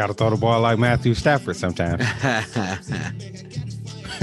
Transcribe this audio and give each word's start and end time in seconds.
Gotta 0.00 0.14
throw 0.14 0.30
the 0.30 0.36
ball 0.38 0.62
like 0.62 0.78
Matthew 0.78 1.12
Stafford 1.12 1.56
sometimes. 1.56 2.02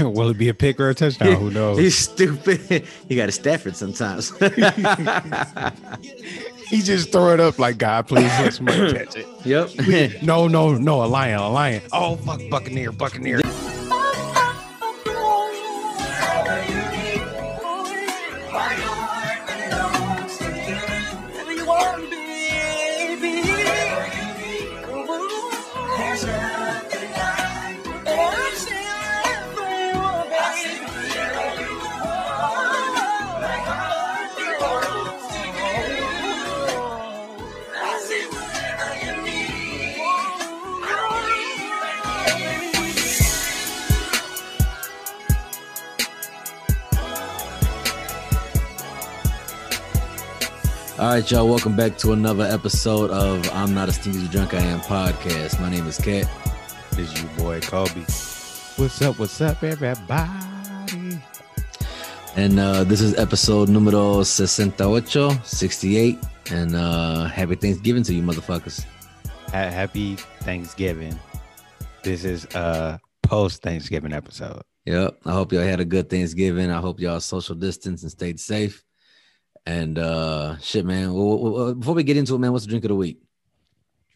Will 0.00 0.30
it 0.30 0.36
be 0.36 0.48
a 0.48 0.54
pick 0.54 0.80
or 0.80 0.88
a 0.90 0.94
touchdown? 0.94 1.36
Who 1.36 1.52
knows? 1.52 1.78
He's 1.78 1.96
stupid. 1.96 2.84
He 3.08 3.14
got 3.14 3.28
a 3.28 3.32
Stafford 3.32 3.76
sometimes. 3.76 4.36
he 6.68 6.82
just 6.82 7.12
throw 7.12 7.32
it 7.32 7.38
up 7.38 7.60
like 7.60 7.78
God, 7.78 8.08
please 8.08 8.24
let 8.24 8.54
somebody 8.54 8.92
catch 9.04 9.14
it. 9.14 9.28
yep. 9.44 9.70
No, 10.24 10.48
no, 10.48 10.74
no, 10.74 11.04
a 11.04 11.06
lion, 11.06 11.38
a 11.38 11.48
lion. 11.48 11.82
Oh 11.92 12.16
fuck, 12.16 12.40
Buccaneer, 12.50 12.90
Buccaneer. 12.90 13.40
Right, 51.20 51.30
y'all. 51.32 51.48
Welcome 51.48 51.74
back 51.74 51.98
to 51.98 52.12
another 52.12 52.44
episode 52.44 53.10
of 53.10 53.50
I'm 53.52 53.74
Not 53.74 53.88
a 53.88 53.92
Stinky 53.92 54.28
Drunk 54.28 54.54
I 54.54 54.58
Am 54.58 54.78
podcast. 54.78 55.60
My 55.60 55.68
name 55.68 55.84
is 55.88 55.98
Kat. 55.98 56.30
This 56.92 57.12
your 57.20 57.28
boy 57.32 57.60
Kobe. 57.60 58.02
What's 58.76 59.02
up? 59.02 59.18
What's 59.18 59.40
up, 59.40 59.64
everybody? 59.64 61.18
And 62.36 62.60
uh, 62.60 62.84
this 62.84 63.00
is 63.00 63.18
episode 63.18 63.68
numero 63.68 64.22
68, 64.22 65.44
68. 65.44 66.18
And 66.52 66.76
uh, 66.76 67.24
happy 67.24 67.56
Thanksgiving 67.56 68.04
to 68.04 68.14
you, 68.14 68.22
motherfuckers. 68.22 68.84
Ha- 69.48 69.70
Happy 69.70 70.14
Thanksgiving. 70.14 71.18
This 72.04 72.24
is 72.24 72.44
a 72.54 73.00
post 73.24 73.62
Thanksgiving 73.62 74.12
episode. 74.12 74.62
Yep. 74.86 75.18
I 75.26 75.32
hope 75.32 75.52
y'all 75.52 75.62
had 75.62 75.80
a 75.80 75.84
good 75.84 76.08
Thanksgiving. 76.08 76.70
I 76.70 76.80
hope 76.80 77.00
y'all 77.00 77.18
social 77.18 77.56
distance 77.56 78.04
and 78.04 78.12
stayed 78.12 78.38
safe. 78.38 78.84
And 79.68 79.98
uh, 79.98 80.56
shit, 80.60 80.86
man. 80.86 81.12
Well, 81.12 81.38
well, 81.38 81.52
well, 81.52 81.74
before 81.74 81.94
we 81.94 82.02
get 82.02 82.16
into 82.16 82.34
it, 82.34 82.38
man, 82.38 82.52
what's 82.52 82.64
the 82.64 82.70
drink 82.70 82.84
of 82.84 82.88
the 82.88 82.94
week? 82.94 83.20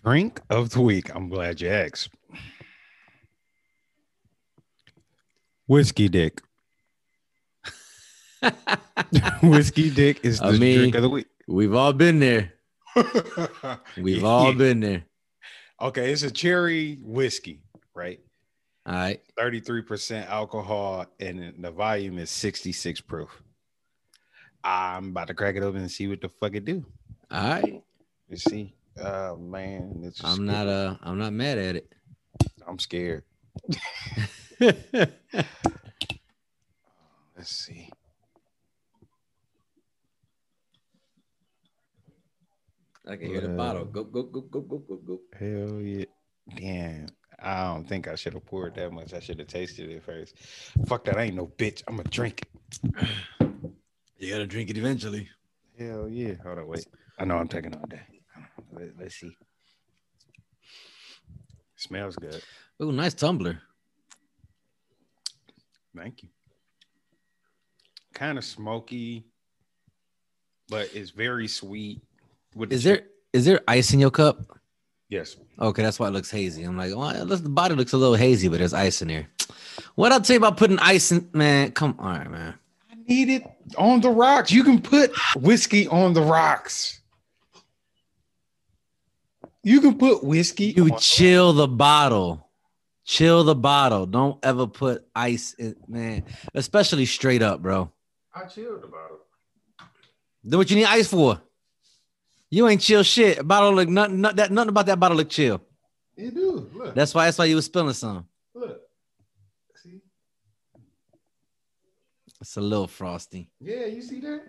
Drink 0.03 0.41
of 0.48 0.70
the 0.70 0.81
week. 0.81 1.14
I'm 1.14 1.28
glad 1.28 1.61
you 1.61 1.69
asked. 1.69 2.08
Whiskey 5.67 6.08
Dick. 6.08 6.41
Whiskey 9.42 9.91
Dick 9.91 10.25
is 10.25 10.41
the 10.41 10.47
I 10.47 10.53
mean, 10.53 10.78
drink 10.78 10.95
of 10.95 11.03
the 11.03 11.11
week. 11.11 11.27
We've 11.47 11.75
all 11.75 11.92
been 11.92 12.19
there. 12.19 12.55
We've 13.98 14.25
all 14.25 14.55
been 14.55 14.80
there. 14.80 15.05
Okay, 15.83 16.12
it's 16.12 16.23
a 16.23 16.30
cherry 16.30 16.98
whiskey, 17.03 17.61
right? 17.95 18.20
All 18.86 18.95
right. 18.95 19.20
33% 19.39 20.30
alcohol 20.30 21.05
and 21.20 21.53
the 21.58 21.70
volume 21.70 22.17
is 22.17 22.30
66 22.30 23.03
proof. 23.03 23.42
I'm 24.64 25.08
about 25.08 25.28
to 25.28 25.34
crack 25.34 25.56
it 25.56 25.62
open 25.62 25.80
and 25.80 25.91
see 25.91 26.08
what 26.08 26.20
the 26.20 26.28
fuck 26.28 26.55
it 26.55 26.64
do. 26.64 26.84
All 27.30 27.48
right. 27.48 27.82
Let's 28.28 28.44
see. 28.44 28.74
Oh 29.00 29.36
man, 29.36 30.02
it's 30.05 30.22
I'm 30.22 30.44
not 30.44 30.68
uh 30.68 30.96
I'm 31.02 31.18
not 31.18 31.32
mad 31.32 31.58
at 31.58 31.77
it. 31.77 31.92
I'm 32.66 32.78
scared. 32.78 33.24
Let's 34.60 35.06
see. 37.44 37.90
I 43.08 43.17
can 43.17 43.27
hear 43.27 43.40
the 43.40 43.48
bottle. 43.48 43.84
Go, 43.84 44.05
go, 44.05 44.22
go, 44.22 44.42
go, 44.42 44.61
go, 44.61 44.78
go, 44.78 44.96
go. 44.96 45.20
Hell 45.39 45.80
yeah. 45.80 46.05
Damn. 46.55 47.06
I 47.40 47.64
don't 47.64 47.89
think 47.89 48.06
I 48.06 48.14
should 48.14 48.34
have 48.34 48.46
poured 48.46 48.77
that 48.77 48.92
much. 48.92 49.12
I 49.12 49.18
should 49.18 49.40
have 49.40 49.48
tasted 49.48 49.90
it 49.90 50.05
first. 50.05 50.39
Fuck 50.86 51.05
that. 51.05 51.18
I 51.18 51.24
ain't 51.24 51.34
no 51.34 51.48
bitch. 51.48 51.83
I'm 51.89 51.96
gonna 51.96 52.08
drink 52.08 52.42
it. 52.42 53.42
You 54.22 54.30
gotta 54.30 54.46
drink 54.46 54.70
it 54.70 54.78
eventually. 54.78 55.28
Hell 55.77 56.08
yeah. 56.08 56.34
Hold 56.44 56.60
on, 56.60 56.68
wait. 56.68 56.86
I 57.18 57.24
know 57.24 57.38
I'm 57.38 57.48
taking 57.48 57.74
all 57.74 57.84
day. 57.88 58.02
Let, 58.72 58.90
let's 58.96 59.16
see. 59.16 59.36
Smells 61.74 62.14
good. 62.14 62.40
Oh, 62.78 62.92
nice 62.92 63.14
tumbler. 63.14 63.58
Thank 65.96 66.22
you. 66.22 66.28
Kind 68.14 68.38
of 68.38 68.44
smoky, 68.44 69.27
but 70.68 70.89
it's 70.94 71.10
very 71.10 71.48
sweet. 71.48 72.02
With 72.54 72.70
the 72.70 72.77
Is 72.77 72.84
chi- 72.84 72.90
there 72.90 73.02
is 73.33 73.44
there 73.44 73.60
ice 73.66 73.92
in 73.92 73.98
your 73.98 74.12
cup? 74.12 74.39
Yes. 75.08 75.36
Okay, 75.58 75.83
that's 75.83 75.98
why 75.98 76.06
it 76.06 76.12
looks 76.12 76.30
hazy. 76.30 76.62
I'm 76.62 76.77
like, 76.77 76.94
well, 76.94 77.27
the 77.27 77.39
body 77.48 77.74
looks 77.74 77.92
a 77.92 77.98
little 77.98 78.14
hazy, 78.14 78.46
but 78.46 78.60
there's 78.60 78.72
ice 78.72 79.02
in 79.02 79.08
here. 79.08 79.27
What 79.96 80.12
I'll 80.12 80.20
tell 80.20 80.34
you 80.34 80.39
about 80.39 80.58
putting 80.58 80.78
ice 80.78 81.10
in, 81.10 81.28
man. 81.33 81.72
Come 81.72 81.96
on, 81.98 82.30
man. 82.30 82.54
I 83.12 83.14
need 83.14 83.28
it 83.28 83.45
on 83.77 84.00
the 84.00 84.08
rocks. 84.11 84.50
You 84.50 84.64
can 84.64 84.80
put 84.80 85.12
whiskey 85.36 85.86
on 85.86 86.14
the 86.14 86.23
rocks. 86.23 87.00
You 89.62 89.80
can 89.80 89.98
put 89.98 90.24
whiskey. 90.24 90.73
You 90.77 90.84
on- 90.84 90.98
chill 90.98 91.52
the 91.52 91.68
bottle. 91.68 92.48
Chill 93.05 93.45
the 93.45 93.55
bottle. 93.55 94.06
Don't 94.06 94.39
ever 94.42 94.67
put 94.67 95.06
ice 95.14 95.55
in, 95.55 95.77
man. 95.86 96.24
Especially 96.55 97.05
straight 97.05 97.42
up, 97.42 97.61
bro. 97.61 97.92
I 98.34 98.45
chilled 98.45 98.83
about 98.84 99.11
it. 99.11 99.84
Then 100.45 100.58
what 100.58 100.70
you 100.70 100.77
need 100.77 100.86
ice 100.86 101.08
for? 101.08 101.40
You 102.48 102.67
ain't 102.68 102.80
chill 102.80 103.02
shit. 103.02 103.39
A 103.39 103.45
bottle 103.45 103.74
look 103.74 103.89
nothing, 103.89 104.20
nothing, 104.20 104.36
that, 104.36 104.51
nothing 104.51 104.70
about 104.70 104.86
that 104.86 104.98
bottle 104.98 105.17
look 105.18 105.28
chill. 105.28 105.61
You 106.17 106.30
do. 106.30 106.70
Look. 106.74 106.95
That's 106.95 107.14
why 107.14 107.27
that's 107.27 107.39
why 107.39 107.45
you 107.45 107.56
was 107.56 107.67
spilling 107.67 107.95
some. 107.95 108.27
look. 108.55 108.80
See? 109.83 110.01
It's 112.42 112.57
a 112.57 112.61
little 112.61 112.89
frosty. 112.89 113.48
Yeah, 113.61 113.86
you 113.86 114.03
see 114.03 114.19
that? 114.20 114.42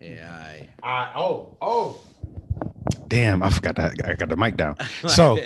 Yeah, 0.00 0.28
I. 0.28 0.68
I 0.82 1.12
oh 1.16 1.56
oh. 1.62 2.00
Damn, 3.06 3.40
I 3.40 3.50
forgot 3.50 3.76
that. 3.76 3.92
I 4.04 4.14
got 4.14 4.28
the 4.28 4.36
mic 4.36 4.56
down. 4.56 4.76
So 5.08 5.38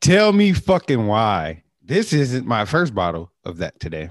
tell 0.00 0.32
me 0.32 0.52
fucking 0.52 1.06
why 1.06 1.62
this 1.80 2.12
isn't 2.12 2.44
my 2.44 2.64
first 2.64 2.92
bottle 2.92 3.30
of 3.44 3.58
that 3.58 3.78
today. 3.78 4.10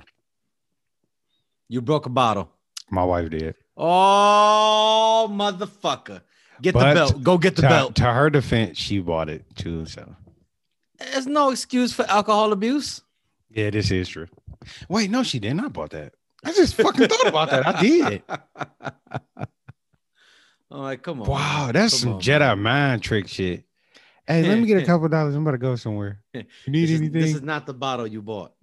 you 1.67 1.81
broke 1.81 2.05
a 2.05 2.09
bottle. 2.09 2.49
My 2.89 3.03
wife 3.03 3.29
did. 3.29 3.55
Oh, 3.75 5.27
motherfucker. 5.29 6.21
Get 6.61 6.73
But 6.75 6.89
the 6.89 6.95
belt. 6.95 7.23
Go 7.23 7.37
get 7.37 7.55
the 7.57 7.63
To, 7.63 7.67
belt. 7.67 7.95
to 7.95 8.03
her 8.03 8.29
defense, 8.29 8.77
she 8.77 8.99
bought 8.99 9.27
it 9.29 9.43
too. 9.55 9.85
So 9.85 10.15
There's 10.97 11.27
no 11.27 11.49
excuse 11.51 11.91
for 11.91 12.05
alcohol 12.09 12.53
abuse. 12.53 13.01
yeah, 13.49 13.69
this 13.69 13.91
is 13.91 14.07
true. 14.07 14.27
Wait, 14.87 15.11
no, 15.11 15.23
she 15.23 15.39
didn't. 15.39 15.59
I 15.59 15.67
bought 15.67 15.89
that. 15.89 16.13
I 16.45 16.51
just 16.53 16.75
fucking 16.75 17.07
thought 17.07 17.27
about 17.27 17.49
that. 17.51 17.67
I 17.67 17.81
did. 17.81 18.23
I'm 20.71 20.79
like, 20.81 21.03
come 21.03 21.21
on. 21.21 21.29
Wow, 21.29 21.69
that's 21.73 21.99
some 21.99 22.13
on, 22.13 22.21
Jedi 22.21 22.39
man. 22.39 22.61
mind 22.63 23.03
trick 23.03 23.27
shit. 23.27 23.63
Hey, 24.27 24.41
let 24.47 24.57
me 24.57 24.65
get 24.65 24.81
a 24.81 24.85
couple 24.87 25.07
dollars. 25.09 25.35
I'm 25.35 25.41
about 25.43 25.51
to 25.51 25.57
go 25.59 25.75
somewhere. 25.75 26.19
You 26.33 26.43
need 26.67 26.83
This 26.83 26.91
is, 26.91 26.99
anything? 27.01 27.21
this 27.21 27.35
is 27.35 27.41
not 27.43 27.65
the 27.67 27.73
bottle 27.73 28.07
you 28.07 28.21
bought. 28.21 28.53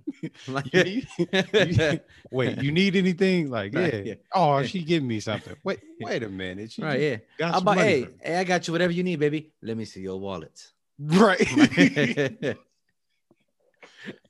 Like- 0.49 0.73
You 0.75 0.85
need- 0.85 2.01
wait, 2.33 2.63
you 2.63 2.73
need 2.73 2.97
anything? 2.97 3.49
Like, 3.51 3.73
yeah. 3.75 3.95
yeah. 3.97 4.15
Oh, 4.35 4.63
she 4.65 4.83
give 4.83 5.03
me 5.05 5.21
something. 5.21 5.55
Wait, 5.63 5.79
wait 6.01 6.23
a 6.25 6.29
minute. 6.29 6.73
She 6.73 6.83
right, 6.83 6.99
yeah. 7.01 7.17
got 7.39 7.63
about, 7.63 7.79
hey, 7.79 8.09
hey, 8.21 8.37
I 8.37 8.45
got 8.45 8.67
you 8.67 8.73
whatever 8.73 8.93
you 8.93 9.05
need, 9.05 9.21
baby. 9.21 9.53
Let 9.63 9.77
me 9.77 9.85
see 9.85 10.01
your 10.01 10.19
wallet. 10.19 10.73
Right. 10.99 12.57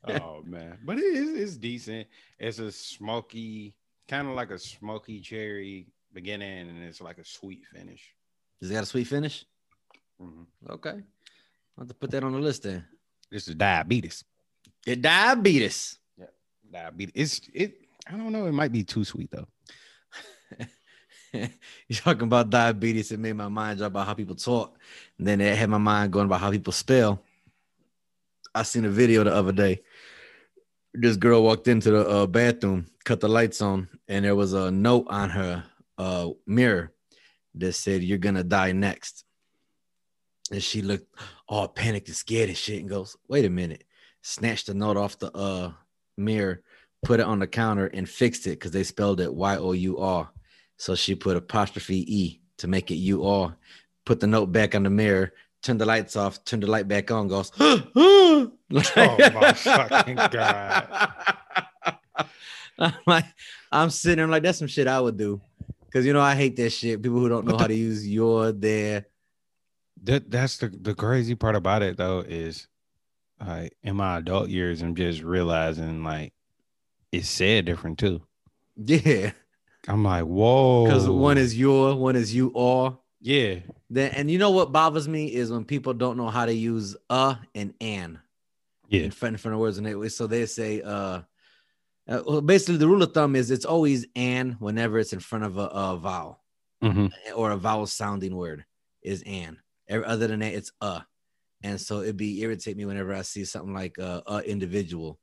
Oh 0.09 0.43
man, 0.45 0.79
but 0.85 0.99
it 0.99 1.05
is 1.05 1.35
it's 1.41 1.57
decent. 1.57 2.07
It's 2.39 2.59
a 2.59 2.73
smoky, 2.73 3.75
kind 4.09 4.29
of 4.29 4.35
like 4.35 4.51
a 4.51 4.59
smoky 4.59 5.21
cherry 5.21 5.89
beginning, 6.13 6.69
and 6.69 6.83
it's 6.83 7.01
like 7.01 7.19
a 7.19 7.25
sweet 7.25 7.65
finish. 7.67 8.15
Does 8.61 8.71
it 8.71 8.75
got 8.75 8.83
a 8.83 8.87
sweet 8.87 9.07
finish? 9.07 9.45
Mhm. 10.21 10.47
Okay. 10.69 10.91
I'll 10.91 11.85
have 11.85 11.89
to 11.89 11.95
put 11.95 12.11
that 12.11 12.25
on 12.25 12.33
the 12.33 12.39
list 12.39 12.65
then. 12.65 12.85
This 13.31 13.49
is 13.49 13.55
diabetes. 13.55 14.25
Get 14.85 15.01
diabetes. 15.01 15.99
Yeah, 16.19 16.27
diabetes. 16.71 17.13
It's 17.15 17.41
it. 17.55 17.75
I 18.07 18.13
don't 18.13 18.33
know. 18.33 18.47
It 18.47 18.53
might 18.53 18.73
be 18.73 18.85
too 18.85 19.05
sweet 19.05 19.31
though. 19.31 19.47
You're 21.33 21.97
talking 21.97 22.25
about 22.25 22.51
diabetes. 22.51 23.13
It 23.13 23.21
made 23.21 23.35
my 23.35 23.49
mind 23.49 23.79
drop 23.79 23.93
about 23.93 24.07
how 24.07 24.15
people 24.15 24.35
talk. 24.35 24.79
And 25.19 25.27
then 25.27 25.41
it 25.41 25.57
had 25.57 25.71
my 25.71 25.79
mind 25.79 26.13
going 26.13 26.27
about 26.27 26.41
how 26.41 26.51
people 26.51 26.73
spell. 26.73 27.23
I 28.55 28.63
seen 28.65 28.85
a 28.85 28.91
video 28.91 29.25
the 29.25 29.35
other 29.35 29.53
day. 29.53 29.83
This 30.93 31.17
girl 31.17 31.43
walked 31.43 31.69
into 31.69 31.91
the 31.91 32.09
uh, 32.09 32.27
bathroom, 32.27 32.87
cut 33.05 33.21
the 33.21 33.29
lights 33.29 33.63
on, 33.63 33.89
and 34.09 34.25
there 34.25 34.35
was 34.35 34.55
a 34.55 34.71
note 34.71 35.07
on 35.09 35.31
her 35.31 35.65
uh, 35.99 36.31
mirror 36.47 36.93
that 37.55 37.75
said, 37.75 38.03
You're 38.03 38.19
to 38.19 38.43
die 38.43 38.73
next. 38.73 39.25
And 40.51 40.63
she 40.63 40.83
looked 40.83 41.15
all 41.49 41.69
panicked 41.69 42.09
and 42.09 42.17
scared 42.17 42.49
and 42.49 42.59
shit, 42.59 42.81
and 42.81 42.89
goes, 42.89 43.17
"Wait 43.29 43.45
a 43.45 43.51
minute!" 43.51 43.85
Snatched 44.23 44.67
the 44.67 44.75
note 44.75 44.97
off 44.97 45.19
the 45.19 45.31
uh 45.33 45.73
mirror, 46.17 46.63
put 47.05 47.21
it 47.21 47.27
on 47.27 47.39
the 47.39 47.47
counter, 47.47 47.87
and 47.87 48.09
fixed 48.09 48.49
it 48.49 48.59
because 48.59 48.73
they 48.73 48.83
spelled 48.83 49.21
it 49.21 49.33
Y 49.33 49.57
O 49.57 49.73
U 49.73 49.99
R. 49.99 50.29
So 50.77 50.97
she 50.97 51.15
put 51.15 51.37
apostrophe 51.37 52.05
E 52.13 52.41
to 52.59 52.67
make 52.67 52.91
it 52.91 52.97
U 52.97 53.25
R. 53.25 53.57
Put 54.05 54.19
the 54.19 54.27
note 54.27 54.51
back 54.51 54.75
on 54.75 54.83
the 54.83 54.91
mirror, 54.91 55.33
turned 55.63 55.81
the 55.81 55.87
lights 55.87 56.17
off, 56.17 56.45
turn 56.45 56.61
the 56.61 56.67
light 56.67 56.89
back 56.89 57.11
on, 57.11 57.29
goes, 57.29 57.53
oh 57.61 58.53
my 58.71 58.83
fucking 59.53 60.17
God. 60.17 61.13
I'm 62.79 62.95
like, 63.07 63.27
I'm 63.71 63.91
sitting 63.91 64.17
there 64.17 64.25
I'm 64.25 64.31
like, 64.31 64.43
that's 64.43 64.59
some 64.59 64.69
shit 64.69 64.87
I 64.87 65.01
would 65.01 65.17
do. 65.17 65.41
Cause 65.93 66.07
you 66.07 66.13
know, 66.13 66.21
I 66.21 66.35
hate 66.35 66.57
that 66.57 66.71
shit. 66.71 67.03
People 67.03 67.19
who 67.19 67.29
don't 67.29 67.47
know 67.47 67.59
how 67.59 67.67
to 67.67 67.75
use 67.75 68.07
your, 68.07 68.53
their. 68.53 69.07
That 70.05 70.31
that's 70.31 70.57
the, 70.59 70.69
the 70.69 70.95
crazy 70.95 71.35
part 71.35 71.57
about 71.57 71.83
it 71.83 71.97
though, 71.97 72.21
is 72.21 72.69
like 73.45 73.77
in 73.83 73.97
my 73.97 74.19
adult 74.19 74.49
years, 74.49 74.83
I'm 74.83 74.95
just 74.95 75.23
realizing 75.23 76.05
like 76.05 76.33
it's 77.13 77.29
said 77.29 77.65
different 77.65 77.99
too. 77.99 78.23
Yeah. 78.77 79.33
I'm 79.89 80.05
like, 80.05 80.25
whoa. 80.25 80.85
Because 80.85 81.09
one 81.09 81.39
is 81.39 81.59
your, 81.59 81.95
one 81.97 82.15
is 82.17 82.35
you 82.35 82.55
are. 82.55 82.99
Yeah. 83.21 83.57
Then 83.89 84.13
and 84.13 84.31
you 84.31 84.39
know 84.39 84.51
what 84.51 84.73
bothers 84.73 85.09
me 85.09 85.27
is 85.27 85.51
when 85.51 85.65
people 85.65 85.95
don't 85.95 86.17
know 86.17 86.29
how 86.29 86.47
to 86.47 86.55
use 86.55 86.97
uh 87.09 87.37
and 87.55 87.75
an. 87.81 88.21
Yeah. 88.89 89.03
In 89.03 89.11
front, 89.11 89.35
in 89.35 89.39
front 89.39 89.55
of 89.55 89.61
words 89.61 89.79
and 89.79 89.87
they 89.87 90.09
so 90.09 90.27
they 90.27 90.47
say 90.47 90.83
uh, 90.83 91.23
uh 92.09 92.23
well, 92.27 92.41
basically 92.41 92.79
the 92.79 92.89
rule 92.89 93.03
of 93.03 93.13
thumb 93.13 93.37
is 93.37 93.51
it's 93.51 93.65
always 93.65 94.07
an 94.17 94.57
whenever 94.59 94.99
it's 94.99 95.13
in 95.13 95.21
front 95.21 95.45
of 95.45 95.59
a, 95.59 95.67
a 95.67 95.97
vowel 95.97 96.41
hmm 96.83 97.07
or 97.37 97.51
a 97.51 97.57
vowel 97.57 97.87
sounding 97.87 98.35
word 98.35 98.65
is 99.03 99.23
an. 99.27 99.59
Every, 99.89 100.07
other 100.07 100.27
than 100.27 100.41
that, 100.41 100.55
it's 100.55 100.73
uh. 100.81 101.01
And 101.63 101.79
so 101.79 102.01
it'd 102.01 102.17
be 102.17 102.41
irritate 102.41 102.77
me 102.77 102.87
whenever 102.87 103.15
I 103.15 103.21
see 103.21 103.45
something 103.45 103.75
like 103.75 103.99
uh, 103.99 104.23
a 104.27 104.39
individual. 104.41 105.19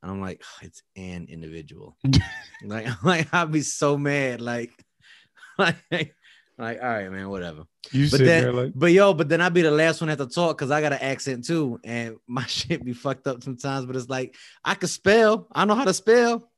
And 0.00 0.12
I'm 0.12 0.20
like, 0.20 0.42
it's 0.62 0.82
an 0.94 1.26
individual. 1.28 1.96
like, 2.64 2.86
like 3.04 3.34
I'd 3.34 3.50
be 3.50 3.62
so 3.62 3.98
mad. 3.98 4.40
Like, 4.40 4.70
like, 5.58 6.14
like, 6.58 6.78
all 6.82 6.88
right, 6.88 7.10
man, 7.10 7.28
whatever. 7.28 7.64
You 7.92 8.10
But 8.10 8.20
then, 8.20 8.56
like, 8.56 8.72
but 8.74 8.92
yo, 8.92 9.12
but 9.14 9.28
then 9.28 9.40
I'd 9.40 9.52
be 9.54 9.62
the 9.62 9.70
last 9.70 10.00
one 10.00 10.10
at 10.10 10.18
the 10.18 10.26
talk 10.26 10.56
because 10.56 10.70
I 10.70 10.80
got 10.80 10.92
an 10.92 10.98
accent 11.00 11.44
too, 11.44 11.78
and 11.84 12.16
my 12.26 12.44
shit 12.46 12.84
be 12.84 12.92
fucked 12.94 13.26
up 13.26 13.42
sometimes. 13.42 13.86
But 13.86 13.96
it's 13.96 14.08
like 14.08 14.34
I 14.64 14.74
could 14.74 14.88
spell. 14.90 15.48
I 15.52 15.64
know 15.64 15.74
how 15.74 15.84
to 15.84 15.94
spell. 15.94 16.50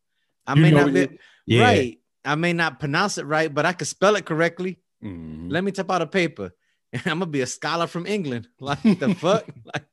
I 0.46 0.54
You 0.54 0.62
may 0.62 0.70
not 0.70 0.92
be 0.92 1.00
it- 1.00 1.18
yeah. 1.46 1.62
right. 1.64 1.98
I 2.24 2.34
may 2.34 2.52
not 2.52 2.78
pronounce 2.80 3.18
it 3.18 3.24
right, 3.26 3.52
but 3.52 3.64
I 3.66 3.72
could 3.72 3.86
spell 3.88 4.16
it 4.16 4.24
correctly. 4.26 4.78
Mhm. 5.04 5.50
Let 5.50 5.64
me 5.64 5.72
type 5.72 5.90
out 5.90 6.02
a 6.02 6.06
paper. 6.06 6.52
And 6.92 7.02
I'm 7.06 7.18
gonna 7.18 7.26
be 7.30 7.42
a 7.42 7.46
scholar 7.46 7.86
from 7.86 8.06
England. 8.06 8.48
Like 8.60 8.82
the 8.82 9.14
fuck? 9.14 9.46
Like, 9.74 9.84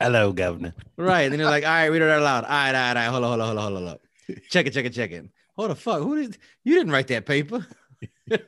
Hello, 0.00 0.32
governor. 0.32 0.74
right. 0.96 1.22
And 1.22 1.32
then 1.32 1.38
they're 1.38 1.48
like, 1.48 1.64
all 1.64 1.70
right, 1.70 1.86
read 1.86 2.02
it 2.02 2.10
out 2.10 2.22
loud. 2.22 2.44
All 2.44 2.50
right, 2.50 2.68
all 2.68 2.72
right, 2.72 2.88
all 2.88 2.94
right. 2.94 3.04
Hold 3.10 3.24
on, 3.24 3.30
hold 3.38 3.40
on, 3.40 3.46
hold 3.46 3.58
on, 3.58 3.64
hold 3.64 3.76
on, 3.76 3.86
hold 3.86 4.00
on. 4.28 4.42
Check 4.50 4.66
it, 4.66 4.72
check 4.72 4.84
it, 4.86 4.92
check 4.92 5.10
it. 5.12 5.26
Hold 5.56 5.70
the 5.70 5.74
fuck. 5.76 6.02
Who 6.02 6.16
did 6.20 6.38
you 6.64 6.74
didn't 6.74 6.92
write 6.92 7.08
that 7.08 7.26
paper? 7.26 7.66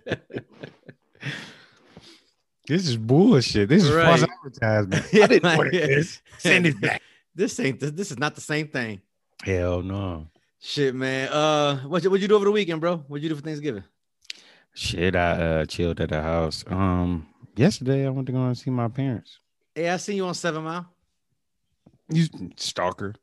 This 2.69 2.87
is 2.87 2.96
bullshit. 2.96 3.69
This 3.69 3.84
is 3.84 3.90
false 3.90 4.22
advertisement. 4.22 5.04
Yeah, 5.12 5.25
I 5.25 5.26
didn't 5.26 5.43
like- 5.44 5.58
order 5.58 5.70
this. 5.72 6.22
Send 6.38 6.66
it 6.66 6.81
back. 6.81 7.02
This 7.34 7.58
ain't 7.58 7.81
this, 7.81 7.90
this 7.90 8.10
is 8.12 8.19
not 8.19 8.34
the 8.34 8.40
same 8.40 8.69
thing. 8.69 9.00
Hell 9.43 9.82
no. 9.82 10.28
Shit, 10.60 10.94
man. 10.94 11.28
Uh 11.28 11.78
what 11.81 12.04
what'd 12.04 12.22
you 12.22 12.28
do 12.28 12.37
over 12.37 12.44
the 12.44 12.52
weekend, 12.52 12.81
bro? 12.81 12.99
What'd 13.08 13.22
you 13.22 13.28
do 13.31 13.34
for 13.34 13.43
Thanksgiving? 13.43 13.82
Shit, 14.75 15.16
I 15.16 15.31
uh, 15.32 15.64
chilled 15.66 16.00
at 16.00 16.08
the 16.10 16.22
house. 16.22 16.64
Um, 16.66 17.26
yesterday 17.56 18.06
I 18.06 18.10
went 18.10 18.26
to 18.28 18.32
go 18.32 18.38
and 18.46 18.56
see 18.56 18.70
my 18.70 18.88
parents. 18.88 19.38
Hey, 19.75 19.90
I 19.90 19.96
seen 19.98 20.16
you 20.16 20.25
on 20.26 20.34
Seven 20.34 20.62
Mile. 20.64 20.87
You 22.08 22.26
stalker. 22.56 23.14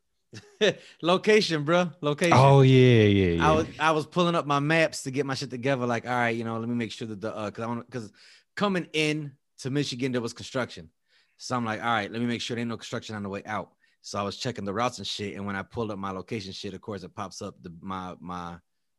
Location, 1.02 1.64
bro. 1.64 1.90
Location. 2.00 2.36
Oh 2.36 2.60
yeah, 2.60 3.02
yeah, 3.02 3.26
yeah. 3.32 3.48
I 3.48 3.52
was 3.52 3.66
I 3.78 3.90
was 3.90 4.06
pulling 4.06 4.34
up 4.34 4.46
my 4.46 4.60
maps 4.60 5.02
to 5.04 5.10
get 5.10 5.26
my 5.26 5.34
shit 5.34 5.50
together. 5.50 5.86
Like, 5.86 6.06
all 6.06 6.12
right, 6.12 6.36
you 6.36 6.44
know, 6.44 6.58
let 6.58 6.68
me 6.68 6.74
make 6.74 6.92
sure 6.92 7.08
that 7.08 7.20
the 7.20 7.34
uh, 7.34 7.50
cause 7.50 7.64
I 7.64 7.66
want 7.66 7.86
because 7.86 8.12
coming 8.56 8.86
in 8.92 9.32
to 9.58 9.70
Michigan 9.70 10.12
there 10.12 10.20
was 10.20 10.32
construction, 10.32 10.90
so 11.36 11.56
I'm 11.56 11.64
like, 11.64 11.80
all 11.80 11.90
right, 11.90 12.10
let 12.10 12.20
me 12.20 12.26
make 12.26 12.40
sure 12.40 12.54
there 12.54 12.60
ain't 12.60 12.68
no 12.68 12.76
construction 12.76 13.16
on 13.16 13.22
the 13.22 13.28
way 13.28 13.42
out. 13.44 13.70
So 14.02 14.18
I 14.18 14.22
was 14.22 14.36
checking 14.36 14.64
the 14.64 14.72
routes 14.72 14.98
and 14.98 15.06
shit, 15.06 15.36
and 15.36 15.46
when 15.46 15.56
I 15.56 15.62
pulled 15.62 15.90
up 15.90 15.98
my 15.98 16.10
location 16.10 16.52
shit, 16.52 16.74
of 16.74 16.80
course, 16.80 17.02
it 17.02 17.14
pops 17.14 17.42
up 17.42 17.56
the 17.62 17.72
my 17.80 18.14
my 18.20 18.56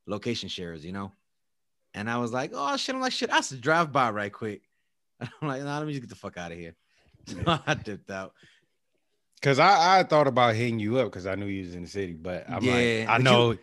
location 0.08 0.50
shares, 0.50 0.86
you 0.86 0.92
know. 0.92 1.12
And 1.94 2.10
I 2.10 2.18
was 2.18 2.32
like, 2.32 2.52
oh 2.54 2.76
shit, 2.78 2.96
I'm 2.96 3.02
like 3.02 3.14
shit, 3.14 3.32
I 3.32 3.42
should 3.42 3.62
drive 3.62 3.92
by 3.92 4.10
right 4.12 4.32
quick. 4.32 4.64
I'm 5.22 5.48
like, 5.48 5.64
nah, 5.64 5.78
let 5.78 5.88
me 5.88 5.94
just 5.94 6.02
get 6.02 6.10
the 6.10 6.16
fuck 6.16 6.38
out 6.38 6.52
of 6.52 6.58
here. 6.58 6.76
So 7.28 7.38
I 7.46 7.76
dipped 7.76 8.10
out. 8.10 8.34
Cause 9.42 9.58
I, 9.58 10.00
I 10.00 10.04
thought 10.04 10.28
about 10.28 10.54
hitting 10.56 10.80
you 10.80 11.00
up 11.00 11.08
because 11.08 11.26
I 11.26 11.34
knew 11.36 11.48
you 11.48 11.66
was 11.66 11.74
in 11.76 11.82
the 11.84 11.90
city, 11.90 12.14
but 12.14 12.46
I'm 12.48 12.64
Yeah, 12.64 12.72
like, 12.74 13.10
I 13.10 13.18
know 13.18 13.58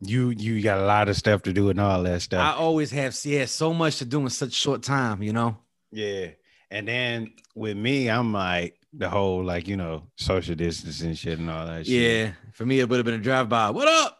you, 0.00 0.30
you 0.30 0.62
got 0.62 0.78
a 0.78 0.86
lot 0.86 1.08
of 1.10 1.16
stuff 1.16 1.42
to 1.42 1.52
do 1.52 1.68
and 1.68 1.78
all 1.78 2.02
that 2.04 2.22
stuff. 2.22 2.40
I 2.40 2.58
always 2.58 2.90
have 2.92 3.14
yeah, 3.24 3.44
so 3.44 3.74
much 3.74 3.98
to 3.98 4.06
do 4.06 4.20
in 4.20 4.30
such 4.30 4.52
short 4.54 4.82
time, 4.82 5.22
you 5.22 5.32
know. 5.34 5.58
yeah. 5.92 6.28
And 6.70 6.86
then 6.88 7.32
with 7.54 7.76
me, 7.76 8.08
I'm 8.08 8.32
like 8.32 8.78
the 8.92 9.10
whole 9.10 9.44
like, 9.44 9.68
you 9.68 9.76
know, 9.76 10.04
social 10.16 10.54
distancing 10.54 11.14
shit 11.14 11.38
and 11.38 11.50
all 11.50 11.66
that 11.66 11.84
shit. 11.86 11.94
Yeah, 11.94 12.32
for 12.52 12.64
me, 12.64 12.80
it 12.80 12.88
would 12.88 12.96
have 12.96 13.04
been 13.04 13.14
a 13.14 13.18
drive 13.18 13.48
by. 13.48 13.70
What 13.70 13.88
up? 13.88 14.16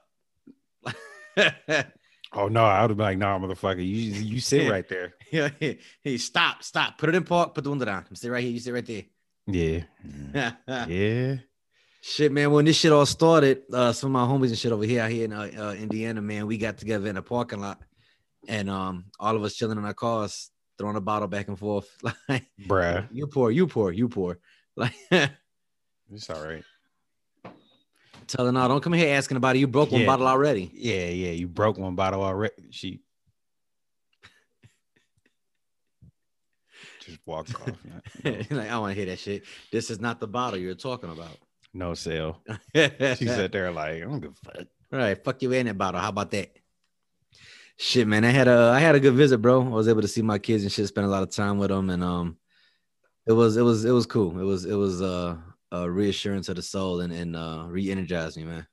Oh 2.32 2.46
no, 2.48 2.64
I 2.64 2.82
would 2.82 2.90
have 2.90 2.96
been 2.96 3.06
like, 3.06 3.18
nah, 3.18 3.38
motherfucker, 3.38 3.78
you 3.78 3.84
you 3.84 4.40
sit 4.40 4.68
right 4.70 4.86
there. 4.88 5.14
yeah, 5.32 5.48
hey, 6.02 6.16
stop, 6.18 6.62
stop, 6.62 6.96
put 6.98 7.08
it 7.08 7.14
in 7.14 7.24
park, 7.24 7.54
put 7.54 7.64
the 7.64 7.70
window 7.70 7.84
down. 7.86 8.04
Stay 8.14 8.28
right 8.28 8.42
here, 8.42 8.52
you 8.52 8.60
sit 8.60 8.72
right 8.72 8.86
there. 8.86 9.02
Yeah. 9.46 9.82
Yeah. 10.88 11.36
Shit, 12.02 12.32
man. 12.32 12.50
When 12.50 12.64
this 12.64 12.76
shit 12.76 12.92
all 12.92 13.04
started, 13.04 13.62
uh, 13.72 13.92
some 13.92 14.14
of 14.14 14.22
my 14.22 14.26
homies 14.26 14.48
and 14.48 14.58
shit 14.58 14.72
over 14.72 14.84
here, 14.84 15.02
out 15.02 15.10
here 15.10 15.26
in 15.26 15.32
uh, 15.34 15.50
uh, 15.58 15.74
Indiana, 15.74 16.22
man, 16.22 16.46
we 16.46 16.56
got 16.56 16.78
together 16.78 17.08
in 17.08 17.18
a 17.18 17.22
parking 17.22 17.60
lot, 17.60 17.78
and 18.48 18.70
um, 18.70 19.04
all 19.18 19.36
of 19.36 19.44
us 19.44 19.54
chilling 19.54 19.76
in 19.76 19.84
our 19.84 19.92
cars, 19.92 20.50
throwing 20.78 20.96
a 20.96 21.00
bottle 21.02 21.28
back 21.28 21.48
and 21.48 21.58
forth, 21.58 21.94
like 22.28 22.46
Bruh. 22.66 23.06
you 23.12 23.26
pour, 23.26 23.50
you 23.50 23.66
pour, 23.66 23.92
you 23.92 24.08
pour, 24.08 24.38
like. 24.76 24.94
It's 26.12 26.28
all 26.28 26.44
right. 26.44 26.64
Telling 28.26 28.56
her, 28.56 28.68
don't 28.68 28.82
come 28.82 28.94
here 28.94 29.16
asking 29.16 29.36
about 29.36 29.54
it. 29.54 29.60
You 29.60 29.68
broke 29.68 29.92
one 29.92 30.06
bottle 30.06 30.26
already. 30.26 30.70
Yeah, 30.74 31.06
yeah. 31.06 31.30
You 31.30 31.46
broke 31.46 31.78
one 31.78 31.94
bottle 31.94 32.22
already. 32.22 32.54
She 32.70 33.00
just 37.10 37.26
walked 37.26 37.54
off. 37.54 37.76
like, 38.24 38.52
I 38.52 38.78
want 38.78 38.92
to 38.92 38.94
hear 38.94 39.06
that 39.06 39.18
shit. 39.18 39.44
This 39.70 39.90
is 39.90 40.00
not 40.00 40.20
the 40.20 40.26
bottle 40.26 40.58
you're 40.58 40.74
talking 40.74 41.10
about. 41.10 41.36
No 41.72 41.94
sale. 41.94 42.40
She 42.74 43.26
sat 43.26 43.52
there 43.52 43.70
like, 43.70 43.96
I 43.96 44.00
don't 44.00 44.20
give 44.20 44.32
a 44.32 44.50
fuck. 44.50 44.66
Right, 44.92 45.24
fuck 45.24 45.42
you 45.42 45.52
in 45.52 45.66
that 45.66 45.78
bottle. 45.78 46.00
How 46.00 46.08
about 46.08 46.30
that? 46.32 46.56
Shit, 47.76 48.06
man. 48.06 48.24
I 48.24 48.30
had 48.30 48.48
a 48.48 48.72
I 48.74 48.80
had 48.80 48.94
a 48.94 49.00
good 49.00 49.14
visit, 49.14 49.38
bro. 49.38 49.62
I 49.62 49.68
was 49.68 49.88
able 49.88 50.02
to 50.02 50.08
see 50.08 50.20
my 50.20 50.38
kids 50.38 50.64
and 50.64 50.72
shit, 50.72 50.86
spend 50.88 51.06
a 51.06 51.10
lot 51.10 51.22
of 51.22 51.30
time 51.30 51.56
with 51.58 51.70
them, 51.70 51.88
and 51.88 52.04
um, 52.04 52.36
it 53.26 53.32
was 53.32 53.56
it 53.56 53.62
was 53.62 53.84
it 53.84 53.92
was 53.92 54.04
cool. 54.04 54.38
It 54.38 54.44
was 54.44 54.66
it 54.66 54.74
was 54.74 55.00
uh 55.00 55.36
a 55.72 55.88
reassurance 55.88 56.48
of 56.48 56.56
the 56.56 56.62
soul 56.62 57.00
and 57.00 57.12
and 57.12 57.36
uh 57.36 57.64
re-energized 57.68 58.36
me, 58.36 58.44
man. 58.44 58.66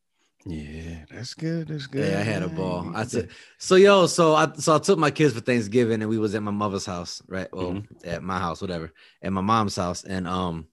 Yeah, 0.49 1.03
that's 1.11 1.33
good. 1.33 1.67
That's 1.67 1.87
good. 1.87 2.09
Yeah, 2.11 2.19
I 2.19 2.23
had 2.23 2.43
a 2.43 2.47
ball. 2.47 2.91
I 2.95 3.03
said 3.05 3.29
so, 3.57 3.75
yo. 3.75 4.07
So 4.07 4.33
I 4.33 4.51
so 4.53 4.75
I 4.75 4.79
took 4.79 4.97
my 4.97 5.11
kids 5.11 5.33
for 5.33 5.41
Thanksgiving, 5.41 6.01
and 6.01 6.09
we 6.09 6.17
was 6.17 6.35
at 6.35 6.43
my 6.43 6.51
mother's 6.51 6.85
house, 6.85 7.21
right? 7.27 7.47
Well, 7.53 7.73
Mm-hmm. 7.73 8.09
at 8.09 8.23
my 8.23 8.39
house, 8.39 8.61
whatever, 8.61 8.91
at 9.21 9.33
my 9.33 9.41
mom's 9.41 9.75
house, 9.75 10.03
and 10.03 10.27
um, 10.27 10.67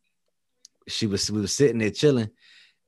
she 0.86 1.06
was 1.06 1.30
we 1.30 1.40
was 1.40 1.52
sitting 1.52 1.78
there 1.78 1.90
chilling, 1.90 2.30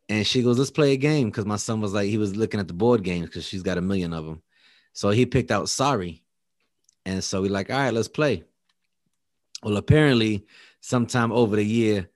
and 0.09 0.27
she 0.27 0.43
goes, 0.43 0.59
"Let's 0.59 0.71
play 0.71 0.93
a 0.93 0.97
game," 0.97 1.29
because 1.31 1.47
my 1.47 1.57
son 1.57 1.81
was 1.81 1.93
like 1.93 2.09
he 2.09 2.19
was 2.19 2.37
looking 2.37 2.61
at 2.61 2.69
the 2.69 2.75
board 2.75 3.03
games 3.03 3.27
because 3.27 3.45
she's 3.45 3.63
got 3.63 3.79
a 3.79 3.83
million 3.83 4.13
of 4.13 4.25
them, 4.25 4.43
so 4.93 5.11
he 5.11 5.27
picked 5.27 5.51
out 5.51 5.69
Sorry, 5.69 6.23
and 7.05 7.23
so 7.25 7.43
we 7.43 7.49
like, 7.49 7.71
all 7.71 7.79
right, 7.79 7.95
let's 7.95 8.09
play. 8.09 8.45
Well, 9.63 9.77
apparently, 9.77 10.47
sometime 10.81 11.33
over 11.33 11.57
the 11.57 11.65
year, 11.65 12.09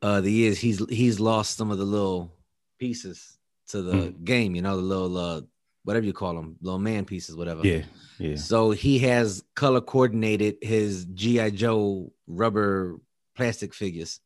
uh, 0.00 0.20
the 0.20 0.32
years 0.32 0.58
he's 0.58 0.78
he's 0.88 1.20
lost 1.20 1.56
some 1.56 1.70
of 1.70 1.78
the 1.78 1.84
little 1.84 2.32
pieces 2.78 3.37
to 3.68 3.82
the 3.82 3.92
Mm. 3.92 4.24
game, 4.24 4.54
you 4.54 4.62
know, 4.62 4.76
the 4.76 4.82
little 4.82 5.16
uh 5.16 5.40
whatever 5.84 6.04
you 6.04 6.12
call 6.12 6.34
them, 6.34 6.56
little 6.60 6.78
man 6.78 7.04
pieces, 7.06 7.34
whatever. 7.34 7.66
Yeah, 7.66 7.84
yeah. 8.18 8.36
So 8.36 8.72
he 8.72 8.98
has 9.00 9.42
color 9.54 9.80
coordinated 9.80 10.56
his 10.60 11.06
GI 11.06 11.52
Joe 11.52 12.12
rubber 12.26 13.00
plastic 13.34 13.72
figures. 13.72 14.20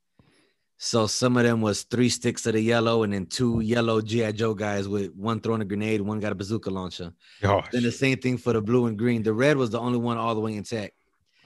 So 0.79 1.07
some 1.07 1.37
of 1.37 1.45
them 1.45 1.61
was 1.61 1.85
three 1.85 2.09
sticks 2.09 2.45
of 2.47 2.55
the 2.55 2.61
yellow, 2.61 3.05
and 3.05 3.13
then 3.13 3.27
two 3.27 3.61
yellow 3.61 4.01
GI 4.01 4.33
Joe 4.33 4.55
guys 4.55 4.89
with 4.89 5.15
one 5.15 5.39
throwing 5.41 5.63
a 5.63 5.65
grenade, 5.65 6.01
one 6.01 6.19
got 6.19 6.33
a 6.33 6.35
bazooka 6.35 6.71
launcher. 6.71 7.13
Gosh. 7.41 7.69
Then 7.71 7.85
the 7.85 7.93
same 7.93 8.19
thing 8.19 8.37
for 8.39 8.53
the 8.53 8.61
blue 8.61 8.87
and 8.87 8.99
green. 8.99 9.23
The 9.23 9.33
red 9.33 9.57
was 9.57 9.71
the 9.71 9.79
only 9.79 9.99
one 9.99 10.17
all 10.19 10.35
the 10.35 10.41
way 10.41 10.57
intact. 10.57 10.95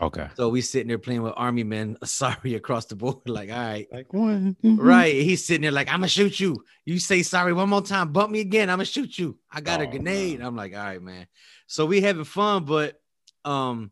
Okay. 0.01 0.29
So 0.37 0.51
we 0.51 0.61
sitting 0.61 0.89
there 0.89 0.99
playing 0.99 1.23
with 1.23 1.33
army 1.37 1.65
men, 1.65 1.97
sorry 2.05 2.55
across 2.55 2.85
the 2.87 2.97
board. 2.97 3.17
Like, 3.27 3.51
all 3.51 3.57
right, 3.57 3.87
Like 3.91 4.13
one. 4.13 4.57
right. 4.63 5.15
He's 5.15 5.47
sitting 5.47 5.63
there 5.63 5.71
like, 5.73 5.89
I'm 5.89 6.01
gonna 6.01 6.09
shoot 6.09 6.39
you. 6.39 6.63
You 6.85 6.99
say 6.99 7.23
sorry 7.23 7.53
one 7.55 7.69
more 7.71 7.81
time, 7.83 8.13
bump 8.13 8.31
me 8.31 8.41
again. 8.41 8.69
I'm 8.69 8.77
gonna 8.77 8.85
shoot 8.85 9.19
you. 9.19 9.39
I 9.51 9.61
got 9.61 9.81
a 9.81 9.87
Oh, 9.87 9.91
grenade. 9.91 10.39
man. 10.39 10.47
I'm 10.47 10.57
like, 10.57 10.75
all 10.75 10.81
right, 10.85 11.01
man. 11.03 11.27
So 11.67 11.87
we 11.87 12.01
having 12.03 12.25
fun, 12.25 12.65
but 12.65 13.01
um, 13.45 13.91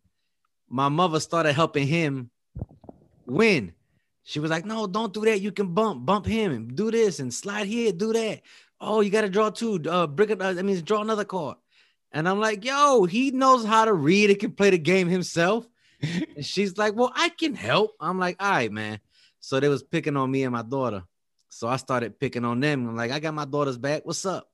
my 0.69 0.89
mother 0.89 1.21
started 1.21 1.55
helping 1.55 1.87
him 1.87 2.31
win. 3.27 3.73
She 4.25 4.41
was 4.41 4.51
like, 4.51 4.65
"No, 4.65 4.87
don't 4.87 5.13
do 5.13 5.21
that. 5.27 5.41
You 5.41 5.53
can 5.53 5.75
bump, 5.75 6.05
bump 6.07 6.27
him, 6.27 6.53
and 6.53 6.75
do 6.77 6.91
this, 6.91 7.19
and 7.21 7.33
slide 7.33 7.67
here, 7.67 7.93
do 7.93 8.13
that. 8.13 8.41
Oh, 8.81 9.01
you 9.01 9.11
got 9.11 9.21
to 9.23 9.29
draw 9.29 9.51
two. 9.51 9.81
Uh, 9.89 10.07
brick 10.07 10.31
it. 10.31 10.41
Uh, 10.41 10.53
that 10.55 10.65
means 10.65 10.83
draw 10.83 11.01
another 11.03 11.25
card." 11.25 11.57
And 12.13 12.29
I'm 12.29 12.41
like, 12.41 12.65
"Yo, 12.65 13.05
he 13.05 13.31
knows 13.33 13.65
how 13.65 13.85
to 13.85 13.93
read. 13.93 14.31
He 14.31 14.37
can 14.37 14.53
play 14.53 14.71
the 14.71 14.79
game 14.79 15.09
himself." 15.09 15.67
and 16.37 16.45
she's 16.45 16.77
like, 16.77 16.95
"Well, 16.95 17.13
I 17.15 17.29
can 17.29 17.55
help." 17.55 17.93
I'm 18.01 18.19
like, 18.19 18.37
"All 18.41 18.51
right, 18.51 18.73
man." 18.73 19.01
So 19.41 19.61
they 19.61 19.69
was 19.69 19.83
picking 19.83 20.17
on 20.17 20.31
me 20.31 20.45
and 20.45 20.53
my 20.53 20.63
daughter. 20.63 21.05
So 21.49 21.69
I 21.69 21.77
started 21.77 22.19
picking 22.19 22.45
on 22.45 22.61
them. 22.61 22.89
I'm 22.89 22.97
like, 22.97 23.11
"I 23.11 23.21
got 23.21 23.35
my 23.35 23.45
daughter's 23.45 23.79
back. 23.79 24.05
What's 24.05 24.25
up?" 24.27 24.49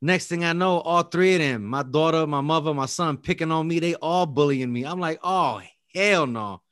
Next 0.00 0.28
thing 0.28 0.44
I 0.44 0.52
know, 0.52 0.78
all 0.78 1.02
three 1.02 1.34
of 1.34 1.40
them, 1.40 1.64
my 1.64 1.82
daughter, 1.82 2.24
my 2.26 2.40
mother, 2.40 2.72
my 2.72 2.86
son, 2.86 3.16
picking 3.16 3.50
on 3.50 3.66
me. 3.66 3.80
They 3.80 3.94
all 3.96 4.26
bullying 4.26 4.72
me. 4.72 4.84
I'm 4.84 5.00
like, 5.00 5.20
"Oh 5.22 5.60
hell 5.94 6.26
no!" 6.26 6.62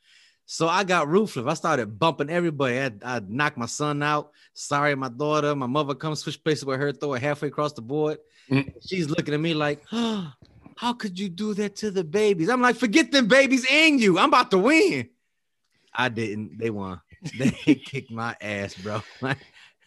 So 0.46 0.68
I 0.68 0.84
got 0.84 1.08
ruthless. 1.08 1.44
I 1.46 1.54
started 1.54 1.98
bumping 1.98 2.30
everybody. 2.30 2.78
I, 2.78 2.92
I 3.02 3.20
knocked 3.26 3.58
my 3.58 3.66
son 3.66 4.00
out. 4.02 4.30
Sorry, 4.54 4.94
my 4.94 5.08
daughter. 5.08 5.56
My 5.56 5.66
mother 5.66 5.94
comes 5.94 6.20
switch 6.20 6.42
places 6.42 6.64
with 6.64 6.78
her, 6.78 6.92
throw 6.92 7.14
it 7.14 7.22
halfway 7.22 7.48
across 7.48 7.72
the 7.72 7.82
board. 7.82 8.18
Mm. 8.48 8.72
She's 8.86 9.10
looking 9.10 9.34
at 9.34 9.40
me 9.40 9.54
like, 9.54 9.82
oh, 9.92 10.32
how 10.76 10.92
could 10.92 11.18
you 11.18 11.28
do 11.28 11.54
that 11.54 11.76
to 11.76 11.90
the 11.90 12.04
babies? 12.04 12.48
I'm 12.48 12.60
like, 12.60 12.76
forget 12.76 13.10
them 13.10 13.26
babies 13.26 13.66
and 13.70 14.00
you. 14.00 14.18
I'm 14.18 14.28
about 14.28 14.50
to 14.52 14.58
win. 14.58 15.08
I 15.92 16.10
didn't. 16.10 16.58
They 16.58 16.70
won. 16.70 17.00
They 17.38 17.74
kicked 17.74 18.10
my 18.12 18.36
ass, 18.40 18.74
bro. 18.74 19.02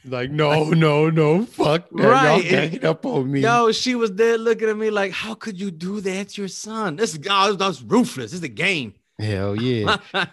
like, 0.05 0.31
no, 0.31 0.65
no, 0.71 1.09
no, 1.09 1.45
fuck 1.45 1.89
that. 1.91 2.03
Right. 2.03 2.43
Y'all 2.43 2.51
ganging 2.51 2.85
up 2.85 3.05
on 3.05 3.31
me. 3.31 3.41
Yo, 3.41 3.71
she 3.71 3.95
was 3.95 4.11
there 4.13 4.37
looking 4.37 4.67
at 4.67 4.75
me 4.75 4.89
like, 4.89 5.11
how 5.13 5.35
could 5.35 5.57
you 5.59 5.71
do 5.71 6.01
that 6.01 6.29
to 6.29 6.41
your 6.41 6.49
son? 6.49 6.97
This 6.97 7.13
is 7.13 7.19
oh, 7.29 7.53
that's 7.53 7.81
ruthless. 7.81 8.31
This 8.31 8.39
is 8.39 8.43
a 8.43 8.49
game. 8.49 8.93
Hell 9.19 9.55
yeah. 9.55 9.97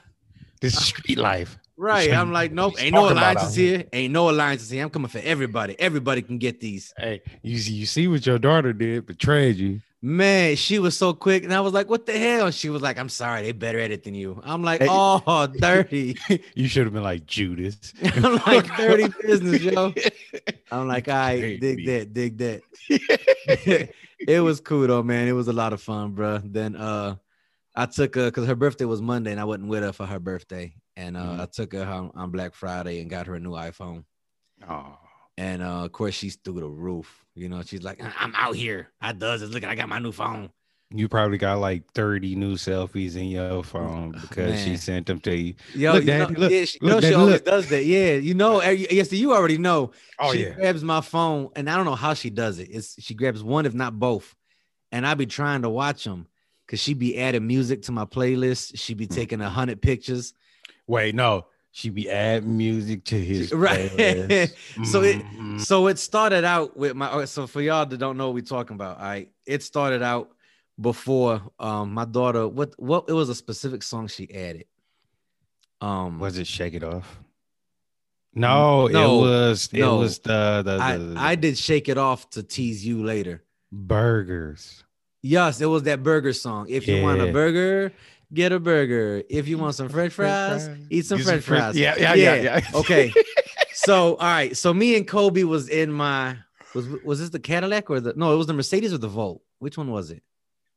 This 0.59 0.75
is 0.75 0.87
street 0.87 1.19
life. 1.19 1.59
Right. 1.77 2.11
I'm 2.11 2.33
like, 2.33 2.51
nope, 2.51 2.83
ain't 2.83 2.95
no 2.95 3.13
alliances 3.13 3.55
here. 3.55 3.85
Ain't 3.93 4.13
no 4.13 4.31
alliances 4.31 4.71
here. 4.71 4.83
I'm 4.83 4.89
coming 4.89 5.09
for 5.09 5.19
everybody. 5.19 5.79
Everybody 5.79 6.23
can 6.23 6.39
get 6.39 6.61
these. 6.61 6.95
Hey, 6.97 7.21
you 7.43 7.59
see, 7.59 7.75
you 7.75 7.85
see 7.85 8.09
what 8.09 8.25
your 8.25 8.39
daughter 8.39 8.73
did, 8.73 9.05
betrayed 9.05 9.57
you. 9.57 9.83
Man, 10.03 10.57
she 10.57 10.79
was 10.79 10.97
so 10.97 11.15
quick. 11.15 11.43
And 11.43 11.53
I 11.53 11.61
was 11.61 11.73
like, 11.73 11.89
what 11.89 12.07
the 12.07 12.19
hell? 12.19 12.51
She 12.51 12.69
was 12.69 12.83
like, 12.83 12.99
I'm 12.99 13.09
sorry, 13.09 13.43
they 13.43 13.53
better 13.53 13.79
at 13.81 13.91
it 13.91 14.05
than 14.05 14.15
you. 14.15 14.41
I'm 14.45 14.63
like, 14.63 14.83
hey, 14.83 14.89
oh, 14.91 15.47
dirty. 15.61 16.17
you 16.55 16.69
should 16.69 16.85
have 16.85 16.93
been 16.93 17.03
like 17.03 17.27
Judas. 17.27 17.93
I'm 18.03 18.37
like, 18.47 18.67
dirty 18.77 19.09
business, 19.23 19.63
yo. 19.63 19.95
I'm 20.71 20.87
like, 20.87 21.09
I 21.09 21.41
right, 21.41 21.61
dig 21.61 21.87
that, 21.87 22.13
dig 22.13 22.39
that. 22.39 22.63
it 24.19 24.41
was 24.41 24.61
cool 24.61 24.87
though, 24.87 25.03
man. 25.03 25.29
It 25.29 25.33
was 25.33 25.49
a 25.49 25.53
lot 25.53 25.73
of 25.73 25.81
fun, 25.81 26.13
bro. 26.13 26.39
Then 26.45 26.77
uh 26.77 27.17
I 27.77 27.85
took 27.85 28.15
her 28.15 28.27
because 28.27 28.47
her 28.47 28.55
birthday 28.55 28.87
was 28.87 29.03
Monday 29.03 29.33
and 29.33 29.41
I 29.41 29.45
wasn't 29.45 29.69
with 29.69 29.83
her 29.83 29.93
for 29.93 30.07
her 30.07 30.19
birthday. 30.19 30.75
And 30.97 31.17
uh, 31.17 31.21
mm-hmm. 31.21 31.41
I 31.43 31.47
took 31.47 31.75
her 31.75 31.85
on, 31.85 32.11
on, 32.15 32.31
Black 32.31 32.55
Friday 32.55 33.01
and 33.01 33.11
got 33.11 33.27
her 33.27 33.35
a 33.35 33.41
new 33.41 33.51
iPhone. 33.51 34.05
Oh. 34.67 34.97
And 35.37 35.63
uh, 35.63 35.85
of 35.85 35.93
course, 35.93 36.15
she's 36.15 36.37
through 36.37 36.61
the 36.61 36.69
roof. 36.69 37.26
You 37.37 37.51
know, 37.51 37.63
she's 37.63 37.83
like, 37.83 38.03
I'm 38.19 38.35
out 38.35 38.57
here. 38.57 38.89
I 39.01 39.13
does 39.13 39.43
it. 39.43 39.51
Look, 39.51 39.63
I 39.63 39.75
got 39.75 39.91
my 39.91 39.99
new 39.99 40.11
phone. 40.11 40.51
You 40.91 41.09
probably 41.09 41.37
got 41.37 41.59
like 41.59 41.83
30 41.93 42.37
new 42.37 42.55
selfies 42.55 43.17
in 43.17 43.25
your 43.25 43.63
phone 43.63 44.13
because 44.13 44.53
Man. 44.53 44.65
she 44.65 44.77
sent 44.77 45.07
them 45.07 45.21
to 45.21 45.37
you. 45.37 45.55
Yo, 45.75 45.93
look, 45.93 46.05
Daddy, 46.05 46.33
know, 46.33 46.41
look, 46.41 46.51
yeah, 46.51 46.65
she, 46.65 46.79
look, 46.81 46.91
know 46.91 47.01
Daddy, 47.01 47.13
she 47.13 47.15
always 47.15 47.35
look. 47.35 47.45
does 47.45 47.69
that. 47.71 47.85
Yeah, 47.85 48.13
you 48.15 48.35
know, 48.35 48.63
yes, 48.63 49.13
you 49.13 49.35
already 49.35 49.59
know. 49.59 49.91
Oh, 50.19 50.33
she 50.33 50.45
yeah. 50.45 50.51
grabs 50.51 50.85
my 50.85 51.01
phone, 51.01 51.51
and 51.57 51.69
I 51.69 51.77
don't 51.77 51.87
know 51.87 51.97
how 51.97 52.15
she 52.15 52.31
does 52.31 52.61
it. 52.61 52.69
It's 52.71 53.03
she 53.03 53.15
grabs 53.15 53.43
one, 53.43 53.67
if 53.67 53.75
not 53.75 53.99
both, 53.99 54.33
and 54.93 55.05
I 55.05 55.15
be 55.15 55.27
trying 55.27 55.63
to 55.63 55.69
watch 55.69 56.05
them 56.05 56.29
because 56.65 56.79
she 56.79 56.95
be 56.95 57.19
adding 57.19 57.47
music 57.47 57.83
to 57.83 57.93
my 57.93 58.05
playlist. 58.05 58.79
She 58.79 58.95
be 58.95 59.07
hmm. 59.07 59.15
taking 59.15 59.41
a 59.41 59.51
hundred 59.51 59.83
pictures. 59.83 60.35
Wait, 60.87 61.17
no, 61.17 61.47
she 61.77 61.91
be 61.91 62.11
adding 62.11 62.57
music 62.57 63.05
to 63.05 63.23
his 63.23 63.53
right. 63.53 63.91
so 64.85 65.03
it 65.03 65.19
mm-hmm. 65.19 65.59
so 65.59 65.89
it 65.89 65.99
started 65.99 66.43
out 66.43 66.75
with 66.75 66.97
my. 66.97 67.27
So 67.27 67.47
for 67.47 67.61
y'all 67.61 67.85
that 67.85 67.99
don't 67.99 68.17
know 68.17 68.29
what 68.29 68.35
we're 68.35 68.41
talking 68.41 68.77
about, 68.77 68.99
I 68.99 69.09
right, 69.09 69.31
it 69.45 69.63
started 69.63 70.01
out 70.03 70.31
before 70.81 71.43
um 71.59 71.93
my 71.93 72.07
daughter. 72.07 72.49
What 72.49 72.73
what 72.79 73.05
it 73.09 73.13
was 73.13 73.29
a 73.29 73.35
specific 73.35 73.83
song 73.83 74.09
she 74.09 74.33
added. 74.35 74.65
Um, 75.83 76.19
was 76.19 76.39
it 76.39 76.47
"Shake 76.47 76.73
It 76.73 76.83
Off"? 76.83 77.21
No, 78.33 78.87
no 78.87 79.19
it 79.19 79.21
was. 79.21 79.69
It 79.71 79.81
no. 79.81 79.99
was 79.99 80.19
the, 80.21 80.63
the, 80.65 80.79
the, 80.79 81.15
I, 81.19 81.33
I 81.33 81.35
did 81.35 81.59
"Shake 81.59 81.91
It 81.91 81.99
Off" 81.99 82.31
to 82.31 82.43
tease 82.43 82.87
you 82.87 83.05
later. 83.05 83.45
Burgers. 83.71 84.83
Yes, 85.21 85.61
it 85.61 85.67
was 85.67 85.83
that 85.83 86.03
burger 86.03 86.33
song. 86.33 86.69
If 86.71 86.87
you 86.87 87.03
want 87.03 87.21
a 87.21 87.33
burger, 87.33 87.93
get 88.33 88.53
a 88.53 88.61
burger. 88.61 89.23
If 89.29 89.49
you 89.49 89.59
want 89.59 89.75
some 89.75 89.89
French 89.89 90.13
fries, 90.13 90.69
eat 90.91 91.07
some 91.07 91.21
French 91.21 91.45
fries. 91.45 91.77
Yeah, 91.77 91.95
yeah, 91.99 92.15
yeah, 92.15 92.35
yeah. 92.35 92.61
okay. 92.75 93.13
So, 93.79 94.17
all 94.17 94.27
right. 94.27 94.57
So 94.57 94.73
me 94.73 94.97
and 94.97 95.07
Kobe 95.07 95.45
was 95.45 95.69
in 95.69 95.93
my 95.93 96.37
was 96.75 96.89
was 97.05 97.21
this 97.21 97.29
the 97.29 97.39
Cadillac 97.39 97.91
or 97.91 98.01
the 98.01 98.15
no? 98.17 98.33
It 98.33 98.37
was 98.37 98.47
the 98.47 98.55
Mercedes 98.55 98.93
or 98.93 98.99
the 98.99 99.07
Volt. 99.07 99.43
Which 99.59 99.77
one 99.77 99.91
was 99.91 100.11
it? 100.11 100.23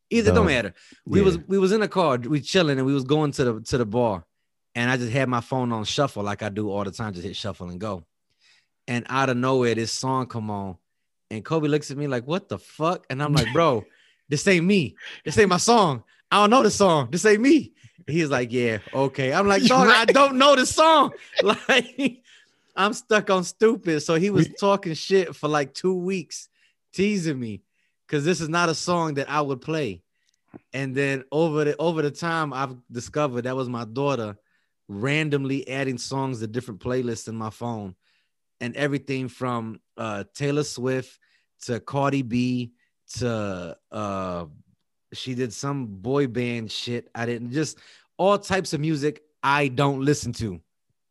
Either 0.10 0.32
no. 0.32 0.36
don't 0.36 0.48
matter. 0.48 0.74
We 1.06 1.20
yeah. 1.20 1.26
was 1.26 1.40
we 1.48 1.58
was 1.58 1.72
in 1.72 1.82
a 1.82 1.88
car, 1.88 2.18
we 2.18 2.42
chilling, 2.42 2.78
and 2.78 2.86
we 2.86 2.94
was 2.94 3.06
going 3.06 3.32
to 3.32 3.44
the 3.46 3.62
to 3.62 3.78
the 3.78 3.86
bar, 3.86 4.26
and 4.76 4.92
I 4.92 4.98
just 4.98 5.12
had 5.12 5.30
my 5.30 5.40
phone 5.40 5.72
on 5.72 5.86
shuffle 5.86 6.24
like 6.24 6.44
I 6.44 6.50
do 6.50 6.70
all 6.70 6.84
the 6.84 6.92
time, 6.92 7.14
just 7.14 7.26
hit 7.26 7.36
shuffle 7.36 7.70
and 7.70 7.80
go. 7.80 8.06
And 8.88 9.06
out 9.10 9.30
of 9.30 9.38
nowhere, 9.38 9.76
this 9.76 9.94
song 9.94 10.28
come 10.28 10.52
on, 10.52 10.78
and 11.32 11.44
Kobe 11.44 11.70
looks 11.70 11.90
at 11.92 11.98
me 11.98 12.08
like, 12.08 12.28
"What 12.28 12.50
the 12.50 12.60
fuck?" 12.60 13.06
And 13.10 13.24
I'm 13.24 13.34
like, 13.34 13.52
"Bro." 13.54 13.86
this 14.30 14.48
ain't 14.48 14.66
me. 14.66 14.96
This 15.26 15.38
ain't 15.38 15.50
my 15.50 15.58
song. 15.58 16.04
I 16.32 16.38
don't 16.38 16.50
know 16.50 16.64
the 16.64 16.72
song. 16.72 17.10
This 17.12 17.26
ain't 17.26 17.42
me. 17.42 17.74
He's 18.08 18.30
like, 18.30 18.52
yeah, 18.52 18.80
okay. 18.94 19.34
I'm 19.34 19.48
like, 19.48 19.64
dog, 19.64 19.88
right. 19.88 20.10
I 20.10 20.12
don't 20.12 20.38
know 20.38 20.56
the 20.56 20.66
song. 20.66 21.12
Like, 21.44 22.22
I'm 22.76 22.94
stuck 22.94 23.30
on 23.30 23.44
stupid. 23.44 24.02
So 24.02 24.16
he 24.16 24.30
was 24.30 24.50
talking 24.60 24.94
shit 24.94 25.36
for 25.36 25.48
like 25.48 25.74
two 25.74 25.94
weeks, 25.94 26.50
teasing 26.94 27.40
me, 27.40 27.62
because 28.08 28.26
this 28.26 28.42
is 28.42 28.50
not 28.50 28.70
a 28.70 28.76
song 28.76 29.16
that 29.16 29.30
I 29.30 29.42
would 29.42 29.62
play. 29.62 30.02
And 30.74 30.96
then 30.96 31.24
over 31.32 31.64
the 31.64 31.78
over 31.78 32.02
the 32.02 32.12
time, 32.12 32.54
I've 32.54 32.76
discovered 32.92 33.44
that 33.44 33.56
was 33.56 33.70
my 33.70 33.86
daughter 33.86 34.38
randomly 34.88 35.68
adding 35.70 35.98
songs 35.98 36.40
to 36.40 36.48
different 36.48 36.80
playlists 36.80 37.28
in 37.28 37.36
my 37.36 37.52
phone, 37.52 37.96
and 38.60 38.76
everything 38.76 39.28
from 39.28 39.80
uh, 39.98 40.24
Taylor 40.34 40.64
Swift 40.64 41.20
to 41.64 41.80
Cardi 41.80 42.24
B 42.24 42.72
to 43.18 43.78
uh 43.92 44.46
she 45.14 45.36
did 45.36 45.54
some 45.54 45.86
boy 45.88 46.28
band 46.28 46.72
shit. 46.72 47.10
I 47.16 47.26
didn't 47.26 47.52
just 47.52 47.78
all 48.18 48.38
types 48.38 48.74
of 48.74 48.82
music 48.82 49.24
I 49.42 49.70
don't 49.70 50.02
listen 50.02 50.34
to. 50.34 50.62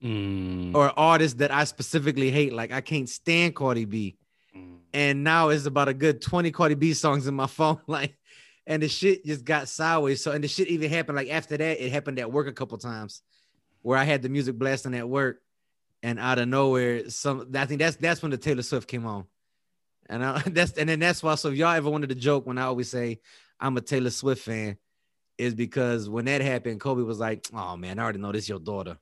Mm. 0.02 0.75
Or 0.75 0.97
artists 0.97 1.38
that 1.38 1.50
I 1.50 1.64
specifically 1.64 2.31
hate. 2.31 2.52
Like 2.52 2.73
I 2.73 2.81
can't 2.81 3.09
stand 3.09 3.57
Cardi 3.57 3.85
B. 3.85 4.17
Mm. 4.57 4.78
And 4.95 5.25
now 5.25 5.49
it's 5.49 5.67
about 5.67 5.88
a 5.88 5.95
good 5.95 6.23
20 6.23 6.50
Cardi 6.52 6.75
B 6.75 6.95
songs 6.95 7.26
in 7.26 7.35
my 7.35 7.47
phone. 7.49 7.81
Like, 7.87 8.17
and 8.67 8.83
the 8.83 8.88
shit 8.88 9.25
just 9.25 9.45
got 9.45 9.69
sideways. 9.69 10.23
So, 10.23 10.31
and 10.33 10.45
the 10.45 10.49
shit 10.49 10.69
even 10.69 10.90
happened 10.90 11.17
like 11.17 11.31
after 11.31 11.57
that, 11.57 11.85
it 11.85 11.90
happened 11.90 12.19
at 12.19 12.31
work 12.31 12.47
a 12.47 12.52
couple 12.52 12.78
times 12.78 13.23
where 13.83 13.99
I 13.99 14.05
had 14.05 14.23
the 14.23 14.28
music 14.28 14.57
blasting 14.57 14.95
at 14.95 15.09
work. 15.09 15.40
And 16.00 16.21
out 16.21 16.38
of 16.38 16.47
nowhere, 16.47 17.11
some 17.11 17.50
I 17.57 17.67
think 17.67 17.81
that's 17.81 17.97
that's 17.97 18.23
when 18.23 18.31
the 18.31 18.37
Taylor 18.37 18.62
Swift 18.62 18.87
came 18.87 19.05
on. 19.05 19.25
And 20.09 20.25
I, 20.25 20.43
that's 20.47 20.73
and 20.73 20.88
then 20.88 21.00
that's 21.00 21.25
why. 21.25 21.35
So 21.35 21.49
if 21.49 21.57
y'all 21.57 21.75
ever 21.75 21.90
wanted 21.90 22.11
to 22.11 22.14
joke 22.14 22.47
when 22.47 22.57
I 22.57 22.62
always 22.62 22.88
say 22.88 23.19
I'm 23.61 23.77
a 23.77 23.81
Taylor 23.81 24.11
Swift 24.11 24.43
fan, 24.43 24.79
is 25.37 25.55
because 25.55 26.09
when 26.09 26.27
that 26.27 26.41
happened, 26.41 26.81
Kobe 26.81 27.03
was 27.03 27.19
like, 27.19 27.47
"Oh 27.53 27.77
man, 27.77 27.99
I 27.99 28.03
already 28.03 28.19
know 28.19 28.33
this 28.33 28.45
is 28.45 28.49
your 28.49 28.61
daughter," 28.61 28.99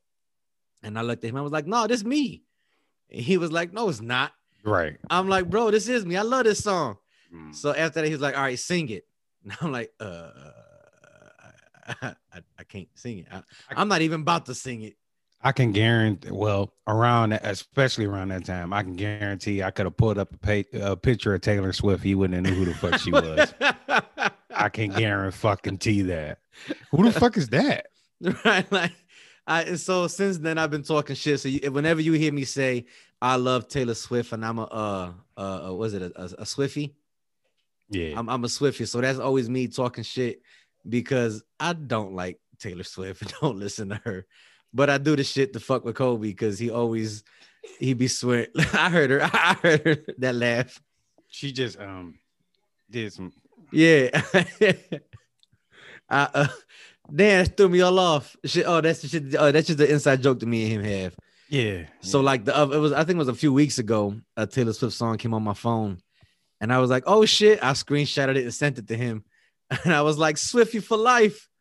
and 0.83 0.99
I 0.99 1.03
looked 1.03 1.25
at 1.25 1.31
him. 1.31 1.37
I 1.37 1.43
was 1.43 1.53
like, 1.53 1.67
"No, 1.67 1.87
this 1.87 2.05
me." 2.05 2.45
And 3.11 3.23
he 3.23 3.39
was 3.39 3.53
like, 3.53 3.73
"No, 3.73 3.89
it's 3.89 4.01
not." 4.01 4.33
Right. 4.65 4.97
I'm 5.11 5.29
like, 5.29 5.49
"Bro, 5.49 5.73
this 5.73 5.89
is 5.89 6.05
me. 6.05 6.17
I 6.17 6.23
love 6.23 6.45
this 6.45 6.63
song." 6.63 6.99
Mm. 7.35 7.55
So 7.55 7.75
after 7.75 8.01
that, 8.01 8.07
he 8.07 8.13
was 8.13 8.23
like, 8.23 8.37
"All 8.37 8.43
right, 8.43 8.59
sing 8.59 8.89
it." 8.91 9.05
And 9.45 9.57
I'm 9.61 9.73
like, 9.73 9.93
"Uh." 10.01 10.31
I, 11.89 12.15
I, 12.33 12.41
I 12.59 12.65
can't 12.65 12.89
sing 12.95 13.19
it. 13.19 13.27
I, 13.31 13.43
I'm 13.71 13.89
not 13.89 14.03
even 14.03 14.23
about 14.23 14.47
to 14.47 14.55
sing 14.55 14.83
it. 14.83 14.97
I 15.43 15.53
can 15.53 15.71
guarantee. 15.71 16.31
Well, 16.33 16.73
around 16.89 17.33
especially 17.33 18.07
around 18.07 18.29
that 18.29 18.45
time, 18.45 18.73
I 18.73 18.83
can 18.83 18.97
guarantee 18.97 19.63
I 19.63 19.71
could 19.71 19.87
have 19.87 19.97
pulled 19.97 20.19
up 20.19 20.35
a, 20.35 20.39
pay, 20.39 20.65
a 20.73 20.97
picture 20.97 21.35
of 21.35 21.43
Taylor 21.43 21.73
Swift. 21.73 22.03
He 22.03 22.15
wouldn't 22.15 22.47
have 22.47 22.57
knew 22.57 22.65
who 22.65 22.73
the 22.73 22.75
fuck 22.75 22.99
she 22.99 23.11
was. 23.13 23.55
I 24.57 24.69
can 24.69 24.91
guarantee 24.91 25.37
fucking 25.37 25.79
t 25.79 26.03
that. 26.03 26.39
Who 26.91 27.05
the 27.05 27.13
fuck 27.13 27.37
is 27.37 27.49
that? 27.49 27.87
Right, 28.45 28.71
like. 28.73 28.93
I, 29.47 29.77
so 29.77 30.07
since 30.09 30.39
then 30.39 30.59
I've 30.59 30.71
been 30.71 30.83
talking 30.83 31.15
shit. 31.15 31.39
So 31.41 31.49
you, 31.49 31.71
whenever 31.71 32.01
you 32.01 32.13
hear 32.15 32.33
me 32.33 32.45
say 32.45 32.87
I 33.23 33.37
love 33.37 33.69
Taylor 33.69 33.95
Swift 33.95 34.33
and 34.33 34.45
I'm 34.45 34.59
a 34.59 34.65
uh 34.65 35.13
uh 35.37 35.73
was 35.75 35.95
it 35.95 36.03
a, 36.03 36.13
a, 36.21 36.43
a 36.43 36.47
Swifty? 36.47 36.97
Yeah, 37.89 38.19
I'm, 38.19 38.29
I'm 38.29 38.45
a 38.45 38.49
Swifty. 38.49 38.87
So 38.87 39.01
that's 39.01 39.19
always 39.19 39.49
me 39.49 39.69
talking 39.69 40.03
shit 40.03 40.41
because 40.89 41.43
I 41.61 41.75
don't 41.75 42.15
like 42.15 42.41
Taylor 42.59 42.83
Swift 42.83 43.23
and 43.23 43.33
don't 43.41 43.59
listen 43.59 43.91
to 43.91 44.01
her. 44.05 44.27
But 44.75 44.91
I 44.91 44.99
do 44.99 45.17
the 45.17 45.25
shit 45.25 45.53
to 45.53 45.61
fuck 45.61 45.85
with 45.85 45.95
Kobe 45.95 46.27
because 46.27 46.59
he 46.59 46.71
always 46.71 47.23
he 47.79 47.95
be 47.95 48.09
swearing. 48.09 48.49
I 48.73 48.91
heard 48.91 49.11
her. 49.11 49.23
I 49.23 49.57
heard 49.63 49.87
her, 49.87 49.97
that 50.19 50.35
laugh. 50.35 50.81
She 51.29 51.53
just 51.53 51.79
um 51.79 52.19
did 52.91 53.13
some. 53.13 53.33
Yeah. 53.73 54.23
I, 56.09 56.29
uh, 56.35 56.47
Damn, 57.15 57.45
that 57.45 57.57
threw 57.57 57.69
me 57.69 57.81
all 57.81 57.99
off. 57.99 58.37
Shit. 58.45 58.65
Oh, 58.67 58.81
that's 58.81 59.03
the 59.03 59.09
shit. 59.09 59.35
Oh, 59.39 59.53
that's 59.53 59.69
just 59.69 59.79
the 59.79 59.91
inside 59.91 60.23
joke 60.23 60.41
that 60.41 60.47
me 60.47 60.65
and 60.65 60.85
him 60.85 60.85
have. 60.85 61.17
Yeah. 61.49 61.85
So 62.01 62.21
like 62.21 62.45
the 62.45 62.59
uh, 62.59 62.69
it 62.69 62.79
was 62.79 62.93
I 62.93 63.05
think 63.05 63.17
it 63.17 63.19
was 63.19 63.29
a 63.29 63.35
few 63.35 63.53
weeks 63.53 63.79
ago 63.79 64.17
a 64.37 64.47
Taylor 64.47 64.73
Swift 64.73 64.97
song 64.97 65.17
came 65.17 65.35
on 65.35 65.43
my 65.43 65.55
phone, 65.55 65.99
and 66.61 66.73
I 66.73 66.79
was 66.79 66.91
like, 66.91 67.05
oh 67.07 67.25
shit! 67.25 67.63
I 67.63 67.73
screenshotted 67.73 68.37
it 68.37 68.43
and 68.43 68.55
sent 68.55 68.79
it 68.79 68.89
to 68.89 68.97
him, 68.97 69.25
and 69.85 69.95
I 69.95 70.03
was 70.03 70.19
like, 70.19 70.37
Swifty 70.37 70.81
for 70.81 70.97
life. 70.97 71.49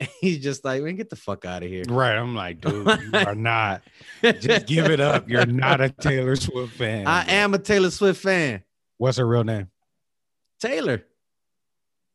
And 0.00 0.10
he's 0.20 0.42
just 0.42 0.64
like, 0.64 0.82
man, 0.82 0.96
get 0.96 1.10
the 1.10 1.16
fuck 1.16 1.44
out 1.44 1.62
of 1.62 1.68
here. 1.68 1.84
Right. 1.88 2.16
I'm 2.16 2.34
like, 2.34 2.60
dude, 2.60 2.88
you 2.88 3.10
are 3.14 3.36
not. 3.36 3.82
Just 4.20 4.66
give 4.66 4.86
it 4.86 4.98
up. 4.98 5.28
You're 5.28 5.46
not 5.46 5.80
a 5.80 5.90
Taylor 5.90 6.34
Swift 6.34 6.72
fan. 6.72 7.06
I 7.06 7.30
am 7.30 7.54
a 7.54 7.58
Taylor 7.58 7.90
Swift 7.90 8.20
fan. 8.20 8.64
What's 8.98 9.18
her 9.18 9.26
real 9.28 9.44
name? 9.44 9.70
Taylor, 10.60 11.04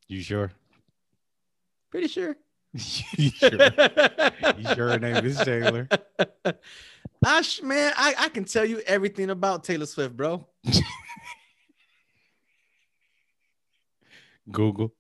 You 0.08 0.22
sure? 0.22 0.52
pretty 1.92 2.08
sure. 2.08 2.38
you 2.74 3.30
sure? 3.30 3.52
You 4.58 4.76
sure 4.76 4.90
her 4.92 5.00
name 5.00 5.26
is 5.26 5.38
Taylor? 5.38 5.88
I 7.26 7.42
sh- 7.42 7.62
man, 7.64 7.94
I, 7.98 8.14
I 8.20 8.30
can 8.30 8.46
tell 8.46 8.66
you 8.66 8.80
everything 8.86 9.30
about 9.32 9.64
Taylor 9.64 9.86
Swift, 9.88 10.16
bro. 10.16 10.46
Google. 14.52 14.94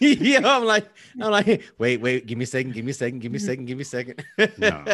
yeah, 0.00 0.40
I'm 0.44 0.64
like, 0.64 0.88
I'm 1.20 1.30
like, 1.30 1.64
wait, 1.78 2.00
wait, 2.00 2.24
give 2.26 2.38
me 2.38 2.44
a 2.44 2.46
second, 2.46 2.72
give 2.72 2.84
me 2.84 2.92
a 2.92 2.94
second, 2.94 3.18
give 3.18 3.30
me 3.30 3.36
a 3.36 3.40
second, 3.40 3.66
give 3.66 3.76
me 3.76 3.82
a 3.82 3.84
second. 3.84 4.24
No. 4.56 4.84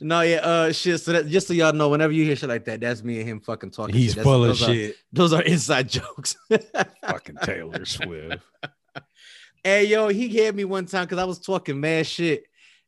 No, 0.00 0.20
yeah, 0.22 0.36
uh, 0.36 0.72
shit. 0.72 1.00
So 1.00 1.12
that 1.12 1.28
just 1.28 1.48
so 1.48 1.54
y'all 1.54 1.72
know, 1.72 1.88
whenever 1.88 2.12
you 2.12 2.24
hear 2.24 2.36
shit 2.36 2.48
like 2.48 2.64
that, 2.66 2.80
that's 2.80 3.02
me 3.02 3.20
and 3.20 3.28
him 3.28 3.40
fucking 3.40 3.70
talking. 3.70 3.94
He's 3.94 4.14
shit. 4.14 4.22
Full 4.22 4.44
of 4.44 4.48
those 4.48 4.62
are- 4.62 4.72
shit. 4.74 4.96
those 5.12 5.32
are 5.32 5.42
inside 5.42 5.88
jokes. 5.88 6.36
Fucking 7.06 7.36
Taylor 7.42 7.84
Swift. 7.84 8.42
Hey 9.64 9.86
yo, 9.86 10.08
he 10.08 10.28
had 10.36 10.54
me 10.54 10.64
one 10.64 10.86
time 10.86 11.04
because 11.04 11.18
I 11.18 11.24
was 11.24 11.38
talking 11.40 11.80
mad 11.80 12.06
shit, 12.06 12.44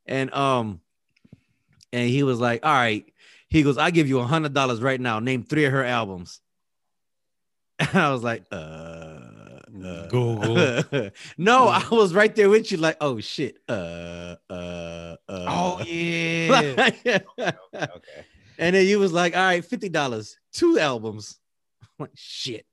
and 0.06 0.32
um, 0.32 0.80
and 1.92 2.08
he 2.08 2.22
was 2.22 2.38
like, 2.38 2.64
"All 2.64 2.72
right," 2.72 3.04
he 3.48 3.62
goes, 3.62 3.76
"I 3.76 3.90
give 3.90 4.08
you 4.08 4.20
a 4.20 4.24
hundred 4.24 4.54
dollars 4.54 4.80
right 4.80 5.00
now. 5.00 5.18
Name 5.20 5.42
three 5.42 5.64
of 5.64 5.72
her 5.72 5.84
albums." 5.84 6.40
And 7.80 7.98
I 7.98 8.12
was 8.12 8.22
like, 8.22 8.44
"Uh, 8.52 9.09
uh 9.84 10.06
Google. 10.08 11.10
no, 11.38 11.68
I 11.68 11.86
was 11.90 12.14
right 12.14 12.34
there 12.34 12.48
with 12.50 12.70
you, 12.72 12.78
like, 12.78 12.96
"Oh 13.00 13.20
shit." 13.20 13.58
Uh, 13.68 14.36
uh, 14.48 14.52
uh. 14.52 15.16
Oh 15.28 15.82
yeah. 15.86 16.86
okay. 17.06 17.20
and 18.58 18.74
then 18.76 18.86
you 18.86 18.98
was 18.98 19.12
like, 19.12 19.36
"All 19.36 19.42
right, 19.42 19.64
fifty 19.64 19.88
dollars, 19.88 20.36
two 20.52 20.78
albums." 20.78 21.38
Like, 21.98 22.12
shit. 22.14 22.64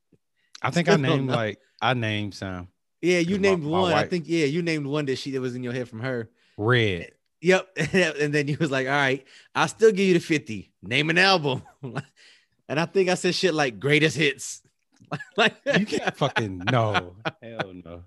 I 0.61 0.71
think 0.71 0.87
I 0.87 0.95
named 0.95 1.29
like 1.29 1.59
I 1.81 1.93
named 1.93 2.33
some 2.33 2.69
Yeah, 3.01 3.19
you 3.19 3.37
named 3.37 3.61
my 3.61 3.69
one. 3.69 3.91
I 3.93 4.05
think 4.07 4.23
yeah, 4.25 4.45
you 4.45 4.61
named 4.61 4.87
one 4.87 5.05
that 5.07 5.17
she 5.17 5.31
that 5.31 5.41
was 5.41 5.53
in 5.53 5.63
your 5.63 5.73
head 5.73 5.89
from 5.89 5.99
her. 5.99 6.29
red. 6.57 7.11
Yep. 7.41 7.67
and 7.93 8.33
then 8.33 8.47
you 8.47 8.55
was 8.57 8.71
like, 8.71 8.87
all 8.87 8.93
right, 8.93 9.25
I'll 9.53 9.67
still 9.67 9.91
give 9.91 10.07
you 10.07 10.13
the 10.13 10.19
50. 10.21 10.71
Name 10.81 11.09
an 11.09 11.17
album. 11.17 11.61
and 11.83 12.79
I 12.79 12.85
think 12.85 13.09
I 13.09 13.15
said 13.15 13.35
shit 13.35 13.53
like 13.53 13.79
greatest 13.81 14.15
hits. 14.15 14.61
like 15.37 15.55
You 15.77 15.85
can't 15.85 16.15
fucking 16.15 16.59
no. 16.71 17.15
Hell 17.41 17.73
no. 17.85 18.03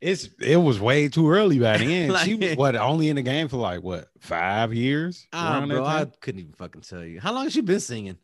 It's 0.00 0.28
it 0.40 0.56
was 0.56 0.80
way 0.80 1.08
too 1.08 1.30
early 1.30 1.58
by 1.58 1.76
then. 1.78 2.16
she 2.24 2.34
was 2.34 2.56
what 2.56 2.74
only 2.76 3.08
in 3.08 3.16
the 3.16 3.22
game 3.22 3.48
for 3.48 3.56
like 3.58 3.82
what 3.82 4.08
five 4.20 4.74
years? 4.74 5.26
That 5.32 5.68
bro, 5.68 5.84
I 5.84 6.06
couldn't 6.20 6.40
even 6.40 6.52
fucking 6.54 6.82
tell 6.82 7.04
you. 7.04 7.20
How 7.20 7.32
long 7.32 7.44
has 7.44 7.52
she 7.52 7.60
been 7.60 7.80
singing? 7.80 8.18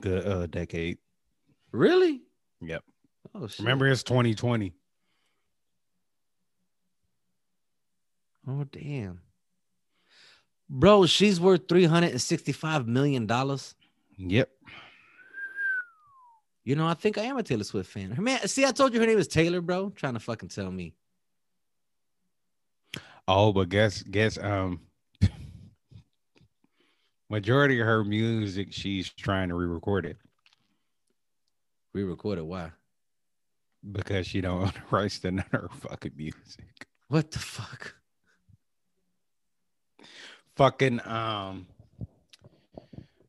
Good 0.00 0.26
uh 0.26 0.46
decade. 0.46 0.98
Really? 1.70 2.22
Yep. 2.60 2.82
Oh 3.34 3.46
shit. 3.46 3.60
Remember 3.60 3.86
it's 3.86 4.02
2020. 4.02 4.74
Oh 8.48 8.64
damn. 8.64 9.20
Bro, 10.68 11.06
she's 11.06 11.40
worth 11.40 11.68
365 11.68 12.88
million 12.88 13.26
dollars. 13.26 13.74
Yep. 14.16 14.50
You 16.64 16.76
know, 16.76 16.86
I 16.86 16.94
think 16.94 17.18
I 17.18 17.22
am 17.22 17.36
a 17.36 17.42
Taylor 17.42 17.64
Swift 17.64 17.90
fan. 17.90 18.12
Her 18.12 18.22
man, 18.22 18.46
see, 18.46 18.64
I 18.64 18.70
told 18.70 18.94
you 18.94 19.00
her 19.00 19.06
name 19.06 19.18
is 19.18 19.26
Taylor, 19.26 19.60
bro. 19.60 19.90
Trying 19.90 20.14
to 20.14 20.20
fucking 20.20 20.48
tell 20.48 20.70
me. 20.70 20.94
Oh, 23.26 23.52
but 23.52 23.68
guess 23.68 24.02
guess 24.02 24.36
um 24.38 24.80
majority 27.30 27.80
of 27.80 27.86
her 27.86 28.04
music 28.04 28.72
she's 28.72 29.10
trying 29.10 29.48
to 29.48 29.54
re-record 29.54 30.06
it 30.06 30.16
Re-record 31.94 32.38
it? 32.38 32.46
Why? 32.46 32.70
because 33.90 34.26
she 34.26 34.40
don't 34.40 34.62
own 34.62 34.72
the 34.74 34.96
rights 34.96 35.18
to 35.20 35.30
none 35.32 35.44
of 35.52 35.60
her 35.60 35.68
fucking 35.68 36.12
music. 36.16 36.86
What 37.08 37.30
the 37.30 37.38
fuck? 37.38 37.94
Fucking 40.56 41.00
um 41.06 41.66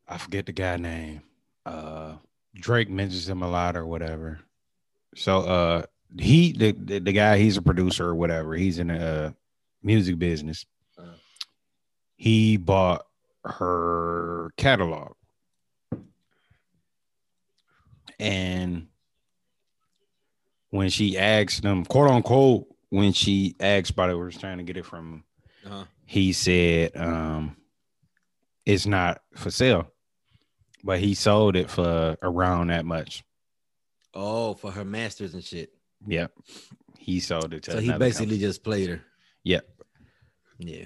I 0.07 0.17
forget 0.17 0.45
the 0.45 0.51
guy 0.51 0.77
name. 0.77 1.21
Uh 1.65 2.15
Drake 2.55 2.89
mentions 2.89 3.27
him 3.27 3.41
a 3.41 3.49
lot 3.49 3.75
or 3.75 3.85
whatever. 3.85 4.39
So 5.15 5.39
uh 5.39 5.83
he 6.19 6.51
the, 6.53 6.71
the, 6.73 6.99
the 6.99 7.11
guy 7.11 7.37
he's 7.37 7.57
a 7.57 7.61
producer 7.61 8.05
or 8.07 8.15
whatever. 8.15 8.53
He's 8.55 8.77
in 8.79 8.89
a 8.91 8.97
uh, 8.99 9.31
music 9.81 10.19
business. 10.19 10.65
Uh-huh. 10.97 11.09
He 12.15 12.57
bought 12.57 13.05
her 13.45 14.51
catalog. 14.57 15.13
And 18.19 18.87
when 20.69 20.89
she 20.89 21.17
asked 21.17 21.63
them, 21.63 21.83
quote 21.85 22.09
unquote, 22.09 22.67
when 22.89 23.11
she 23.13 23.55
asked 23.59 23.95
Body 23.95 24.13
was 24.13 24.37
trying 24.37 24.59
to 24.59 24.63
get 24.63 24.77
it 24.77 24.85
from 24.85 25.05
him, 25.13 25.23
Uh-huh. 25.65 25.83
he 26.05 26.33
said 26.33 26.91
um 26.95 27.55
it's 28.65 28.85
not 28.85 29.21
for 29.35 29.49
sale. 29.51 29.91
But 30.83 30.99
he 30.99 31.13
sold 31.13 31.55
it 31.55 31.69
for 31.69 32.17
around 32.21 32.67
that 32.67 32.85
much. 32.85 33.23
Oh, 34.13 34.53
for 34.53 34.71
her 34.71 34.83
masters 34.85 35.33
and 35.33 35.43
shit. 35.43 35.73
Yep. 36.07 36.31
He 36.99 37.19
sold 37.19 37.53
it 37.53 37.63
to 37.63 37.71
So 37.71 37.79
he 37.79 37.91
basically 37.93 38.25
company. 38.27 38.39
just 38.39 38.63
played 38.63 38.89
her. 38.89 39.01
Yep. 39.43 39.67
Yeah. 40.59 40.85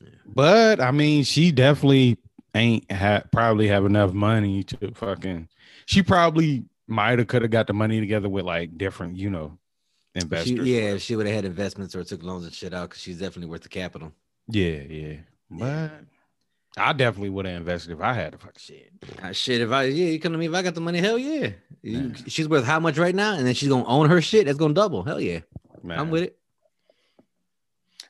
yeah. 0.00 0.08
But 0.26 0.80
I 0.80 0.90
mean, 0.90 1.24
she 1.24 1.50
definitely 1.52 2.18
ain't 2.54 2.90
had 2.90 3.30
probably 3.32 3.68
have 3.68 3.84
enough 3.84 4.12
money 4.12 4.62
to 4.64 4.92
fucking. 4.94 5.48
She 5.86 6.02
probably 6.02 6.64
might 6.86 7.18
have 7.18 7.28
could 7.28 7.42
have 7.42 7.50
got 7.50 7.66
the 7.66 7.72
money 7.72 8.00
together 8.00 8.28
with 8.28 8.44
like 8.44 8.76
different, 8.78 9.16
you 9.16 9.30
know, 9.30 9.58
She, 10.16 10.22
investors. 10.22 10.66
yeah, 10.68 10.80
if 10.94 11.02
she 11.02 11.16
would 11.16 11.26
have 11.26 11.34
had 11.36 11.44
investments 11.46 11.94
or 11.94 12.04
took 12.04 12.22
loans 12.22 12.44
and 12.44 12.52
shit 12.54 12.72
out, 12.74 12.90
because 12.90 13.02
she's 13.02 13.18
definitely 13.18 13.50
worth 13.50 13.62
the 13.62 13.68
capital. 13.68 14.12
yeah, 14.48 14.82
yeah. 14.88 15.16
But 15.50 15.90
I 16.78 16.92
definitely 16.92 17.30
would 17.30 17.46
have 17.46 17.56
invested 17.56 17.92
if 17.92 18.00
I 18.00 18.12
had 18.12 18.32
the 18.34 18.38
fucking 18.38 18.52
shit. 18.58 18.92
Ah, 19.22 19.32
shit, 19.32 19.60
if 19.60 19.70
I 19.70 19.84
yeah, 19.84 20.06
you 20.06 20.20
come 20.20 20.32
to 20.32 20.38
me 20.38 20.46
if 20.46 20.54
I 20.54 20.62
got 20.62 20.74
the 20.74 20.80
money, 20.80 20.98
hell 20.98 21.18
yeah. 21.18 21.50
You- 21.82 22.14
she's 22.26 22.48
worth 22.48 22.64
how 22.64 22.80
much 22.80 22.98
right 22.98 23.14
now? 23.14 23.34
And 23.34 23.46
then 23.46 23.54
she's 23.54 23.68
gonna 23.68 23.86
own 23.86 24.08
her 24.08 24.20
shit. 24.20 24.46
That's 24.46 24.58
gonna 24.58 24.74
double. 24.74 25.02
Hell 25.02 25.20
yeah. 25.20 25.40
Man. 25.82 25.98
I'm 25.98 26.10
with 26.10 26.24
it. 26.24 26.38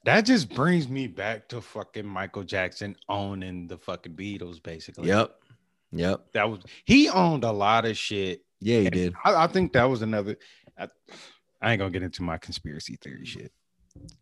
That 0.04 0.22
just 0.22 0.48
brings 0.54 0.88
me 0.88 1.06
back 1.06 1.48
to 1.48 1.60
fucking 1.60 2.06
Michael 2.06 2.44
Jackson 2.44 2.96
owning 3.08 3.66
the 3.66 3.76
fucking 3.76 4.14
Beatles, 4.14 4.62
basically. 4.62 5.08
Yep. 5.08 5.34
Yep. 5.92 6.32
That 6.32 6.50
was 6.50 6.60
he 6.84 7.08
owned 7.08 7.44
a 7.44 7.52
lot 7.52 7.84
of 7.84 7.96
shit. 7.96 8.42
Yeah, 8.60 8.80
he 8.80 8.90
did. 8.90 9.14
I, 9.24 9.44
I 9.44 9.46
think 9.48 9.72
that 9.74 9.84
was 9.84 10.02
another. 10.02 10.36
I, 10.78 10.88
I 11.60 11.72
ain't 11.72 11.78
gonna 11.78 11.90
get 11.90 12.02
into 12.02 12.22
my 12.22 12.38
conspiracy 12.38 12.96
theory 12.96 13.24
shit. 13.24 13.52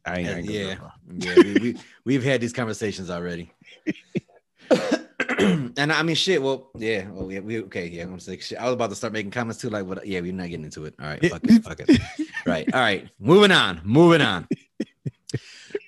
I 0.05 0.19
ain't, 0.19 0.29
I 0.29 0.33
ain't 0.39 0.47
gonna 0.47 0.59
Yeah. 0.59 1.35
Yeah, 1.37 1.43
we, 1.43 1.55
we 1.61 1.77
we've 2.05 2.25
had 2.25 2.41
these 2.41 2.53
conversations 2.53 3.11
already. 3.11 3.53
and 5.39 5.93
I 5.93 6.03
mean, 6.03 6.17
shit. 6.17 6.43
Well, 6.43 6.71
yeah. 6.77 7.09
Well, 7.11 7.31
yeah. 7.31 7.41
We 7.41 7.63
okay. 7.65 7.87
Yeah, 7.89 8.03
I'm 8.03 8.11
gonna 8.11 8.21
say 8.21 8.39
shit. 8.39 8.59
I 8.59 8.65
was 8.65 8.75
about 8.75 8.91
to 8.91 8.97
start 8.97 9.13
making 9.13 9.31
comments 9.31 9.61
too. 9.61 9.71
Like, 9.71 9.87
what? 9.87 10.07
Yeah, 10.07 10.21
we're 10.21 10.33
not 10.33 10.49
getting 10.49 10.65
into 10.65 10.85
it. 10.85 10.95
All 11.01 11.07
right. 11.07 11.25
Fuck 11.25 11.43
it. 11.45 11.63
Fuck 11.65 11.81
it. 11.81 12.01
Right. 12.47 12.73
All 12.73 12.81
right. 12.81 13.09
Moving 13.19 13.51
on. 13.51 13.81
Moving 13.85 14.21
on. 14.21 14.47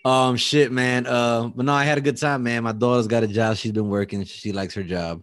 Um, 0.04 0.36
shit, 0.36 0.72
man. 0.72 1.06
Uh, 1.06 1.48
but 1.54 1.64
no, 1.66 1.72
I 1.72 1.84
had 1.84 1.98
a 1.98 2.00
good 2.00 2.16
time, 2.16 2.42
man. 2.42 2.64
My 2.64 2.72
daughter's 2.72 3.06
got 3.06 3.22
a 3.22 3.28
job. 3.28 3.56
She's 3.56 3.70
been 3.70 3.88
working. 3.88 4.24
She 4.24 4.50
likes 4.52 4.74
her 4.74 4.82
job. 4.82 5.22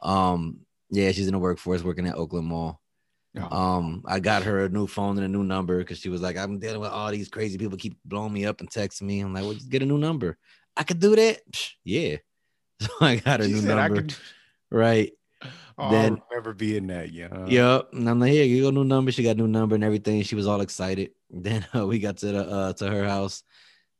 Um, 0.00 0.60
yeah, 0.90 1.12
she's 1.12 1.26
in 1.26 1.32
the 1.32 1.38
workforce, 1.38 1.82
working 1.82 2.06
at 2.06 2.14
Oakland 2.14 2.46
Mall. 2.46 2.80
Oh, 3.36 3.56
Um, 3.56 4.02
I 4.06 4.20
got 4.20 4.44
her 4.44 4.64
a 4.64 4.68
new 4.68 4.86
phone 4.86 5.16
and 5.16 5.24
a 5.26 5.28
new 5.28 5.42
number 5.44 5.78
because 5.78 5.98
she 5.98 6.08
was 6.08 6.22
like, 6.22 6.36
I'm 6.36 6.58
dealing 6.58 6.80
with 6.80 6.90
all 6.90 7.10
these 7.10 7.28
crazy 7.28 7.58
people 7.58 7.76
keep 7.76 7.96
blowing 8.04 8.32
me 8.32 8.46
up 8.46 8.60
and 8.60 8.70
texting 8.70 9.02
me. 9.02 9.20
I'm 9.20 9.32
like, 9.34 9.42
well, 9.42 9.54
just 9.54 9.70
get 9.70 9.82
a 9.82 9.86
new 9.86 9.98
number. 9.98 10.38
I 10.76 10.84
could 10.84 11.00
do 11.00 11.16
that. 11.16 11.40
Psh, 11.50 11.70
yeah. 11.84 12.16
So 13.00 13.06
I 13.06 13.16
got 13.16 13.40
her 13.40 13.46
she 13.46 13.52
new 13.52 13.60
said 13.60 13.76
number. 13.76 14.02
could- 14.02 14.14
Right. 14.70 15.12
oh, 15.78 15.90
then- 15.90 16.14
I 16.16 16.22
remember 16.30 16.54
being 16.54 16.86
that 16.88 17.12
yeah. 17.12 17.46
Yep. 17.46 17.88
And 17.94 18.08
I'm 18.08 18.20
like, 18.20 18.32
here, 18.32 18.44
you 18.44 18.62
go, 18.62 18.70
new 18.70 18.84
number. 18.84 19.12
She 19.12 19.22
got 19.22 19.32
a 19.32 19.34
new 19.38 19.48
number 19.48 19.74
and 19.74 19.84
everything. 19.84 20.22
She 20.22 20.34
was 20.34 20.46
all 20.46 20.60
excited. 20.60 21.10
Then 21.34 21.64
uh, 21.74 21.86
we 21.86 21.98
got 21.98 22.18
to 22.18 22.26
the 22.26 22.44
uh 22.46 22.72
to 22.74 22.90
her 22.90 23.04
house. 23.04 23.42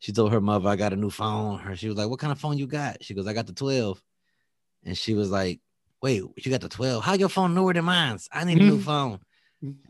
She 0.01 0.13
told 0.13 0.33
her 0.33 0.41
mother, 0.41 0.69
I 0.69 0.77
got 0.77 0.93
a 0.93 0.97
new 0.97 1.09
phone. 1.11 1.59
Her, 1.61 1.75
she 1.77 1.89
was 1.89 1.97
like, 1.97 2.09
What 2.11 2.19
kind 2.19 2.31
of 2.33 2.39
phone 2.41 2.59
you 2.59 2.67
got? 2.67 3.03
She 3.03 3.15
goes, 3.15 3.27
I 3.27 3.33
got 3.33 3.47
the 3.47 3.53
12. 3.55 4.03
And 4.85 4.99
she 4.99 5.15
was 5.15 5.31
like, 5.31 5.61
Wait, 6.03 6.23
you 6.37 6.51
got 6.51 6.61
the 6.61 6.69
12? 6.69 7.03
How 7.05 7.15
your 7.15 7.29
phone 7.31 7.55
newer 7.55 7.73
than 7.73 7.85
mine's? 7.87 8.29
I 8.33 8.45
need 8.45 8.59
a 8.61 8.65
new 8.65 8.81
phone. 8.91 9.21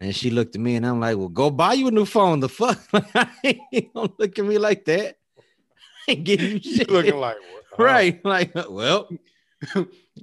And 0.01 0.15
she 0.15 0.29
looked 0.31 0.55
at 0.55 0.61
me 0.61 0.77
and 0.77 0.87
I'm 0.87 1.01
like, 1.01 1.17
well, 1.17 1.29
go 1.31 1.49
buy 1.51 1.73
you 1.73 1.89
a 1.89 1.91
new 1.91 2.05
phone. 2.05 2.41
The 2.41 2.49
fuck? 2.51 2.79
don't 2.93 4.21
look 4.21 4.39
at 4.39 4.45
me 4.45 4.59
like 4.59 4.85
that. 4.85 5.17
I 6.09 6.13
ain't 6.13 6.29
you 6.29 6.61
shit. 6.61 6.91
Looking 6.91 7.17
like 7.17 7.37
right. 7.79 8.21
Like, 8.25 8.53
well, 8.69 9.09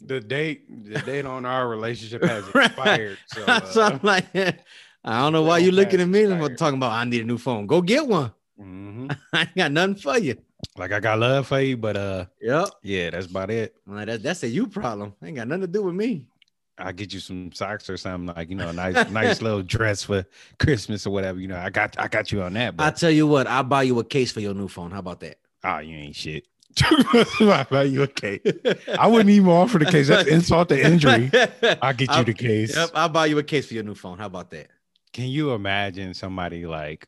the 0.06 0.20
date 0.20 0.86
the 0.86 1.00
date 1.00 1.26
on 1.26 1.46
our 1.46 1.68
relationship 1.68 2.24
has 2.24 2.44
Right. 2.54 2.66
expired. 2.68 3.18
So, 3.28 3.46
so 3.72 3.82
uh, 3.82 3.90
I'm 3.94 4.00
like, 4.04 4.26
I 4.36 5.20
don't 5.22 5.34
know 5.34 5.44
why 5.44 5.60
you 5.60 5.72
looking 5.72 6.02
at 6.02 6.08
me 6.08 6.24
and 6.24 6.58
talking 6.58 6.78
about 6.78 6.92
I 6.92 7.04
need 7.06 7.22
a 7.22 7.26
new 7.26 7.38
phone. 7.38 7.66
Go 7.68 7.82
get 7.82 8.06
one. 8.08 8.32
mhm. 8.60 9.16
I 9.34 9.42
ain't 9.42 9.56
got 9.56 9.72
nothing 9.72 9.96
for 9.96 10.18
you. 10.18 10.36
like 10.78 10.92
I 10.92 11.00
got 11.00 11.20
love 11.20 11.48
for 11.48 11.62
you, 11.62 11.78
but 11.78 11.96
uh 11.98 12.26
Yep. 12.42 12.70
yeah, 12.84 13.10
that's 13.12 13.28
about 13.28 13.50
it. 13.50 13.76
Like, 13.88 14.08
that, 14.08 14.24
that's 14.24 14.44
a 14.44 14.48
you 14.48 14.68
problem. 14.68 15.14
Ain't 15.24 15.38
got 15.38 15.48
nothing 15.48 15.62
to 15.62 15.68
do 15.68 15.84
with 15.84 15.96
me. 15.96 16.26
I'll 16.78 16.94
get 16.94 17.14
you 17.14 17.20
some 17.20 17.52
socks 17.52 17.90
or 17.90 17.98
something 17.98 18.34
like 18.36 18.50
you 18.50 18.56
know, 18.56 18.70
a 18.70 18.74
nice 18.74 19.10
nice 19.10 19.42
little 19.42 19.62
dress 19.64 20.04
for 20.04 20.26
Christmas 20.60 21.06
or 21.08 21.10
whatever. 21.12 21.40
You 21.40 21.48
know, 21.48 21.58
I 21.58 21.70
got 21.70 21.96
I 22.00 22.08
got 22.08 22.32
you 22.32 22.42
on 22.44 22.54
that, 22.54 22.68
I 22.70 22.72
but 22.72 22.96
tell 22.98 23.12
you 23.12 23.28
what, 23.28 23.48
I'll 23.48 23.64
buy 23.64 23.84
you 23.84 24.00
a 24.00 24.04
case 24.04 24.32
for 24.32 24.40
your 24.42 24.54
new 24.54 24.68
phone. 24.68 24.92
How 24.92 25.00
about 25.00 25.20
that? 25.22 25.38
oh, 25.64 25.80
you 25.80 25.96
ain't 25.98 26.16
shit. 26.16 26.46
I 26.82 27.66
buy 27.70 27.84
you 27.84 28.04
a 28.04 28.08
case. 28.08 28.42
I 28.98 29.08
wouldn't 29.08 29.30
even 29.30 29.50
offer 29.50 29.80
the 29.80 29.86
case. 29.86 30.08
That's 30.08 30.28
insult 30.30 30.70
to 30.70 30.80
injury. 30.82 31.32
I'll 31.82 31.94
get 31.94 32.10
you 32.10 32.16
I'll- 32.16 32.24
the 32.24 32.34
case. 32.34 32.76
Yep, 32.76 32.92
I'll 32.94 33.10
buy 33.10 33.26
you 33.28 33.38
a 33.40 33.44
case 33.44 33.68
for 33.68 33.74
your 33.74 33.84
new 33.84 33.96
phone. 33.96 34.18
How 34.18 34.28
about 34.28 34.52
that? 34.52 34.68
Can 35.12 35.26
you 35.26 35.52
imagine 35.54 36.14
somebody 36.14 36.66
like, 36.68 37.08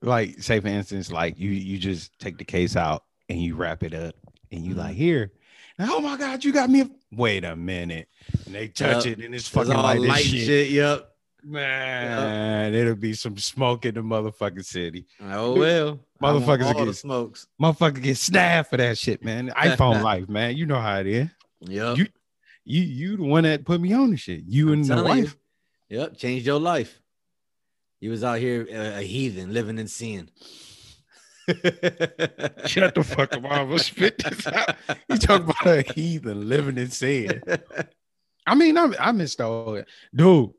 like, 0.00 0.40
say 0.42 0.60
for 0.60 0.68
instance, 0.68 1.10
like 1.12 1.38
you 1.38 1.50
you 1.50 1.78
just 1.78 2.18
take 2.18 2.38
the 2.38 2.44
case 2.44 2.76
out 2.76 3.04
and 3.28 3.40
you 3.40 3.54
wrap 3.56 3.82
it 3.82 3.94
up 3.94 4.14
and 4.50 4.64
you 4.64 4.70
Mm-hmm. 4.72 4.80
like 4.80 4.96
here. 4.96 5.32
and, 5.78 5.90
oh 5.90 6.00
my 6.00 6.16
god, 6.16 6.44
you 6.44 6.52
got 6.52 6.70
me. 6.70 6.80
A- 6.82 6.90
Wait 7.12 7.44
a 7.44 7.56
minute. 7.56 8.08
And 8.46 8.54
they 8.54 8.68
touch 8.68 9.06
Yep. 9.06 9.18
it 9.18 9.24
and 9.24 9.34
it's 9.34 9.44
It's 9.44 9.48
fucking 9.54 9.72
all 9.72 9.82
like 9.82 10.00
this 10.00 10.08
light 10.08 10.24
shit. 10.24 10.46
shit. 10.46 10.70
Yep. 10.70 11.07
Man, 11.44 12.74
it'll 12.74 12.94
be 12.96 13.12
some 13.14 13.36
smoke 13.38 13.84
in 13.86 13.94
the 13.94 14.00
motherfucking 14.02 14.64
city. 14.64 15.06
Oh 15.22 15.54
well. 15.56 16.00
I 16.20 16.32
want 16.32 16.44
Motherfuckers 16.44 16.84
get 16.86 16.94
smokes. 16.96 17.46
Motherfucker 17.62 18.02
get 18.02 18.16
snapped 18.16 18.70
for 18.70 18.76
that 18.76 18.98
shit, 18.98 19.24
man. 19.24 19.48
iPhone 19.56 20.02
life, 20.02 20.28
man. 20.28 20.56
You 20.56 20.66
know 20.66 20.80
how 20.80 20.98
it 20.98 21.06
is. 21.06 21.28
Yep. 21.60 21.96
You- 21.98 22.06
You 22.64 22.82
you 22.82 23.16
the 23.16 23.22
one 23.24 23.44
that 23.44 23.64
put 23.64 23.80
me 23.80 23.92
on 23.94 24.10
the 24.10 24.16
shit. 24.16 24.42
You 24.46 24.68
I'm 24.68 24.72
and 24.74 24.84
the 24.84 24.94
telling 24.96 25.18
you. 25.24 25.30
Yep, 25.88 26.18
changed 26.18 26.44
your 26.46 26.60
life. 26.60 27.00
You 28.00 28.10
was 28.10 28.22
out 28.22 28.38
here 28.38 28.66
uh, 28.70 28.98
a 28.98 29.02
heathen, 29.02 29.54
living 29.54 29.78
in 29.78 29.88
sin. 29.88 30.28
Shut 31.48 32.94
the 32.94 33.02
fuck 33.04 33.34
up. 33.34 33.44
I 33.46 33.62
will 33.62 33.78
spit 33.78 34.18
this 34.18 34.46
out. 34.46 34.76
You 35.08 35.16
talk 35.16 35.42
about 35.44 35.66
a 35.66 35.80
heathen 35.94 36.48
living 36.48 36.76
in 36.76 36.90
sin. 36.90 37.40
I 38.46 38.54
mean, 38.54 38.76
I, 38.76 38.92
I 39.00 39.12
missed 39.12 39.40
all 39.40 39.82
dude. 40.14 40.50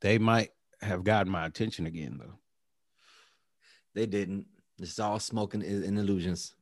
They 0.00 0.18
might 0.18 0.50
have 0.80 1.04
gotten 1.04 1.30
my 1.32 1.46
attention 1.46 1.86
again 1.86 2.18
though. 2.20 2.38
They 3.94 4.06
didn't. 4.06 4.46
It's 4.78 4.98
all 4.98 5.18
smoking 5.18 5.62
and 5.62 5.98
illusions. 5.98 6.54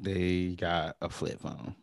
They 0.00 0.56
got 0.58 0.96
a 1.00 1.08
flip 1.08 1.40
phone. 1.40 1.76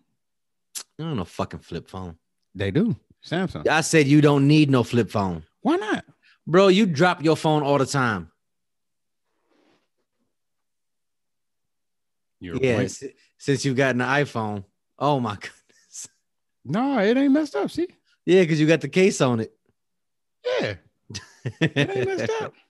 I 0.99 1.03
don't 1.03 1.15
know 1.15 1.25
fucking 1.25 1.61
flip 1.61 1.87
phone. 1.89 2.17
They 2.53 2.71
do. 2.71 2.95
Samsung. 3.25 3.67
I 3.67 3.81
said 3.81 4.07
you 4.07 4.21
don't 4.21 4.47
need 4.47 4.69
no 4.69 4.83
flip 4.83 5.09
phone. 5.09 5.43
Why 5.61 5.77
not? 5.77 6.05
Bro, 6.45 6.69
you 6.69 6.85
drop 6.85 7.23
your 7.23 7.37
phone 7.37 7.63
all 7.63 7.77
the 7.77 7.85
time. 7.85 8.31
You're 12.39 12.57
yeah, 12.57 12.77
right. 12.77 13.03
since 13.37 13.65
you've 13.65 13.75
gotten 13.75 14.01
an 14.01 14.07
iPhone. 14.07 14.63
Oh 14.97 15.19
my 15.19 15.33
goodness. 15.35 16.07
No, 16.65 16.99
it 16.99 17.17
ain't 17.17 17.33
messed 17.33 17.55
up. 17.55 17.69
See? 17.71 17.87
Yeah, 18.25 18.41
because 18.41 18.59
you 18.59 18.67
got 18.67 18.81
the 18.81 18.89
case 18.89 19.21
on 19.21 19.41
it. 19.41 19.53
Yeah, 20.45 20.75
it 21.61 21.77
ain't 21.77 22.05
messed 22.07 22.31
up. 22.41 22.53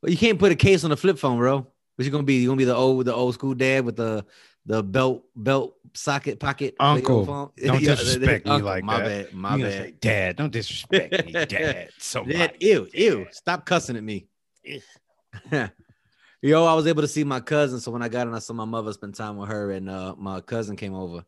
But 0.00 0.12
you 0.12 0.16
can't 0.16 0.38
put 0.38 0.52
a 0.52 0.54
case 0.54 0.84
on 0.84 0.92
a 0.92 0.96
flip 0.96 1.18
phone, 1.18 1.38
bro. 1.38 1.56
What 1.56 2.04
you 2.04 2.10
gonna 2.12 2.22
be? 2.22 2.34
You 2.40 2.46
gonna 2.46 2.56
be 2.56 2.64
the 2.64 2.76
old 2.76 3.04
the 3.04 3.12
old 3.12 3.34
school 3.34 3.52
dad 3.54 3.84
with 3.84 3.96
the 3.96 4.24
the 4.64 4.80
belt 4.82 5.24
belt 5.34 5.74
socket 5.94 6.38
pocket 6.38 6.76
Uncle, 6.78 7.24
phone? 7.24 7.50
don't 7.56 7.80
disrespect 7.82 8.46
me 8.46 8.52
uncle, 8.52 8.66
like 8.68 8.84
my 8.84 8.98
that. 9.00 9.26
bad, 9.26 9.32
my 9.34 9.56
You 9.56 9.64
bad. 9.64 9.72
say, 9.72 9.90
Dad, 9.98 10.36
don't 10.36 10.52
disrespect 10.52 11.24
me, 11.24 11.32
Dad. 11.48 11.90
So 11.98 12.24
Dad, 12.24 12.54
ew, 12.60 12.86
ew. 12.94 13.26
Stop 13.32 13.66
cussing 13.66 13.96
at 13.96 14.04
me. 14.04 14.28
Yo, 16.40 16.64
I 16.64 16.74
was 16.74 16.86
able 16.86 17.02
to 17.02 17.08
see 17.08 17.24
my 17.24 17.40
cousin. 17.40 17.80
So 17.80 17.90
when 17.90 18.02
I 18.02 18.08
got 18.08 18.28
in, 18.28 18.34
I 18.34 18.38
saw 18.38 18.52
my 18.52 18.64
mother 18.64 18.92
spend 18.92 19.16
time 19.16 19.36
with 19.36 19.48
her, 19.48 19.72
and 19.72 19.90
uh, 19.90 20.14
my 20.16 20.40
cousin 20.40 20.76
came 20.76 20.94
over, 20.94 21.24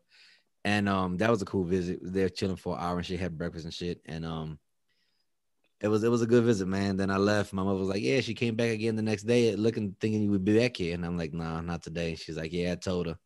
and 0.63 0.87
um, 0.87 1.17
that 1.17 1.29
was 1.29 1.41
a 1.41 1.45
cool 1.45 1.65
visit. 1.65 1.99
They're 2.01 2.29
chilling 2.29 2.55
for 2.55 2.77
an 2.77 2.83
hour, 2.83 2.97
and 2.97 3.05
she 3.05 3.17
had 3.17 3.37
breakfast 3.37 3.65
and 3.65 3.73
shit, 3.73 3.99
and 4.05 4.25
um, 4.25 4.59
it 5.81 5.87
was 5.87 6.03
it 6.03 6.09
was 6.09 6.21
a 6.21 6.27
good 6.27 6.43
visit, 6.43 6.67
man. 6.67 6.97
Then 6.97 7.09
I 7.09 7.17
left. 7.17 7.53
My 7.53 7.63
mother 7.63 7.79
was 7.79 7.89
like, 7.89 8.01
"Yeah, 8.03 8.21
she 8.21 8.33
came 8.35 8.55
back 8.55 8.69
again 8.69 8.95
the 8.95 9.01
next 9.01 9.23
day, 9.23 9.55
looking 9.55 9.95
thinking 9.99 10.21
you 10.23 10.31
would 10.31 10.45
be 10.45 10.57
back 10.57 10.77
here," 10.77 10.93
and 10.93 11.05
I'm 11.05 11.17
like, 11.17 11.33
"Nah, 11.33 11.61
not 11.61 11.81
today." 11.83 12.15
She's 12.15 12.37
like, 12.37 12.53
"Yeah, 12.53 12.73
I 12.73 12.75
told 12.75 13.07
her." 13.07 13.17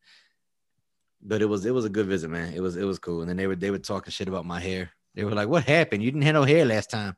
But 1.21 1.41
it 1.41 1.45
was 1.47 1.65
it 1.65 1.73
was 1.73 1.85
a 1.85 1.89
good 1.89 2.07
visit, 2.07 2.29
man. 2.29 2.53
It 2.53 2.61
was 2.61 2.77
it 2.77 2.85
was 2.85 2.99
cool. 2.99 3.21
And 3.21 3.29
then 3.29 3.37
they 3.37 3.47
were 3.47 3.55
they 3.55 3.71
were 3.71 3.79
talking 3.79 4.11
shit 4.11 4.27
about 4.29 4.45
my 4.45 4.59
hair. 4.59 4.91
They 5.15 5.25
were 5.25 5.31
like, 5.31 5.49
"What 5.49 5.63
happened? 5.65 6.03
You 6.03 6.11
didn't 6.11 6.23
have 6.23 6.35
no 6.35 6.43
hair 6.43 6.65
last 6.65 6.89
time." 6.91 7.15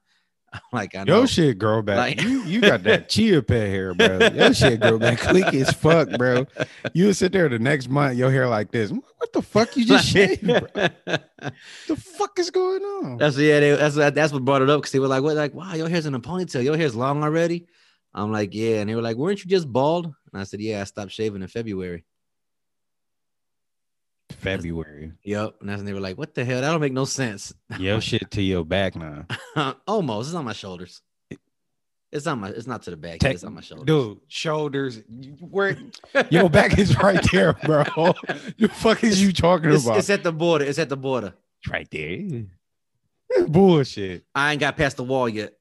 I'm 0.53 0.59
like, 0.73 0.95
"I 0.95 1.03
know." 1.03 1.19
Your 1.19 1.27
shit 1.27 1.57
grow 1.59 1.81
back. 1.81 1.97
Like- 1.97 2.21
you 2.21 2.43
you 2.43 2.61
got 2.61 2.83
that 2.83 3.09
chia 3.09 3.41
pet 3.41 3.67
hair, 3.67 3.93
bro. 3.93 4.19
Your 4.33 4.53
shit 4.53 4.79
grow 4.79 4.97
back 4.97 5.19
quick 5.21 5.53
as 5.53 5.71
fuck, 5.73 6.09
bro. 6.17 6.45
You 6.93 7.13
sit 7.13 7.31
there 7.31 7.49
the 7.49 7.59
next 7.59 7.89
month, 7.89 8.17
your 8.17 8.31
hair 8.31 8.47
like 8.47 8.71
this. 8.71 8.91
What 8.91 9.33
the 9.33 9.41
fuck 9.41 9.75
you 9.75 9.85
just 9.85 10.07
shaved, 10.07 10.45
bro? 10.45 10.59
The 11.87 11.95
fuck 11.95 12.39
is 12.39 12.49
going 12.49 12.81
on? 12.81 13.17
That's 13.17 13.37
yeah. 13.37 13.59
They, 13.59 13.71
that's 13.75 13.95
what 13.95 14.15
that's 14.15 14.31
what 14.33 14.45
brought 14.45 14.61
it 14.61 14.69
up 14.69 14.79
because 14.81 14.91
they 14.91 14.99
were 14.99 15.07
like, 15.07 15.23
"What? 15.23 15.35
Like, 15.35 15.53
wow, 15.53 15.73
your 15.73 15.89
hair's 15.89 16.05
in 16.05 16.13
a 16.15 16.19
ponytail. 16.19 16.63
Your 16.63 16.77
hair's 16.77 16.95
long 16.95 17.23
already." 17.23 17.67
I'm 18.13 18.31
like, 18.31 18.53
"Yeah," 18.55 18.77
and 18.77 18.89
they 18.89 18.95
were 18.95 19.01
like, 19.01 19.17
"Weren't 19.17 19.43
you 19.43 19.49
just 19.49 19.71
bald?" 19.71 20.05
And 20.05 20.41
I 20.41 20.43
said, 20.43 20.59
"Yeah, 20.61 20.81
I 20.81 20.85
stopped 20.85 21.11
shaving 21.11 21.41
in 21.41 21.47
February." 21.47 22.03
February. 24.31 25.13
Yep. 25.23 25.55
And 25.61 25.69
that's 25.69 25.77
when 25.77 25.85
they 25.85 25.93
were 25.93 25.99
like, 25.99 26.17
"What 26.17 26.35
the 26.35 26.43
hell? 26.45 26.61
That 26.61 26.69
don't 26.71 26.81
make 26.81 26.93
no 26.93 27.05
sense." 27.05 27.53
Your 27.79 28.01
shit 28.01 28.29
to 28.31 28.41
your 28.41 28.65
back 28.65 28.95
now. 28.95 29.25
Almost. 29.87 30.29
It's 30.29 30.35
on 30.35 30.45
my 30.45 30.53
shoulders. 30.53 31.01
It's 32.11 32.25
on 32.27 32.39
my. 32.39 32.49
It's 32.49 32.67
not 32.67 32.83
to 32.83 32.91
the 32.91 32.97
back. 32.97 33.19
Tech- 33.19 33.33
it's 33.35 33.43
on 33.43 33.53
my 33.53 33.61
shoulders. 33.61 33.85
Dude, 33.85 34.19
shoulders. 34.27 35.01
Where 35.39 35.77
your 36.29 36.49
back 36.49 36.77
is 36.79 36.97
right 36.97 37.21
there, 37.31 37.53
bro. 37.53 37.83
The 38.57 38.69
fuck 38.73 39.03
is 39.03 39.21
you 39.21 39.33
talking 39.33 39.71
It's, 39.71 39.85
about? 39.85 39.97
it's 39.97 40.09
at 40.09 40.23
the 40.23 40.31
border. 40.31 40.65
It's 40.65 40.79
at 40.79 40.89
the 40.89 40.97
border. 40.97 41.33
right 41.69 41.87
there. 41.91 42.45
It's 43.29 43.49
bullshit. 43.49 44.23
I 44.33 44.51
ain't 44.53 44.59
got 44.61 44.77
past 44.77 44.95
the 44.97 45.03
wall 45.03 45.27
yet. 45.27 45.53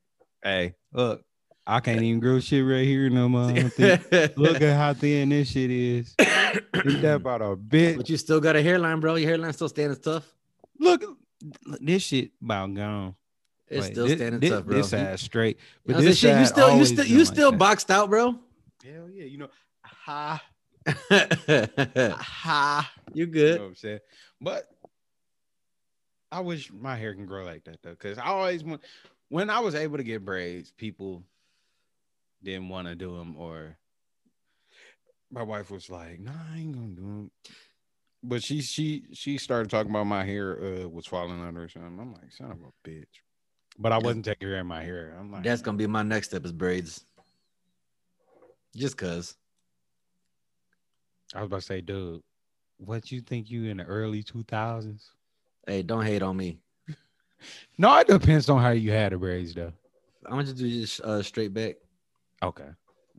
Hey, 0.42 0.74
look, 0.92 1.24
I 1.66 1.80
can't 1.80 2.00
even 2.02 2.20
grow 2.20 2.38
shit 2.40 2.64
right 2.64 2.84
here 2.84 3.10
no 3.10 3.28
more. 3.28 3.50
I 3.50 3.52
don't 3.54 3.72
think- 3.72 4.36
Look 4.36 4.62
at 4.62 4.76
how 4.76 4.94
thin 4.94 5.30
this 5.30 5.50
shit 5.50 5.70
is. 5.70 6.14
Is 6.18 7.00
that 7.02 7.16
about 7.16 7.42
a 7.42 7.56
bit? 7.56 7.96
but 7.96 8.08
you 8.08 8.16
still 8.16 8.40
got 8.40 8.54
a 8.56 8.62
hairline, 8.62 9.00
bro. 9.00 9.16
Your 9.16 9.30
hairline 9.30 9.52
still 9.52 9.68
standing 9.68 9.98
tough. 10.00 10.24
Look, 10.78 11.02
look, 11.64 11.80
this 11.80 12.02
shit 12.02 12.30
about 12.42 12.72
gone. 12.74 13.14
It's 13.68 13.82
Like, 13.86 13.92
still 13.94 14.06
thi- 14.06 14.16
standing 14.16 14.40
thi- 14.40 14.50
tough, 14.50 14.64
bro. 14.64 14.76
This 14.76 14.90
side 14.90 15.18
straight, 15.18 15.56
You, 15.58 15.62
but 15.86 15.92
know, 15.96 16.02
this 16.02 16.18
shit, 16.18 16.38
you 16.38 16.46
still, 16.46 16.76
you 16.78 16.84
still, 16.84 16.96
been 17.04 17.12
you 17.12 17.18
like 17.18 17.26
still 17.26 17.50
that. 17.50 17.56
boxed 17.58 17.90
out, 17.90 18.10
bro. 18.10 18.36
Hell 18.84 19.10
yeah, 19.10 19.24
you 19.24 19.38
know, 19.38 19.48
ha 19.82 20.40
you 20.86 20.94
ha. 22.12 22.92
You 23.12 23.26
know 23.26 23.32
good. 23.32 23.60
what 23.60 23.66
I'm 23.66 23.74
saying? 23.74 23.98
But 24.40 24.68
I 26.30 26.40
wish 26.40 26.70
my 26.72 26.94
hair 26.96 27.14
can 27.14 27.26
grow 27.26 27.44
like 27.44 27.64
that 27.64 27.82
though, 27.82 27.90
because 27.90 28.18
I 28.18 28.26
always 28.26 28.62
want 28.62 28.82
when 29.28 29.50
I 29.50 29.58
was 29.60 29.74
able 29.74 29.96
to 29.96 30.04
get 30.04 30.24
braids, 30.24 30.70
people 30.70 31.24
didn't 32.42 32.68
want 32.68 32.88
to 32.88 32.94
do 32.94 33.16
them, 33.16 33.36
or 33.36 33.76
my 35.30 35.42
wife 35.42 35.70
was 35.70 35.90
like, 35.90 36.20
"No, 36.20 36.32
I 36.32 36.58
ain't 36.58 36.74
gonna 36.74 36.88
do 36.88 37.02
them." 37.02 37.30
But 38.22 38.42
she 38.42 38.60
she 38.60 39.04
she 39.12 39.38
started 39.38 39.70
talking 39.70 39.90
about 39.90 40.06
my 40.06 40.24
hair 40.24 40.62
uh, 40.62 40.88
was 40.88 41.06
falling 41.06 41.40
under 41.40 41.64
or 41.64 41.68
something. 41.68 41.98
I'm 42.00 42.12
like, 42.12 42.32
son 42.32 42.50
of 42.50 42.58
a 42.58 42.88
bitch. 42.88 43.04
But 43.78 43.92
I 43.92 43.98
wasn't 43.98 44.24
taking 44.24 44.48
care 44.48 44.58
of 44.58 44.66
my 44.66 44.82
hair. 44.82 45.14
I'm 45.18 45.30
like, 45.30 45.42
That's 45.42 45.62
gonna 45.62 45.76
be 45.76 45.86
my 45.86 46.02
next 46.02 46.28
step 46.28 46.44
is 46.44 46.52
braids. 46.52 47.04
Just 48.74 48.96
cause. 48.96 49.36
I 51.34 51.40
was 51.40 51.46
about 51.46 51.60
to 51.60 51.66
say, 51.66 51.80
dude, 51.80 52.22
what 52.78 53.10
you 53.10 53.20
think 53.20 53.50
you 53.50 53.64
in 53.64 53.78
the 53.78 53.84
early 53.84 54.22
2000s? 54.22 55.10
Hey, 55.66 55.82
don't 55.82 56.04
hate 56.04 56.22
on 56.22 56.36
me. 56.36 56.60
No, 57.78 57.94
it 57.98 58.08
depends 58.08 58.48
on 58.48 58.62
how 58.62 58.70
you 58.70 58.90
had 58.92 59.12
the 59.12 59.18
braids, 59.18 59.52
though. 59.52 59.72
I'm 60.24 60.32
gonna 60.32 60.44
just 60.44 60.56
do 60.56 60.70
just 60.70 61.02
uh, 61.02 61.22
straight 61.22 61.52
back. 61.52 61.76
Okay. 62.46 62.68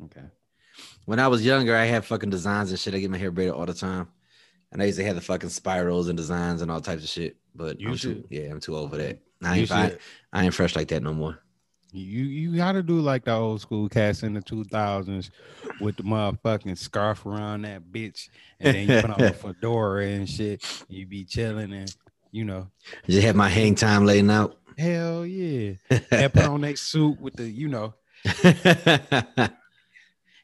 Okay. 0.06 0.26
When 1.06 1.20
I 1.20 1.28
was 1.28 1.44
younger, 1.46 1.76
I 1.76 1.86
had 1.86 2.06
fucking 2.06 2.30
designs 2.30 2.70
and 2.72 2.80
shit. 2.80 2.94
I 2.94 3.00
get 3.00 3.10
my 3.10 3.18
hair 3.18 3.32
braided 3.32 3.54
all 3.54 3.66
the 3.66 3.74
time, 3.74 4.08
and 4.72 4.82
I 4.82 4.86
used 4.86 5.00
to 5.00 5.06
have 5.06 5.16
the 5.16 5.22
fucking 5.22 5.50
spirals 5.50 6.08
and 6.08 6.18
designs 6.18 6.62
and 6.62 6.70
all 6.72 6.82
types 6.82 7.04
of 7.04 7.10
shit. 7.10 7.38
But 7.56 7.80
You 7.80 7.90
I'm 7.90 7.96
should- 7.96 8.30
too, 8.30 8.36
yeah, 8.36 8.52
I'm 8.52 8.60
too 8.60 8.76
over 8.78 8.98
that. 8.98 9.20
I 9.44 9.60
ain't, 9.60 9.72
I, 9.72 9.98
I 10.34 10.44
ain't 10.46 10.54
fresh 10.54 10.76
like 10.76 10.88
that 10.90 11.04
no 11.04 11.14
more. 11.14 11.40
You 11.94 12.24
you 12.26 12.56
gotta 12.58 12.84
do 12.84 13.00
like 13.00 13.24
the 13.26 13.32
old 13.34 13.62
school 13.62 13.88
cats 13.88 14.22
in 14.22 14.34
the 14.34 14.42
two 14.42 14.66
thousands 14.66 15.32
with 15.80 15.96
the 15.96 16.04
motherfucking 16.04 16.78
scarf 16.78 17.26
around 17.26 17.62
that 17.64 17.84
bitch, 17.92 18.30
and 18.60 18.76
then 18.76 18.88
you 18.90 19.02
put 19.02 19.10
on 19.12 19.22
a 19.24 19.34
fedora 19.34 20.06
and 20.06 20.30
shit. 20.30 20.64
You 20.90 21.06
be 21.08 21.24
chilling 21.24 21.72
and 21.74 21.96
you 22.32 22.44
know, 22.44 22.68
Just 23.08 23.24
have 23.26 23.36
my 23.38 23.48
hang 23.48 23.74
time 23.74 24.06
laying 24.06 24.30
out. 24.30 24.58
Hell 24.78 25.26
yeah. 25.26 25.74
They 26.12 26.28
put 26.30 26.44
on 26.44 26.62
that 26.62 26.78
suit 26.78 27.20
with 27.22 27.36
the, 27.36 27.50
you 27.50 27.68
know. 27.70 27.94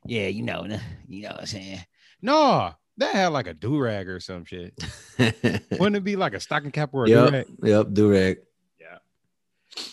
Yeah, 0.05 0.27
you 0.27 0.43
know, 0.43 0.67
you 1.07 1.23
know 1.23 1.29
what 1.29 1.41
I'm 1.41 1.45
saying. 1.45 1.79
No, 2.21 2.73
that 2.97 3.15
had 3.15 3.27
like 3.27 3.47
a 3.47 3.53
do 3.53 3.79
rag 3.79 4.09
or 4.09 4.19
some 4.19 4.45
shit. 4.45 4.73
Wouldn't 5.17 5.95
it 5.95 6.03
be 6.03 6.15
like 6.15 6.33
a 6.33 6.39
stocking 6.39 6.71
cap 6.71 6.89
or 6.93 7.05
a 7.05 7.07
do 7.07 7.13
yep, 7.13 7.31
rag? 7.31 7.45
yep, 7.63 7.87
durag. 7.87 8.37
Yeah. 8.79 8.97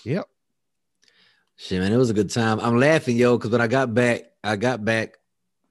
Yep. 0.05 0.29
Shit, 1.57 1.81
man, 1.81 1.93
it 1.93 1.97
was 1.97 2.11
a 2.11 2.15
good 2.15 2.31
time. 2.31 2.59
I'm 2.61 2.79
laughing, 2.79 3.17
yo, 3.17 3.37
because 3.37 3.51
when 3.51 3.61
I 3.61 3.67
got 3.67 3.93
back, 3.95 4.23
I 4.43 4.57
got 4.57 4.85
back 4.85 5.19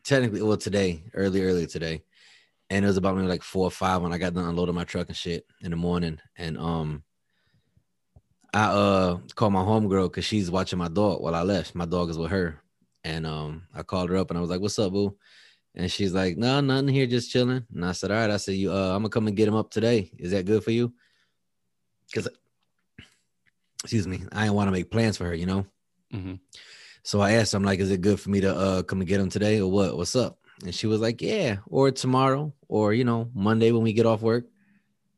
technically, 0.04 0.42
well, 0.42 0.58
today, 0.58 1.04
early, 1.14 1.44
early 1.44 1.66
today, 1.66 2.04
and 2.70 2.86
it 2.86 2.88
was 2.88 2.98
about 2.98 3.16
maybe 3.16 3.28
like 3.28 3.44
four 3.44 3.66
or 3.66 3.72
five 3.72 4.02
when 4.02 4.14
I 4.14 4.20
got 4.20 4.34
done 4.34 4.46
unloading 4.46 4.76
my 4.76 4.84
truck 4.84 5.08
and 5.08 5.18
shit 5.18 5.46
in 5.62 5.72
the 5.72 5.78
morning, 5.78 6.20
and 6.38 6.58
um, 6.58 7.04
I 8.54 8.66
uh 8.66 9.18
called 9.36 9.54
my 9.54 9.62
homegirl 9.62 10.10
because 10.10 10.26
she's 10.26 10.50
watching 10.50 10.80
my 10.80 10.88
dog 10.88 11.22
while 11.22 11.36
I 11.36 11.44
left. 11.44 11.76
My 11.76 11.86
dog 11.86 12.10
is 12.10 12.18
with 12.18 12.32
her, 12.32 12.62
and 13.04 13.26
um, 13.26 13.64
I 13.74 13.84
called 13.84 14.10
her 14.10 14.18
up 14.18 14.30
and 14.32 14.38
I 14.38 14.42
was 14.42 14.50
like, 14.50 14.62
"What's 14.62 14.80
up, 14.80 14.92
boo?" 14.92 15.16
And 15.76 15.92
she's 15.92 16.14
like, 16.14 16.38
"No, 16.38 16.60
nothing 16.62 16.88
here, 16.90 17.06
just 17.06 17.32
chilling." 17.32 17.66
And 17.74 17.86
I 17.86 17.92
said, 17.92 18.12
"All 18.12 18.18
right." 18.18 18.32
I 18.32 18.38
said, 18.38 18.56
"You, 18.56 18.72
uh, 18.72 18.96
I'm 18.96 19.02
gonna 19.04 19.10
come 19.10 19.28
and 19.28 19.38
get 19.38 19.48
him 19.48 19.56
up 19.56 19.70
today. 19.72 20.12
Is 20.18 20.32
that 20.32 20.46
good 20.46 20.64
for 20.64 20.72
you?" 20.72 20.94
Because, 22.08 22.28
excuse 23.84 24.08
me, 24.08 24.24
I 24.32 24.44
didn't 24.44 24.56
want 24.56 24.68
to 24.68 24.72
make 24.72 24.92
plans 24.92 25.18
for 25.18 25.26
her, 25.26 25.36
you 25.36 25.46
know. 25.46 25.66
hmm 26.12 26.36
So 27.04 27.22
I 27.22 27.34
asked, 27.34 27.54
her, 27.54 27.58
I'm 27.58 27.64
like, 27.64 27.80
"Is 27.80 27.92
it 27.92 28.02
good 28.02 28.20
for 28.20 28.30
me 28.30 28.42
to 28.42 28.56
uh 28.56 28.84
come 28.84 29.00
and 29.02 29.08
get 29.08 29.22
him 29.22 29.30
today, 29.30 29.60
or 29.62 29.70
what? 29.72 29.96
What's 29.98 30.16
up?" 30.16 30.40
And 30.64 30.74
she 30.74 30.88
was 30.88 31.02
like, 31.02 31.22
"Yeah, 31.22 31.58
or 31.68 31.92
tomorrow, 31.92 32.54
or 32.68 32.94
you 32.94 33.04
know, 33.06 33.30
Monday 33.34 33.72
when 33.72 33.84
we 33.84 33.94
get 33.94 34.06
off 34.08 34.22
work." 34.22 34.46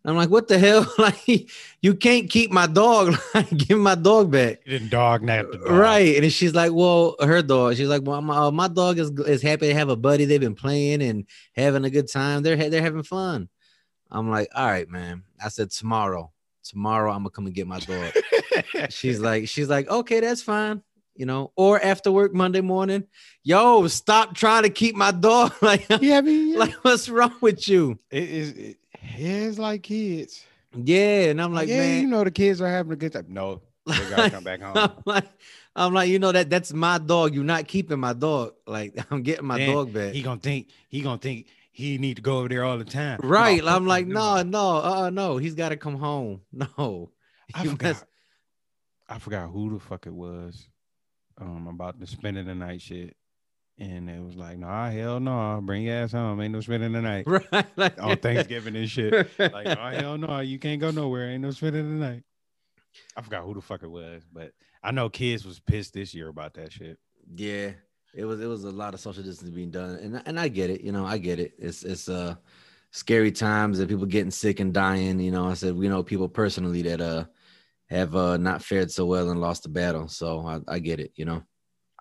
I'm 0.03 0.15
like, 0.15 0.29
"What 0.29 0.47
the 0.47 0.57
hell? 0.57 0.91
like, 0.97 1.49
you 1.81 1.93
can't 1.95 2.29
keep 2.29 2.51
my 2.51 2.67
dog. 2.67 3.15
Like, 3.35 3.55
give 3.55 3.77
my 3.77 3.95
dog 3.95 4.31
back." 4.31 4.61
You 4.65 4.71
didn't 4.79 4.89
dog 4.89 5.21
nap 5.21 5.47
the 5.51 5.59
dog. 5.59 5.69
Right. 5.69 6.21
And 6.21 6.33
she's 6.33 6.55
like, 6.55 6.71
Well, 6.73 7.15
her 7.21 7.41
dog, 7.41 7.75
she's 7.75 7.87
like, 7.87 8.01
Well, 8.03 8.21
my, 8.21 8.47
uh, 8.47 8.51
my 8.51 8.67
dog 8.67 8.97
is, 8.97 9.11
is 9.11 9.41
happy 9.41 9.67
to 9.67 9.73
have 9.73 9.89
a 9.89 9.95
buddy. 9.95 10.25
They've 10.25 10.39
been 10.41 10.55
playing 10.55 11.01
and 11.03 11.25
having 11.55 11.85
a 11.85 11.89
good 11.89 12.09
time. 12.09 12.41
They're, 12.41 12.55
they're 12.69 12.81
having 12.81 13.03
fun. 13.03 13.47
I'm 14.09 14.29
like, 14.29 14.49
All 14.55 14.65
right, 14.65 14.89
man. 14.89 15.23
I 15.43 15.49
said, 15.49 15.69
Tomorrow, 15.71 16.31
tomorrow, 16.63 17.11
I'm 17.11 17.19
gonna 17.19 17.29
come 17.29 17.45
and 17.45 17.55
get 17.55 17.67
my 17.67 17.79
dog. 17.79 18.11
she's 18.89 19.19
like, 19.19 19.47
She's 19.47 19.69
like, 19.69 19.87
Okay, 19.89 20.19
that's 20.19 20.41
fine. 20.41 20.81
You 21.15 21.25
know, 21.27 21.51
or 21.55 21.79
after 21.79 22.11
work 22.11 22.33
Monday 22.33 22.61
morning, 22.61 23.03
yo, 23.43 23.85
stop 23.87 24.33
trying 24.33 24.63
to 24.63 24.69
keep 24.69 24.95
my 24.95 25.11
dog. 25.11 25.53
like, 25.61 25.85
yeah, 26.01 26.17
I 26.17 26.21
mean, 26.21 26.57
like, 26.57 26.73
what's 26.83 27.09
wrong 27.09 27.35
with 27.41 27.67
you? 27.67 27.99
it 28.09 28.23
is. 28.23 28.51
It, 28.51 28.77
it's 29.29 29.59
like 29.59 29.83
kids. 29.83 30.43
Yeah. 30.75 31.29
And 31.29 31.41
I'm 31.41 31.53
like, 31.53 31.67
yeah, 31.67 31.77
man, 31.79 32.01
you 32.01 32.07
know 32.07 32.23
the 32.23 32.31
kids 32.31 32.61
are 32.61 32.67
having 32.69 32.91
a 32.93 32.95
good 32.95 33.13
time. 33.13 33.25
No, 33.29 33.61
they 33.85 34.09
gotta 34.09 34.29
come 34.31 34.43
back 34.43 34.61
home. 34.61 34.73
I'm 34.75 34.91
like, 35.05 35.27
I'm 35.75 35.93
like, 35.93 36.09
you 36.09 36.19
know 36.19 36.31
that 36.31 36.49
that's 36.49 36.73
my 36.73 36.97
dog. 36.97 37.33
You're 37.35 37.43
not 37.43 37.67
keeping 37.67 37.99
my 37.99 38.13
dog. 38.13 38.53
Like 38.65 38.97
I'm 39.11 39.21
getting 39.23 39.45
my 39.45 39.57
Then 39.57 39.73
dog 39.73 39.93
back. 39.93 40.13
He 40.13 40.21
gonna 40.21 40.39
think 40.39 40.69
he 40.89 41.01
gonna 41.01 41.17
think 41.17 41.47
he 41.73 41.97
need 41.97 42.17
to 42.17 42.21
go 42.21 42.39
over 42.39 42.49
there 42.49 42.63
all 42.65 42.77
the 42.77 42.83
time. 42.85 43.19
right. 43.23 43.63
No, 43.63 43.69
I'm 43.75 43.87
like, 43.87 44.05
no. 44.05 44.37
no, 44.37 44.43
no, 44.43 44.75
uh, 44.83 45.09
no. 45.09 45.37
He's 45.37 45.55
got 45.55 45.69
to 45.69 45.77
come 45.77 45.95
home. 45.95 46.41
No. 46.51 47.11
I 47.53 47.65
forgot. 47.65 47.81
must- 47.89 48.05
I 49.09 49.19
forgot 49.19 49.49
who 49.49 49.73
the 49.73 49.79
fuck 49.79 50.05
it 50.05 50.13
was. 50.13 50.67
Um, 51.39 51.67
about 51.67 51.99
the 51.99 52.05
spending 52.07 52.45
the 52.45 52.55
night 52.55 52.81
shit, 52.81 53.15
and 53.81 54.09
it 54.11 54.23
was 54.23 54.35
like, 54.35 54.59
nah, 54.59 54.91
hell 54.91 55.19
no, 55.19 55.59
bring 55.63 55.81
your 55.83 55.95
ass 55.95 56.11
home. 56.11 56.39
Ain't 56.39 56.53
no 56.53 56.61
spending 56.61 56.91
the 56.91 57.01
night 57.01 57.23
Right. 57.27 57.65
Like, 57.75 58.01
on 58.01 58.15
Thanksgiving 58.17 58.75
and 58.75 58.87
shit. 58.89 59.11
Like, 59.39 59.65
oh 59.65 59.89
hell 59.99 60.17
no, 60.19 60.39
you 60.39 60.59
can't 60.59 60.79
go 60.79 60.91
nowhere. 60.91 61.29
Ain't 61.31 61.41
no 61.41 61.49
spending 61.49 61.99
the 61.99 62.05
night. 62.05 62.23
I 63.17 63.21
forgot 63.21 63.43
who 63.43 63.55
the 63.55 63.61
fuck 63.61 63.81
it 63.81 63.89
was, 63.89 64.21
but 64.31 64.51
I 64.83 64.91
know 64.91 65.09
kids 65.09 65.45
was 65.45 65.59
pissed 65.59 65.93
this 65.93 66.13
year 66.13 66.27
about 66.27 66.53
that 66.55 66.71
shit. 66.71 66.99
yeah. 67.35 67.71
It 68.13 68.25
was 68.25 68.41
it 68.41 68.45
was 68.45 68.65
a 68.65 68.71
lot 68.71 68.93
of 68.93 68.99
social 68.99 69.23
distancing 69.23 69.55
being 69.55 69.71
done, 69.71 69.95
and 69.95 70.21
and 70.25 70.37
I 70.37 70.49
get 70.49 70.69
it. 70.69 70.81
You 70.81 70.91
know, 70.91 71.05
I 71.05 71.17
get 71.17 71.39
it. 71.39 71.53
It's 71.57 71.83
it's 71.83 72.09
uh 72.09 72.35
scary 72.91 73.31
times 73.31 73.79
and 73.79 73.87
people 73.87 74.05
getting 74.05 74.31
sick 74.31 74.59
and 74.59 74.73
dying. 74.73 75.17
You 75.21 75.31
know, 75.31 75.47
I 75.47 75.53
said 75.53 75.75
we 75.77 75.87
know 75.87 76.03
people 76.03 76.27
personally 76.27 76.81
that 76.81 76.99
uh 76.99 77.23
have 77.85 78.13
uh 78.13 78.35
not 78.35 78.63
fared 78.63 78.91
so 78.91 79.05
well 79.05 79.29
and 79.29 79.39
lost 79.39 79.63
the 79.63 79.69
battle. 79.69 80.09
So 80.09 80.45
I, 80.45 80.59
I 80.67 80.79
get 80.79 80.99
it. 80.99 81.13
You 81.15 81.23
know. 81.23 81.43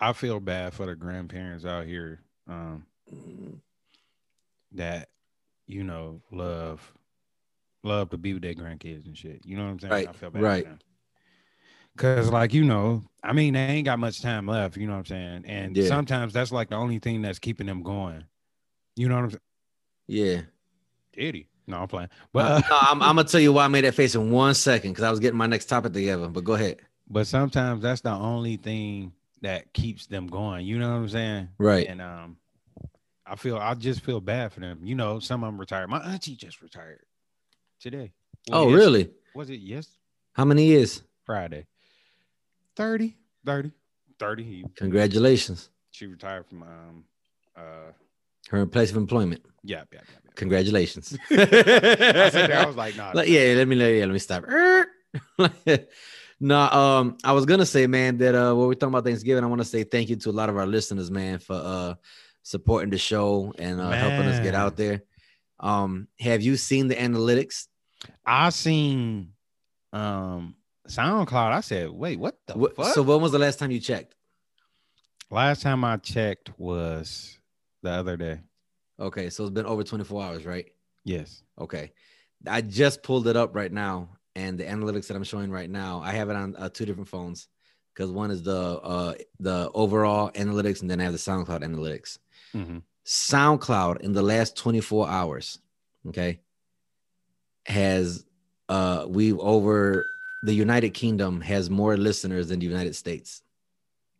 I 0.00 0.12
feel 0.14 0.40
bad 0.40 0.72
for 0.72 0.86
the 0.86 0.94
grandparents 0.94 1.64
out 1.64 1.84
here 1.84 2.20
um, 2.48 2.86
that 4.72 5.08
you 5.66 5.84
know 5.84 6.22
love 6.32 6.92
love 7.82 8.10
to 8.10 8.16
be 8.18 8.32
with 8.32 8.42
their 8.42 8.54
grandkids 8.54 9.06
and 9.06 9.16
shit. 9.16 9.42
You 9.44 9.56
know 9.56 9.64
what 9.64 9.70
I'm 9.70 9.80
saying? 9.80 9.92
Right, 9.92 10.08
I 10.08 10.12
feel 10.12 10.30
bad 10.30 10.42
right. 10.42 10.64
for 10.64 10.70
them. 10.70 10.78
Cause 11.96 12.30
like 12.30 12.54
you 12.54 12.64
know, 12.64 13.02
I 13.22 13.32
mean, 13.34 13.54
they 13.54 13.60
ain't 13.60 13.84
got 13.84 13.98
much 13.98 14.22
time 14.22 14.46
left. 14.46 14.76
You 14.76 14.86
know 14.86 14.94
what 14.94 15.00
I'm 15.00 15.06
saying? 15.06 15.44
And 15.44 15.76
Yeah. 15.76 15.88
sometimes 15.88 16.32
that's 16.32 16.50
like 16.52 16.70
the 16.70 16.76
only 16.76 16.98
thing 16.98 17.20
that's 17.20 17.38
keeping 17.38 17.66
them 17.66 17.82
going. 17.82 18.24
You 18.96 19.08
know 19.08 19.16
what 19.16 19.24
I'm 19.24 19.30
saying? 19.30 19.40
Yeah. 20.06 20.40
Diddy. 21.12 21.48
No, 21.66 21.78
I'm 21.82 21.88
playing. 21.88 22.08
But 22.32 22.42
But 22.42 22.50
uh, 22.52 22.68
no, 22.70 22.78
I'm, 22.80 23.02
I'm 23.02 23.16
gonna 23.16 23.28
tell 23.28 23.40
you 23.40 23.52
why 23.52 23.64
I 23.64 23.68
made 23.68 23.84
that 23.84 23.94
face 23.94 24.14
in 24.14 24.30
one 24.30 24.54
second 24.54 24.92
because 24.92 25.04
I 25.04 25.10
was 25.10 25.20
getting 25.20 25.36
my 25.36 25.46
next 25.46 25.66
topic 25.66 25.92
together. 25.92 26.28
But 26.28 26.44
go 26.44 26.54
ahead. 26.54 26.80
but 27.08 27.26
sometimes 27.26 27.82
that's 27.82 28.00
the 28.00 28.10
only 28.12 28.56
thing 28.56 29.12
that 29.42 29.72
keeps 29.72 30.06
them 30.06 30.26
going. 30.26 30.66
You 30.66 30.78
know 30.78 30.88
what 30.90 30.96
I'm 30.96 31.08
saying? 31.08 31.48
Right. 31.58 31.86
And 31.86 32.00
um, 32.02 32.36
I 33.26 33.36
feel 33.36 33.56
I 33.56 33.74
just 33.74 34.00
feel 34.02 34.20
bad 34.20 34.52
for 34.52 34.60
them. 34.60 34.80
You 34.84 34.94
know, 34.94 35.18
some 35.20 35.42
of 35.44 35.48
them 35.48 35.58
retired. 35.60 35.88
My 35.90 35.98
auntie 36.00 36.36
just 36.36 36.60
retired 36.62 37.00
today. 37.80 38.12
Well, 38.48 38.62
oh, 38.62 38.68
yes- 38.68 38.76
really? 38.78 39.10
Was 39.34 39.48
it 39.50 39.60
yes 39.60 39.86
How 40.32 40.44
many 40.44 40.64
years? 40.66 41.02
Friday? 41.24 41.66
30, 42.76 43.14
30, 43.44 43.70
30. 44.18 44.42
He, 44.42 44.64
Congratulations. 44.76 45.70
she 45.90 46.06
retired 46.06 46.46
from 46.46 46.62
um 46.62 47.04
uh 47.56 47.92
Her 48.48 48.66
place 48.66 48.90
of 48.90 48.96
employment. 48.96 49.42
yeah 49.62 49.84
yeah 49.92 50.00
yeah. 50.00 50.30
Congratulations. 50.34 51.16
I 51.30 52.48
I 52.62 52.66
was 52.66 52.76
like 52.76 52.96
nah. 52.96 53.12
Like, 53.14 53.28
yeah, 53.28 53.54
let 53.56 53.68
me 53.68 53.76
let, 53.76 53.88
yeah, 53.94 54.04
let 54.06 54.12
me 54.12 54.18
stop. 54.18 54.44
no, 56.40 56.58
um, 56.58 57.18
I 57.22 57.32
was 57.32 57.44
gonna 57.46 57.66
say, 57.66 57.86
man, 57.86 58.16
that 58.18 58.34
uh 58.34 58.54
when 58.54 58.66
we're 58.68 58.74
talking 58.74 58.92
about 58.94 59.04
Thanksgiving, 59.04 59.44
I 59.44 59.46
want 59.46 59.60
to 59.60 59.64
say 59.68 59.84
thank 59.84 60.08
you 60.08 60.16
to 60.16 60.30
a 60.30 60.32
lot 60.32 60.48
of 60.48 60.56
our 60.56 60.66
listeners, 60.66 61.10
man, 61.10 61.38
for 61.38 61.54
uh 61.54 61.94
supporting 62.42 62.90
the 62.90 62.98
show 62.98 63.52
and 63.58 63.80
uh, 63.80 63.90
helping 63.90 64.26
us 64.26 64.40
get 64.40 64.54
out 64.54 64.76
there. 64.76 65.02
Um, 65.60 66.08
have 66.18 66.40
you 66.40 66.56
seen 66.56 66.88
the 66.88 66.94
analytics? 66.94 67.66
I 68.24 68.48
seen 68.50 69.32
um 69.92 70.56
SoundCloud. 70.88 71.52
I 71.52 71.60
said, 71.60 71.90
wait, 71.90 72.18
what 72.18 72.38
the 72.46 72.54
What- 72.54 72.74
fuck? 72.74 72.94
so 72.94 73.02
when 73.02 73.20
was 73.20 73.32
the 73.32 73.38
last 73.38 73.58
time 73.58 73.70
you 73.70 73.78
checked? 73.80 74.14
Last 75.30 75.62
time 75.62 75.84
I 75.84 75.96
checked 75.98 76.50
was 76.58 77.38
the 77.82 77.90
other 77.90 78.16
day. 78.16 78.40
Okay, 78.98 79.30
so 79.30 79.44
it's 79.44 79.52
been 79.52 79.66
over 79.66 79.84
24 79.84 80.22
hours, 80.22 80.44
right? 80.44 80.66
Yes. 81.04 81.42
Okay. 81.58 81.92
I 82.46 82.60
just 82.62 83.02
pulled 83.02 83.28
it 83.28 83.36
up 83.36 83.54
right 83.54 83.70
now, 83.72 84.10
and 84.36 84.58
the 84.58 84.64
analytics 84.64 85.06
that 85.08 85.16
I'm 85.16 85.24
showing 85.24 85.50
right 85.50 85.68
now, 85.70 86.00
I 86.00 86.12
have 86.12 86.30
it 86.30 86.36
on 86.36 86.56
uh, 86.56 86.68
two 86.68 86.84
different 86.86 87.08
phones 87.08 87.48
because 87.94 88.10
one 88.10 88.30
is 88.30 88.42
the 88.42 88.56
uh, 88.80 89.14
the 89.38 89.70
overall 89.74 90.30
analytics, 90.32 90.82
and 90.82 90.90
then 90.90 91.00
I 91.00 91.04
have 91.04 91.12
the 91.12 91.18
SoundCloud 91.18 91.62
analytics. 91.62 92.18
hmm 92.52 92.78
SoundCloud 93.06 94.02
in 94.02 94.12
the 94.12 94.22
last 94.22 94.56
24 94.56 95.08
hours, 95.08 95.58
okay, 96.08 96.40
has 97.66 98.24
uh 98.68 99.04
we 99.08 99.32
over 99.32 100.04
the 100.44 100.54
United 100.54 100.90
Kingdom 100.90 101.40
has 101.40 101.68
more 101.68 101.96
listeners 101.96 102.48
than 102.48 102.60
the 102.60 102.66
United 102.66 102.94
States. 102.94 103.42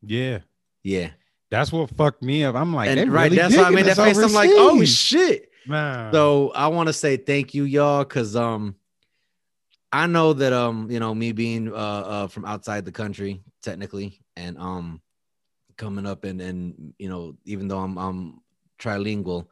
Yeah. 0.02 0.40
Yeah, 0.82 1.10
That's 1.50 1.70
what 1.70 1.90
fucked 1.90 2.22
me 2.22 2.42
up. 2.42 2.54
I'm 2.56 2.74
like, 2.74 2.88
and 2.88 3.12
right, 3.12 3.24
really 3.24 3.36
that's 3.36 3.54
why 3.54 3.64
I 3.64 3.70
made 3.70 3.84
that 3.84 3.98
face. 3.98 4.16
I'm 4.16 4.32
like, 4.32 4.48
oh 4.50 4.82
shit. 4.86 5.50
Man. 5.66 6.10
So 6.10 6.52
I 6.54 6.68
want 6.68 6.86
to 6.88 6.94
say 6.94 7.18
thank 7.18 7.52
you, 7.54 7.64
y'all, 7.64 8.02
because 8.02 8.34
um, 8.34 8.76
I 9.92 10.06
know 10.06 10.32
that 10.34 10.52
um, 10.52 10.90
you 10.90 11.00
know, 11.00 11.14
me 11.14 11.32
being 11.32 11.68
uh, 11.68 11.72
uh 11.74 12.26
from 12.28 12.44
outside 12.44 12.84
the 12.84 12.92
country, 12.92 13.42
technically, 13.62 14.20
and 14.36 14.56
um, 14.58 15.00
coming 15.76 16.06
up 16.06 16.24
and 16.24 16.40
and 16.40 16.94
you 16.98 17.08
know, 17.08 17.36
even 17.44 17.68
though 17.68 17.78
I'm 17.78 17.98
I'm 17.98 18.40
trilingual, 18.78 19.46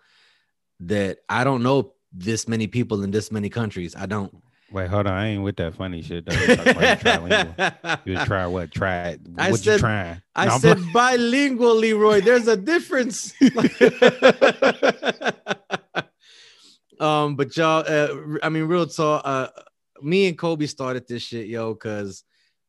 that 0.80 1.18
I 1.28 1.44
don't 1.44 1.62
know 1.62 1.94
this 2.12 2.48
many 2.48 2.66
people 2.66 3.02
in 3.02 3.10
this 3.10 3.32
many 3.32 3.48
countries. 3.48 3.94
I 3.96 4.06
don't. 4.06 4.34
Wait, 4.70 4.88
hold 4.88 5.06
on. 5.06 5.14
I 5.14 5.28
ain't 5.28 5.42
with 5.42 5.56
that 5.56 5.74
funny 5.74 6.02
shit. 6.02 6.26
Though. 6.26 6.34
You 6.34 6.56
talking 6.56 6.76
about 6.76 6.82
you 6.82 7.10
trilingual. 7.10 7.98
You 8.04 8.16
try 8.26 8.46
what? 8.46 8.70
Try 8.70 9.08
it. 9.08 9.20
I 9.38 9.50
What 9.50 9.60
said- 9.60 9.72
you 9.74 9.78
trying? 9.78 10.22
I 10.36 10.44
No, 10.44 10.52
I'm 10.52 10.60
said 10.60 10.78
bilingual, 10.92 11.74
Leroy. 11.74 12.20
There's 12.20 12.48
a 12.48 12.56
difference. 12.56 13.32
um, 17.00 17.36
but 17.36 17.56
y'all, 17.56 17.82
uh, 17.86 18.08
I 18.42 18.50
mean, 18.50 18.64
real 18.64 18.86
talk. 18.86 19.22
Uh, 19.24 19.48
me 20.02 20.28
and 20.28 20.38
Kobe 20.38 20.66
started 20.66 21.06
this 21.06 21.22
shit, 21.22 21.46
yo, 21.46 21.74
because 21.74 22.24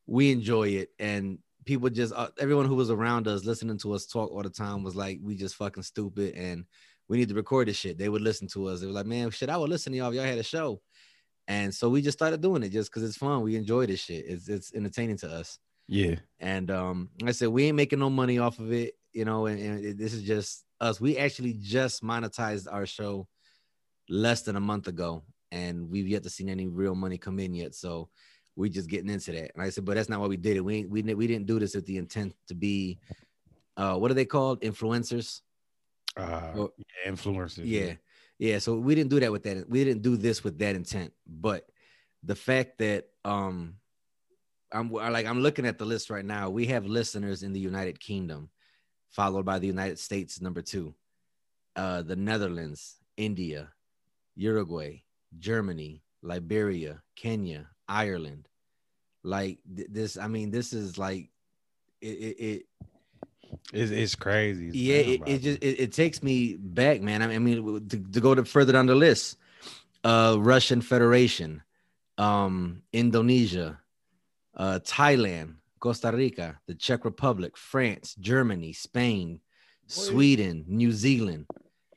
we 0.06 0.30
enjoy 0.32 0.68
it, 0.68 0.90
and 0.98 1.38
people 1.64 1.88
just 1.90 2.12
uh, 2.14 2.28
everyone 2.38 2.66
who 2.66 2.74
was 2.74 2.90
around 2.90 3.28
us 3.28 3.44
listening 3.44 3.78
to 3.78 3.92
us 3.92 4.06
talk 4.06 4.30
all 4.30 4.42
the 4.42 4.50
time 4.50 4.82
was 4.82 4.96
like, 4.96 5.18
we 5.22 5.34
just 5.36 5.56
fucking 5.56 5.82
stupid, 5.82 6.34
and 6.34 6.64
we 7.08 7.18
need 7.18 7.28
to 7.28 7.34
record 7.34 7.68
this 7.68 7.76
shit. 7.76 7.98
They 7.98 8.08
would 8.08 8.22
listen 8.22 8.48
to 8.48 8.66
us. 8.66 8.80
They 8.80 8.86
were 8.86 8.92
like, 8.92 9.06
man, 9.06 9.30
shit, 9.30 9.50
I 9.50 9.56
would 9.56 9.68
listen 9.70 9.92
to 9.92 9.98
y'all 9.98 10.10
if 10.10 10.14
y'all 10.14 10.24
had 10.24 10.38
a 10.38 10.42
show. 10.42 10.80
And 11.48 11.74
so 11.74 11.88
we 11.88 12.02
just 12.02 12.16
started 12.16 12.40
doing 12.40 12.62
it 12.62 12.68
just 12.68 12.90
because 12.90 13.02
it's 13.02 13.16
fun. 13.16 13.42
We 13.42 13.56
enjoy 13.56 13.86
this 13.86 14.00
shit. 14.00 14.24
It's 14.28 14.48
it's 14.48 14.72
entertaining 14.72 15.16
to 15.18 15.28
us. 15.28 15.58
Yeah. 15.88 16.16
And 16.38 16.70
um, 16.70 17.10
like 17.20 17.30
I 17.30 17.32
said 17.32 17.48
we 17.48 17.64
ain't 17.64 17.76
making 17.76 17.98
no 17.98 18.08
money 18.10 18.38
off 18.38 18.60
of 18.60 18.72
it, 18.72 18.94
you 19.12 19.24
know, 19.24 19.46
and, 19.46 19.58
and 19.58 19.84
it- 19.84 19.98
this 19.98 20.14
is 20.14 20.22
just 20.22 20.64
us. 20.80 21.00
We 21.00 21.18
actually 21.18 21.54
just 21.54 22.04
monetized 22.04 22.68
our 22.72 22.86
show 22.86 23.26
less 24.08 24.42
than 24.42 24.54
a 24.54 24.60
month 24.60 24.86
ago, 24.86 25.22
and 25.52 25.90
we've 25.90 26.08
yet 26.08 26.22
to 26.24 26.30
see 26.30 26.48
any 26.48 26.66
real 26.68 26.94
money 26.94 27.18
come 27.18 27.38
in 27.38 27.54
yet. 27.54 27.74
So 27.74 28.08
we're 28.56 28.70
just 28.70 28.88
getting 28.90 29.10
into 29.10 29.32
that. 29.32 29.52
And 29.54 29.62
I 29.62 29.70
said, 29.70 29.84
but 29.84 29.94
that's 29.96 30.08
not 30.08 30.20
why 30.20 30.26
we 30.26 30.36
did 30.36 30.56
it. 30.56 30.64
We 30.64 30.84
we 30.84 31.02
didn't- 31.02 31.18
we 31.18 31.26
didn't 31.26 31.46
do 31.46 31.58
this 31.58 31.74
with 31.74 31.86
the 31.86 31.96
intent 31.96 32.34
to 32.48 32.54
be, 32.54 32.98
uh, 33.76 33.96
what 33.96 34.10
are 34.10 34.14
they 34.14 34.24
called? 34.24 34.60
Influencers. 34.62 35.40
Uh, 36.16 36.52
Well, 36.54 36.74
yeah, 36.78 37.10
influencers. 37.12 37.64
Yeah. 37.64 37.94
Yeah. 38.38 38.58
So 38.58 38.76
we 38.78 38.94
didn't 38.94 39.10
do 39.10 39.20
that 39.20 39.32
with 39.32 39.44
that. 39.44 39.68
We 39.68 39.84
didn't 39.84 40.02
do 40.02 40.16
this 40.16 40.42
with 40.42 40.58
that 40.58 40.74
intent. 40.74 41.12
But 41.26 41.68
the 42.22 42.34
fact 42.34 42.78
that 42.78 43.08
um 43.24 43.76
I'm 44.72 44.90
like 44.92 45.26
I'm 45.26 45.40
looking 45.40 45.66
at 45.66 45.78
the 45.78 45.84
list 45.84 46.10
right 46.10 46.24
now. 46.24 46.48
We 46.50 46.66
have 46.66 46.86
listeners 46.86 47.42
in 47.42 47.52
the 47.52 47.60
United 47.60 47.98
Kingdom, 47.98 48.50
followed 49.10 49.44
by 49.44 49.58
the 49.58 49.66
United 49.66 49.98
States, 49.98 50.40
number 50.40 50.62
two, 50.62 50.94
uh, 51.76 52.02
the 52.02 52.14
Netherlands, 52.16 53.00
India, 53.16 53.72
Uruguay, 54.36 55.02
Germany, 55.38 56.02
Liberia, 56.22 57.02
Kenya, 57.16 57.68
Ireland. 57.88 58.48
Like 59.22 59.58
th- 59.76 59.88
this, 59.90 60.16
I 60.16 60.26
mean, 60.28 60.50
this 60.50 60.72
is 60.72 60.98
like 60.98 61.30
it, 62.00 62.06
it, 62.06 62.36
it 62.38 62.66
It's, 63.72 63.90
it's 63.90 64.14
crazy. 64.14 64.68
It's 64.68 64.76
yeah 64.76 64.96
it, 64.96 65.22
it 65.26 65.38
just 65.42 65.62
it, 65.62 65.80
it 65.80 65.92
takes 65.92 66.22
me 66.22 66.54
back 66.54 67.00
man 67.00 67.22
i 67.22 67.38
mean 67.38 67.86
to, 67.88 67.98
to 67.98 68.20
go 68.20 68.34
to 68.34 68.44
further 68.44 68.72
down 68.72 68.86
the 68.86 68.94
list 68.94 69.36
uh 70.04 70.36
russian 70.38 70.80
federation 70.80 71.62
um 72.18 72.82
indonesia 72.92 73.78
uh 74.56 74.78
thailand 74.84 75.54
costa 75.80 76.12
rica 76.12 76.60
the 76.66 76.74
czech 76.74 77.04
republic 77.04 77.56
france 77.56 78.14
germany 78.20 78.72
spain 78.72 79.40
sweden 79.86 80.64
new 80.68 80.92
zealand 80.92 81.46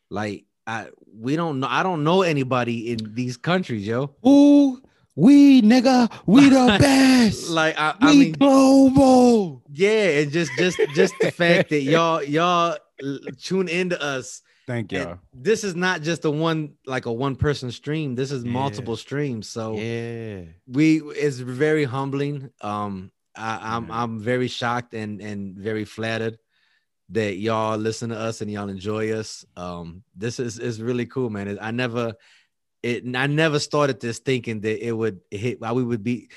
like 0.10 0.46
i 0.67 0.88
we 1.19 1.36
don't 1.36 1.60
know 1.60 1.67
i 1.69 1.84
don't 1.84 2.04
know 2.04 2.21
anybody 2.21 2.91
in 2.91 3.13
these 3.13 3.38
countries 3.38 3.86
yo 3.88 4.15
Ooh, 4.26 4.82
we 5.15 5.62
nigga, 5.62 6.12
we 6.26 6.49
the 6.49 6.78
best. 6.80 7.49
like 7.49 7.78
i, 7.78 7.93
we 8.02 8.08
I 8.08 8.13
mean 8.13 8.32
global. 8.34 9.63
yeah 9.71 10.19
and 10.19 10.32
just 10.32 10.52
just 10.58 10.80
just 10.95 11.13
the 11.19 11.32
fact 11.32 11.69
that 11.69 11.82
y'all 11.82 12.23
y'all 12.23 12.78
tune 13.41 13.67
into 13.67 14.02
us 14.02 14.41
Thank 14.65 14.93
y'all. 14.93 15.19
this 15.34 15.65
is 15.65 15.76
not 15.76 16.02
just 16.04 16.23
a 16.23 16.32
one 16.32 16.73
like 16.86 17.06
a 17.06 17.12
one 17.12 17.36
person 17.36 17.69
stream 17.71 18.15
this 18.15 18.32
is 18.32 18.43
Yeah. 18.45 18.52
multiple 18.52 18.95
streams 18.97 19.49
so 19.49 19.78
Yeah. 19.78 20.43
we 20.67 21.02
it's 21.02 21.38
very 21.39 21.84
humbling 21.84 22.49
um 22.62 23.12
I, 23.36 23.76
i'm 23.76 23.88
Yeah. 23.89 24.04
i'm 24.04 24.19
very 24.19 24.47
shocked 24.47 24.93
and 24.93 25.19
and 25.21 25.58
very 25.58 25.86
flattered 25.86 26.38
that 27.10 27.36
y'all 27.38 27.78
listen 27.78 28.10
to 28.10 28.18
us 28.18 28.42
and 28.42 28.50
y'all 28.52 28.70
enjoy 28.70 29.12
us. 29.12 29.46
Um 29.56 30.04
this 30.16 30.39
is 30.39 30.60
is 30.60 30.82
really 30.82 31.06
cool 31.06 31.30
man. 31.30 31.58
I 31.62 31.72
never 31.72 32.13
it 32.82 33.04
i 33.16 33.28
never 33.28 33.60
started 33.60 34.00
this 34.02 34.20
thinking 34.20 34.60
that 34.62 34.86
it 34.86 34.92
would 34.92 35.22
hit 35.32 35.62
why 35.62 35.72
we 35.72 35.84
would 35.84 36.04
be. 36.04 36.30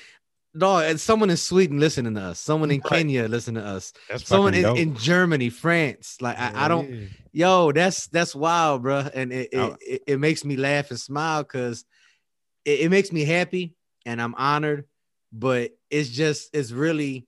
No 0.53 0.77
and 0.77 0.99
someone 0.99 1.29
in 1.29 1.37
sweden 1.37 1.79
listening 1.79 2.15
to 2.15 2.21
us 2.21 2.39
someone 2.39 2.71
in 2.71 2.79
Right. 2.79 2.99
kenya 2.99 3.27
listening 3.27 3.61
to 3.61 3.67
us 3.67 3.93
That's 4.09 4.25
someone 4.27 4.53
in, 4.53 4.65
in 4.77 4.95
germany 4.95 5.49
france. 5.49 6.17
Like 6.21 6.39
I, 6.39 6.51
I 6.55 6.67
don't 6.67 7.09
yo 7.33 7.71
that's 7.71 8.07
that's 8.07 8.33
wild 8.33 8.81
bro 8.83 8.99
and 9.13 9.31
it 9.33 9.49
it, 9.51 9.59
Oh. 9.59 9.75
it, 9.81 10.03
it 10.07 10.19
makes 10.19 10.43
me 10.45 10.55
laugh 10.55 10.89
and 10.89 10.99
smile 10.99 11.43
because 11.43 11.85
it, 12.65 12.79
it 12.81 12.89
makes 12.89 13.11
me 13.11 13.23
happy 13.23 13.75
and 14.05 14.21
i'm 14.21 14.33
honored. 14.35 14.85
But 15.33 15.71
it's 15.91 16.09
just 16.09 16.49
it's 16.55 16.71
really 16.71 17.27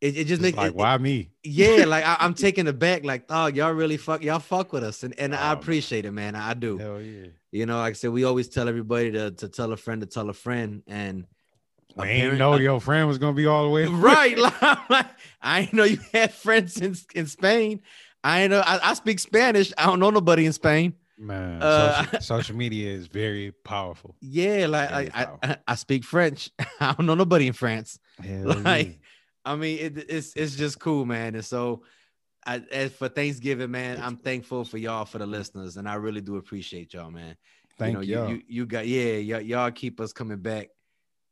it, 0.00 0.16
it 0.16 0.24
just 0.24 0.40
makes 0.42 0.56
like 0.56 0.68
it- 0.70 0.76
why 0.76 0.96
me? 0.98 1.30
yeah 1.44 1.84
like 1.86 2.04
I, 2.04 2.16
i'm 2.20 2.34
taking 2.34 2.66
it 2.66 2.78
back 2.78 3.04
like 3.04 3.24
oh 3.30 3.46
y'all 3.46 3.72
really 3.72 3.96
fuck 3.96 4.22
y'all 4.22 4.38
fuck 4.38 4.72
with 4.72 4.84
us 4.84 5.02
and, 5.02 5.18
and 5.18 5.34
i 5.34 5.52
appreciate 5.52 6.04
it 6.04 6.12
man 6.12 6.34
i 6.34 6.54
do 6.54 6.78
Hell 6.78 7.00
yeah. 7.00 7.26
you 7.52 7.66
know 7.66 7.78
like 7.78 7.90
i 7.90 7.92
said 7.94 8.10
we 8.10 8.24
always 8.24 8.48
tell 8.48 8.68
everybody 8.68 9.10
to, 9.12 9.30
to 9.32 9.48
tell 9.48 9.72
a 9.72 9.76
friend 9.76 10.00
to 10.02 10.06
tell 10.06 10.28
a 10.30 10.34
friend 10.34 10.82
and 10.86 11.26
I 11.96 12.06
parent- 12.06 12.38
know 12.38 12.56
your 12.56 12.80
friend 12.80 13.08
was 13.08 13.18
gonna 13.18 13.32
be 13.32 13.46
all 13.46 13.64
the 13.64 13.70
way. 13.70 13.86
right 13.86 14.38
like, 14.90 15.06
i 15.42 15.60
ain't 15.60 15.72
know 15.72 15.84
you 15.84 15.98
had 16.12 16.32
friends 16.32 16.80
in, 16.80 16.94
in 17.14 17.26
spain 17.26 17.80
i 18.22 18.42
ain't 18.42 18.50
know 18.50 18.60
I, 18.64 18.90
I 18.90 18.94
speak 18.94 19.18
spanish 19.18 19.72
i 19.78 19.86
don't 19.86 19.98
know 20.00 20.10
nobody 20.10 20.46
in 20.46 20.52
spain 20.52 20.94
Man, 21.20 21.60
Uh, 21.60 22.04
social, 22.04 22.20
social 22.36 22.56
media 22.56 22.92
is 22.92 23.08
very 23.08 23.50
powerful. 23.64 24.14
Yeah, 24.20 24.68
like 24.68 24.88
Very 24.90 25.10
I, 25.12 25.20
I, 25.20 25.24
powerful. 25.24 25.54
I 25.66 25.74
speak 25.74 26.04
French. 26.04 26.48
I 26.78 26.92
don't 26.92 27.06
know 27.06 27.16
nobody 27.16 27.48
in 27.48 27.54
France. 27.54 27.98
Hell 28.22 28.54
Like, 28.62 29.00
I 29.48 29.56
mean, 29.56 29.78
it, 29.78 30.10
it's 30.10 30.34
it's 30.36 30.56
just 30.56 30.78
cool, 30.78 31.04
man. 31.04 31.34
And 31.34 31.44
so, 31.44 31.82
I, 32.46 32.62
as 32.70 32.92
for 32.92 33.08
Thanksgiving, 33.08 33.70
man, 33.70 34.00
I'm 34.02 34.16
thankful 34.16 34.64
for 34.64 34.78
y'all 34.78 35.04
for 35.04 35.18
the 35.18 35.26
listeners, 35.26 35.76
and 35.76 35.88
I 35.88 35.94
really 35.94 36.20
do 36.20 36.36
appreciate 36.36 36.92
y'all, 36.94 37.10
man. 37.10 37.36
Thank 37.78 37.90
you 37.90 37.94
know, 37.94 38.00
y'all. 38.00 38.28
you, 38.30 38.34
you 38.36 38.42
you 38.48 38.66
got 38.66 38.86
yeah, 38.86 39.14
y'all, 39.14 39.40
y'all 39.40 39.70
keep 39.70 40.00
us 40.00 40.12
coming 40.12 40.38
back. 40.38 40.68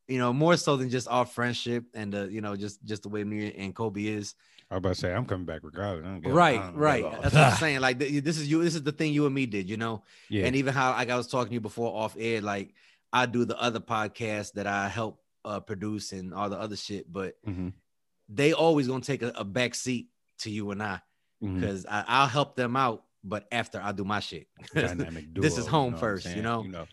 You 0.09 0.18
know, 0.18 0.33
more 0.33 0.57
so 0.57 0.76
than 0.76 0.88
just 0.88 1.09
our 1.09 1.26
friendship 1.26 1.85
and 1.92 2.14
uh, 2.14 2.24
you 2.29 2.40
know, 2.40 2.55
just 2.57 2.85
just 2.85 3.02
the 3.02 3.09
way 3.09 3.24
me 3.24 3.52
and 3.55 3.74
Kobe 3.74 4.05
is. 4.05 4.35
I 4.70 4.74
was 4.74 4.79
about 4.79 4.88
to 4.90 4.94
say 4.94 5.12
I'm 5.12 5.26
coming 5.26 5.46
back 5.46 5.61
regardless. 5.62 6.05
I 6.05 6.09
don't 6.09 6.20
give 6.20 6.33
Right, 6.33 6.62
right. 6.74 7.05
That's 7.22 7.35
what 7.35 7.44
I'm 7.44 7.57
saying. 7.59 7.81
Like 7.81 7.98
th- 7.98 8.24
this 8.24 8.38
is 8.38 8.48
you. 8.48 8.62
This 8.62 8.74
is 8.74 8.83
the 8.83 8.92
thing 8.92 9.12
you 9.12 9.26
and 9.26 9.35
me 9.35 9.46
did. 9.46 9.68
You 9.68 9.76
know, 9.76 10.02
Yeah. 10.29 10.46
and 10.46 10.57
even 10.57 10.72
how 10.74 10.92
like 10.92 11.11
I 11.11 11.16
was 11.16 11.26
talking 11.26 11.48
to 11.50 11.55
you 11.55 11.61
before 11.61 11.92
off 11.92 12.16
air, 12.18 12.40
like 12.40 12.72
I 13.12 13.26
do 13.26 13.44
the 13.44 13.61
other 13.61 13.81
podcast 13.81 14.52
that 14.52 14.66
I 14.66 14.88
help 14.88 15.20
uh, 15.44 15.61
produce 15.61 16.12
and 16.12 16.35
all 16.35 16.50
the 16.50 16.59
other 16.59 16.76
shit, 16.76 17.11
but 17.12 17.35
Mhm, 17.46 17.72
they 18.29 18.53
always 18.53 18.89
gonna 18.89 19.01
take 19.01 19.23
a, 19.23 19.33
a 19.37 19.45
back 19.45 19.75
seat 19.75 20.09
to 20.39 20.51
you 20.51 20.71
and 20.71 20.83
I 20.83 21.01
mhm. 21.43 21.61
because 21.61 21.87
I'll 21.89 22.27
help 22.27 22.57
them 22.57 22.77
out, 22.77 23.05
but 23.25 23.47
after 23.53 23.81
I 23.83 23.93
do 23.93 24.05
my 24.05 24.21
shit. 24.21 24.49
Dynamic 24.75 25.33
duo, 25.33 25.43
this 25.45 25.59
is 25.59 25.67
home 25.67 25.93
know 25.93 25.99
first, 25.99 26.35
you 26.35 26.43
know? 26.43 26.62
You 26.62 26.71
know, 26.71 26.87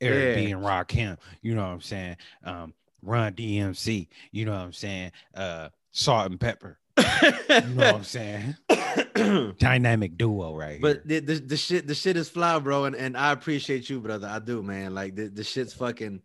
Eric 0.00 0.36
B 0.36 0.50
and 0.50 0.62
Rakim. 0.62 1.18
You 1.42 1.54
know 1.54 1.62
what 1.62 1.70
I'm 1.70 1.80
saying? 1.80 2.16
Um, 2.44 2.74
Run 3.02 3.34
DMC. 3.34 4.08
You 4.32 4.46
know 4.46 4.52
what 4.52 4.60
I'm 4.60 4.72
saying? 4.72 5.12
Uh, 5.34 5.68
Salt-N-Pepa. 5.92 6.76
You 6.96 7.74
know 7.74 7.92
what 7.92 7.94
I'm 7.94 8.04
saying? 8.04 8.56
Dynamic 9.58 10.16
duo 10.16 10.54
right 10.54 10.80
but 10.80 11.02
here. 11.06 11.20
the, 11.20 11.34
the, 11.34 11.40
the 11.40 11.56
shit 11.56 11.86
the 11.86 11.94
shit 11.94 12.16
is 12.16 12.28
fly, 12.28 12.58
bro, 12.58 12.84
and, 12.84 12.96
and 12.96 13.16
I 13.16 13.32
appreciate 13.32 13.88
you, 13.88 14.00
brother. 14.00 14.28
I 14.28 14.38
do, 14.38 14.62
man. 14.62 14.94
Like 14.94 15.14
the, 15.14 15.28
the 15.28 15.44
shit's 15.44 15.72
fucking 15.72 16.22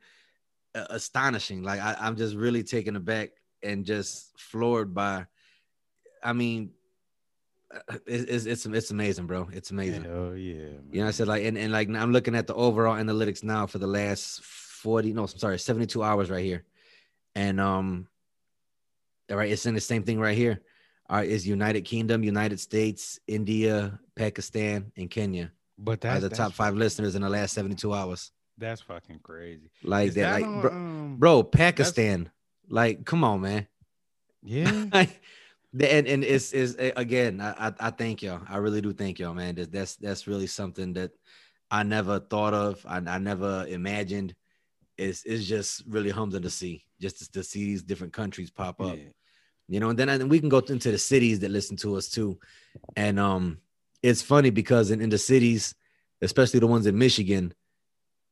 uh, 0.75 0.85
astonishing. 0.89 1.63
Like 1.63 1.79
I, 1.79 1.95
I'm 1.99 2.15
just 2.15 2.35
really 2.35 2.63
taken 2.63 2.95
aback 2.95 3.31
and 3.63 3.85
just 3.85 4.37
floored 4.39 4.93
by. 4.93 5.25
I 6.23 6.33
mean, 6.33 6.71
uh, 7.73 7.97
it's 8.07 8.45
it's 8.45 8.65
it's 8.65 8.91
amazing, 8.91 9.27
bro. 9.27 9.49
It's 9.51 9.71
amazing. 9.71 10.03
Hell 10.03 10.35
yeah. 10.35 10.79
You 10.91 11.01
know, 11.01 11.07
I 11.07 11.11
said 11.11 11.27
like, 11.27 11.43
and, 11.43 11.57
and 11.57 11.71
like 11.71 11.87
I'm 11.89 12.11
looking 12.11 12.35
at 12.35 12.47
the 12.47 12.55
overall 12.55 12.95
analytics 12.95 13.43
now 13.43 13.67
for 13.67 13.77
the 13.77 13.87
last 13.87 14.43
40, 14.43 15.13
no, 15.13 15.21
I'm 15.23 15.27
sorry, 15.27 15.59
72 15.59 16.01
hours 16.01 16.29
right 16.29 16.43
here. 16.43 16.63
And 17.35 17.59
um, 17.59 18.07
all 19.29 19.37
right, 19.37 19.51
it's 19.51 19.65
in 19.65 19.75
the 19.75 19.81
same 19.81 20.03
thing 20.03 20.19
right 20.19 20.37
here. 20.37 20.61
All 21.09 21.17
right, 21.17 21.29
is 21.29 21.47
United 21.47 21.81
Kingdom, 21.81 22.23
United 22.23 22.59
States, 22.59 23.19
India, 23.27 23.99
Pakistan, 24.15 24.91
and 24.95 25.09
Kenya 25.09 25.51
But 25.77 26.01
that's 26.01 26.21
the 26.21 26.29
top 26.29 26.53
five 26.53 26.75
listeners 26.75 27.15
in 27.15 27.23
the 27.23 27.29
last 27.29 27.53
72 27.53 27.91
hours. 27.91 28.31
That's 28.57 28.81
fucking 28.81 29.19
crazy. 29.23 29.71
Like 29.83 30.09
Is 30.09 30.15
that, 30.15 30.33
like 30.33 30.45
on, 30.45 30.61
bro, 30.61 30.71
um, 30.71 31.15
bro, 31.17 31.43
Pakistan. 31.43 32.29
Like, 32.69 33.05
come 33.05 33.23
on, 33.23 33.41
man. 33.41 33.67
yeah. 34.43 35.05
And 35.71 36.07
and 36.07 36.23
it's 36.23 36.51
is 36.51 36.75
again, 36.79 37.39
I, 37.39 37.71
I 37.79 37.91
thank 37.91 38.23
y'all. 38.23 38.41
I 38.49 38.57
really 38.57 38.81
do 38.81 38.91
thank 38.91 39.19
y'all, 39.19 39.35
man. 39.35 39.53
That's 39.69 39.97
that's 39.97 40.25
really 40.25 40.47
something 40.47 40.93
that 40.93 41.11
I 41.69 41.83
never 41.83 42.19
thought 42.19 42.55
of. 42.55 42.83
I, 42.87 42.97
I 42.97 43.19
never 43.19 43.67
imagined. 43.67 44.33
It's 44.97 45.23
it's 45.25 45.45
just 45.45 45.83
really 45.87 46.09
humbling 46.09 46.41
to 46.41 46.49
see, 46.49 46.85
just 46.99 47.19
to, 47.19 47.31
to 47.33 47.43
see 47.43 47.65
these 47.65 47.83
different 47.83 48.13
countries 48.13 48.49
pop 48.49 48.81
up. 48.81 48.97
yeah. 48.97 49.09
You 49.67 49.79
know, 49.79 49.89
and 49.89 49.99
then 49.99 50.09
I, 50.09 50.17
we 50.17 50.39
can 50.39 50.49
go 50.49 50.57
into 50.57 50.89
the 50.89 50.97
cities 50.97 51.39
that 51.41 51.51
listen 51.51 51.77
to 51.77 51.95
us 51.95 52.09
too. 52.09 52.39
And 52.95 53.19
um, 53.19 53.59
it's 54.01 54.23
funny 54.23 54.49
because 54.49 54.89
in, 54.89 54.99
in 54.99 55.09
the 55.09 55.19
cities, 55.19 55.75
especially 56.23 56.61
the 56.61 56.67
ones 56.67 56.87
in 56.87 56.97
Michigan, 56.97 57.53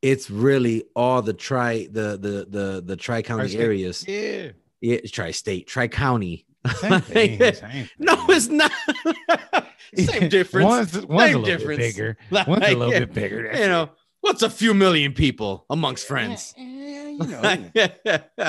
it's 0.01 0.29
really 0.29 0.83
all 0.95 1.21
the 1.21 1.33
tri 1.33 1.87
the 1.91 2.17
the 2.17 2.45
the 2.49 2.83
the 2.85 2.95
tri 2.95 3.21
county 3.21 3.57
areas. 3.57 4.05
Yeah. 4.07 4.49
Yeah, 4.79 4.99
tri 5.11 5.31
state, 5.31 5.67
tri 5.67 5.87
county. 5.87 6.45
Same 6.75 7.01
thing. 7.01 7.53
Same 7.53 7.89
No, 7.97 8.13
it's 8.29 8.47
not. 8.47 8.71
Same 9.95 10.29
difference. 10.29 10.65
One's, 10.65 11.05
one's 11.07 11.21
Same 11.31 11.35
a 11.35 11.39
little 11.39 11.43
difference. 11.43 11.77
bit 11.79 11.95
bigger. 11.95 12.17
Like, 12.29 12.47
One's 12.47 12.65
a 12.65 12.75
little 12.75 12.91
yeah, 12.93 12.99
bit 12.99 13.13
bigger. 13.13 13.51
you 13.53 13.67
know, 13.67 13.83
it. 13.83 13.89
what's 14.21 14.43
a 14.43 14.49
few 14.49 14.73
million 14.73 15.13
people 15.13 15.65
amongst 15.69 16.05
friends? 16.05 16.53
Yeah, 16.57 17.07
you 17.07 17.17
know, 17.17 17.71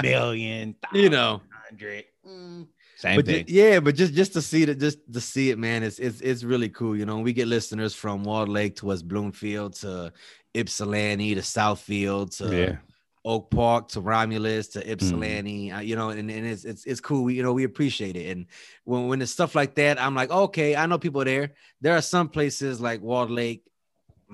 million, 0.02 0.74
You 0.92 1.10
know. 1.10 1.40
hundred. 1.68 2.04
Mm. 2.26 2.66
Same 2.96 3.14
but 3.16 3.26
thing. 3.26 3.44
yeah, 3.46 3.78
but 3.78 3.94
just 3.94 4.12
just 4.12 4.32
to 4.32 4.42
see 4.42 4.64
it, 4.64 4.80
just 4.80 4.98
to 5.12 5.20
see 5.20 5.50
it, 5.50 5.58
man, 5.58 5.84
it's 5.84 6.00
it's 6.00 6.20
it's 6.20 6.42
really 6.42 6.68
cool. 6.68 6.96
You 6.96 7.06
know, 7.06 7.20
we 7.20 7.32
get 7.32 7.46
listeners 7.46 7.94
from 7.94 8.24
Walled 8.24 8.48
Lake 8.48 8.74
to 8.76 8.86
West 8.86 9.06
Bloomfield 9.06 9.74
to 9.76 10.12
Ypsilanti 10.54 11.34
to 11.34 11.40
Southfield 11.40 12.36
to 12.38 12.54
yeah. 12.54 12.76
Oak 13.24 13.50
Park 13.50 13.88
to 13.88 14.00
Romulus 14.00 14.68
to 14.68 14.90
Ypsilanti, 14.90 15.70
uh, 15.72 15.80
you 15.80 15.96
know, 15.96 16.10
and, 16.10 16.30
and 16.30 16.46
it's, 16.46 16.64
it's 16.64 16.84
it's 16.86 17.00
cool. 17.00 17.24
We 17.24 17.34
you 17.34 17.42
know 17.42 17.52
we 17.52 17.64
appreciate 17.64 18.16
it, 18.16 18.30
and 18.30 18.46
when 18.84 19.08
when 19.08 19.20
it's 19.20 19.32
stuff 19.32 19.54
like 19.54 19.74
that, 19.74 20.00
I'm 20.00 20.14
like, 20.14 20.30
okay, 20.30 20.74
I 20.76 20.86
know 20.86 20.98
people 20.98 21.24
there. 21.24 21.52
There 21.80 21.94
are 21.96 22.00
some 22.02 22.28
places 22.28 22.80
like 22.80 23.02
Walled 23.02 23.30
Lake, 23.30 23.64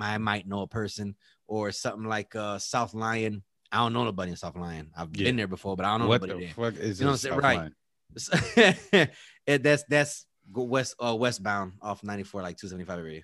I 0.01 0.19
might 0.19 0.47
know 0.47 0.63
a 0.63 0.69
person, 0.69 1.17
or 1.49 1.73
something 1.73 2.05
like 2.09 2.37
uh 2.37 2.59
South 2.59 2.95
Lyon. 2.95 3.43
I 3.73 3.79
don't 3.79 3.93
know 3.93 4.05
nobody 4.05 4.31
in 4.31 4.37
South 4.37 4.55
Lyon. 4.55 4.91
I've 4.97 5.09
Yeah. 5.17 5.25
been 5.25 5.37
there 5.37 5.49
before, 5.49 5.77
but 5.77 5.87
I 5.87 5.91
don't 5.91 6.01
know 6.03 6.09
what 6.09 6.21
nobody 6.21 6.47
the 6.47 6.55
there. 6.55 6.71
fuck 6.71 6.81
is 6.81 7.01
You 7.01 7.07
know 7.07 7.13
what 7.13 7.25
I'm 7.25 7.43
saying? 7.43 7.73
Right. 8.93 9.11
It, 9.47 9.63
that's 9.63 9.85
that's 9.89 10.27
west 10.55 10.95
uh 11.03 11.15
westbound 11.17 11.73
off 11.83 12.03
94 12.05 12.43
like 12.43 12.57
275 12.57 12.99
area 12.99 13.23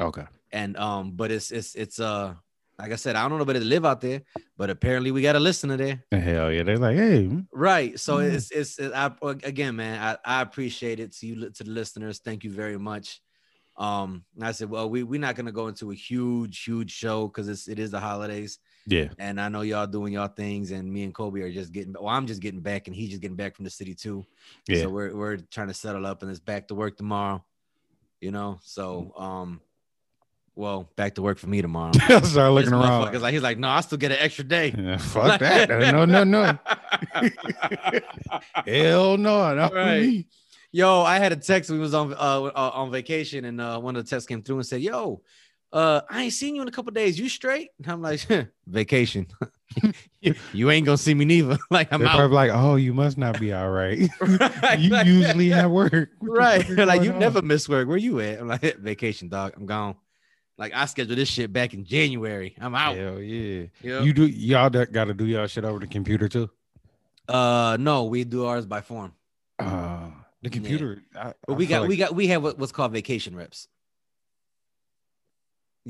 Okay. 0.00 0.24
and 0.52 0.76
um 0.76 1.12
but 1.12 1.30
it's 1.30 1.50
it's 1.50 1.74
it's 1.74 2.00
uh 2.00 2.34
like 2.78 2.92
i 2.92 2.96
said 2.96 3.14
i 3.16 3.22
don't 3.22 3.30
know 3.30 3.38
nobody 3.38 3.60
that 3.60 3.64
live 3.64 3.84
out 3.84 4.00
there 4.00 4.22
but 4.56 4.68
apparently 4.70 5.10
we 5.12 5.22
got 5.22 5.36
a 5.36 5.40
listener 5.40 5.76
there 5.76 6.04
Hell 6.10 6.50
yeah. 6.52 6.62
They're 6.64 6.78
like, 6.78 6.96
hey, 6.96 7.24
mm, 7.26 7.46
right 7.52 7.98
so 7.98 8.16
Mhm. 8.18 8.34
it's 8.34 8.50
it's 8.50 8.78
it, 8.78 8.92
I, 8.92 9.12
again 9.44 9.76
man 9.76 10.00
I, 10.00 10.38
I 10.38 10.42
appreciate 10.42 10.98
it 11.00 11.12
to 11.16 11.26
you 11.26 11.50
to 11.50 11.64
the 11.64 11.70
listeners 11.70 12.18
thank 12.18 12.42
you 12.44 12.50
very 12.50 12.78
much 12.78 13.20
um 13.76 14.24
and 14.36 14.44
i 14.44 14.52
said 14.52 14.70
well 14.70 14.88
we, 14.88 15.02
we're 15.02 15.20
not 15.20 15.34
gonna 15.36 15.52
go 15.52 15.66
into 15.68 15.90
a 15.90 15.94
huge 15.94 16.62
huge 16.64 16.90
show 16.92 17.26
because 17.28 17.48
it's 17.48 17.66
it 17.68 17.78
is 17.78 17.90
the 17.90 18.00
holidays 18.00 18.58
yeah. 18.86 19.08
and 19.18 19.40
I 19.40 19.48
know 19.48 19.62
y'all 19.62 19.86
doing 19.86 20.12
y'all 20.12 20.28
things, 20.28 20.70
and 20.70 20.92
me 20.92 21.04
and 21.04 21.14
Kobe 21.14 21.40
are 21.40 21.50
just 21.50 21.72
getting. 21.72 21.94
Well, 21.94 22.08
I'm 22.08 22.26
just 22.26 22.42
getting 22.42 22.60
back, 22.60 22.86
and 22.86 22.94
he's 22.94 23.08
just 23.08 23.22
getting 23.22 23.36
back 23.36 23.56
from 23.56 23.64
the 23.64 23.70
city 23.70 23.94
too. 23.94 24.26
Yeah. 24.68 24.82
So 24.82 24.90
we're 24.90 25.16
we're 25.16 25.38
trying 25.38 25.68
to 25.68 25.74
settle 25.74 26.04
up, 26.04 26.20
and 26.20 26.30
it's 26.30 26.38
back 26.38 26.68
to 26.68 26.74
work 26.74 26.98
tomorrow. 26.98 27.42
You 28.20 28.30
know, 28.30 28.58
so 28.62 29.14
um, 29.16 29.62
well, 30.56 30.88
back 30.96 31.14
to 31.16 31.22
work 31.22 31.38
for 31.38 31.48
me 31.48 31.60
tomorrow. 31.62 31.92
I 32.08 32.20
started 32.20 32.52
looking 32.52 32.70
This 32.70 32.80
around. 32.80 33.20
like 33.20 33.32
he's 33.32 33.42
like, 33.42 33.58
no, 33.58 33.68
I 33.68 33.80
still 33.80 33.98
get 33.98 34.12
an 34.12 34.18
extra 34.20 34.44
day. 34.44 34.74
Yeah, 34.76 34.96
fuck 34.98 35.40
that. 35.40 35.68
No, 35.68 36.04
no, 36.04 36.24
no. 36.24 36.58
Hell 38.66 39.16
no. 39.16 39.54
Not 39.54 39.74
Right. 39.74 40.00
me. 40.02 40.26
Yo, 40.72 41.02
I 41.02 41.18
had 41.18 41.32
a 41.32 41.36
text. 41.36 41.70
We 41.70 41.78
was 41.78 41.94
on 41.94 42.12
uh, 42.12 42.16
uh 42.16 42.70
on 42.74 42.90
vacation, 42.90 43.44
and 43.44 43.60
uh, 43.60 43.78
one 43.78 43.94
of 43.94 44.04
the 44.04 44.10
texts 44.10 44.26
came 44.26 44.42
through 44.42 44.56
and 44.56 44.66
said, 44.66 44.80
"Yo, 44.80 45.22
uh, 45.72 46.00
I 46.10 46.24
ain't 46.24 46.32
seen 46.32 46.56
you 46.56 46.62
in 46.62 46.68
a 46.68 46.72
couple 46.72 46.90
days. 46.90 47.16
You 47.16 47.28
straight?" 47.28 47.68
And 47.78 47.86
I'm 47.92 48.02
like, 48.02 48.26
"Vacation. 48.66 49.28
you, 50.20 50.34
you 50.52 50.70
ain't 50.72 50.84
gonna 50.84 50.98
see 50.98 51.14
me 51.14 51.24
neither. 51.24 51.58
like 51.70 51.92
I'm 51.92 52.00
They're 52.00 52.08
out. 52.08 52.16
probably 52.16 52.34
like, 52.34 52.50
oh, 52.52 52.74
you 52.74 52.92
must 52.92 53.16
not 53.18 53.38
be 53.38 53.52
all 53.52 53.70
right. 53.70 54.08
Right, 54.20 54.78
you 54.80 54.90
like- 54.90 55.06
usually 55.06 55.48
have 55.50 55.70
work. 55.70 56.10
What 56.18 56.38
right. 56.38 56.68
like 56.70 57.02
you 57.02 57.12
on? 57.12 57.18
never 57.20 57.40
miss 57.40 57.68
work. 57.68 57.86
Where 57.86 57.96
you 57.96 58.18
at? 58.18 58.40
I'm 58.40 58.48
like 58.48 58.76
vacation, 58.78 59.28
dog. 59.28 59.52
I'm 59.56 59.66
gone. 59.66 59.94
Like 60.56 60.72
I 60.74 60.84
scheduled 60.86 61.18
this 61.18 61.28
shit 61.28 61.52
back 61.52 61.74
in 61.74 61.84
January. 61.84 62.54
I'm 62.60 62.74
out. 62.74 62.96
Hell 62.96 63.20
yeah. 63.20 63.66
Yep. 63.82 64.04
You 64.04 64.12
do 64.12 64.26
y'all 64.26 64.70
got 64.70 65.04
to 65.04 65.14
do 65.14 65.26
y'all 65.26 65.46
shit 65.46 65.64
over 65.64 65.78
the 65.80 65.86
computer 65.86 66.28
too. 66.28 66.48
uh, 67.28 67.76
no, 67.80 68.04
we 68.04 68.24
do 68.24 68.44
ours 68.46 68.66
by 68.66 68.80
form. 68.80 69.12
Uh, 69.58 70.10
the 70.42 70.50
computer. 70.50 71.02
I, 71.18 71.32
But 71.46 71.54
we 71.54 71.66
got 71.66 71.80
like- 71.82 71.88
we 71.88 71.96
got 71.96 72.14
we 72.14 72.26
have 72.28 72.42
what's 72.42 72.72
called 72.72 72.92
vacation 72.92 73.34
reps. 73.34 73.68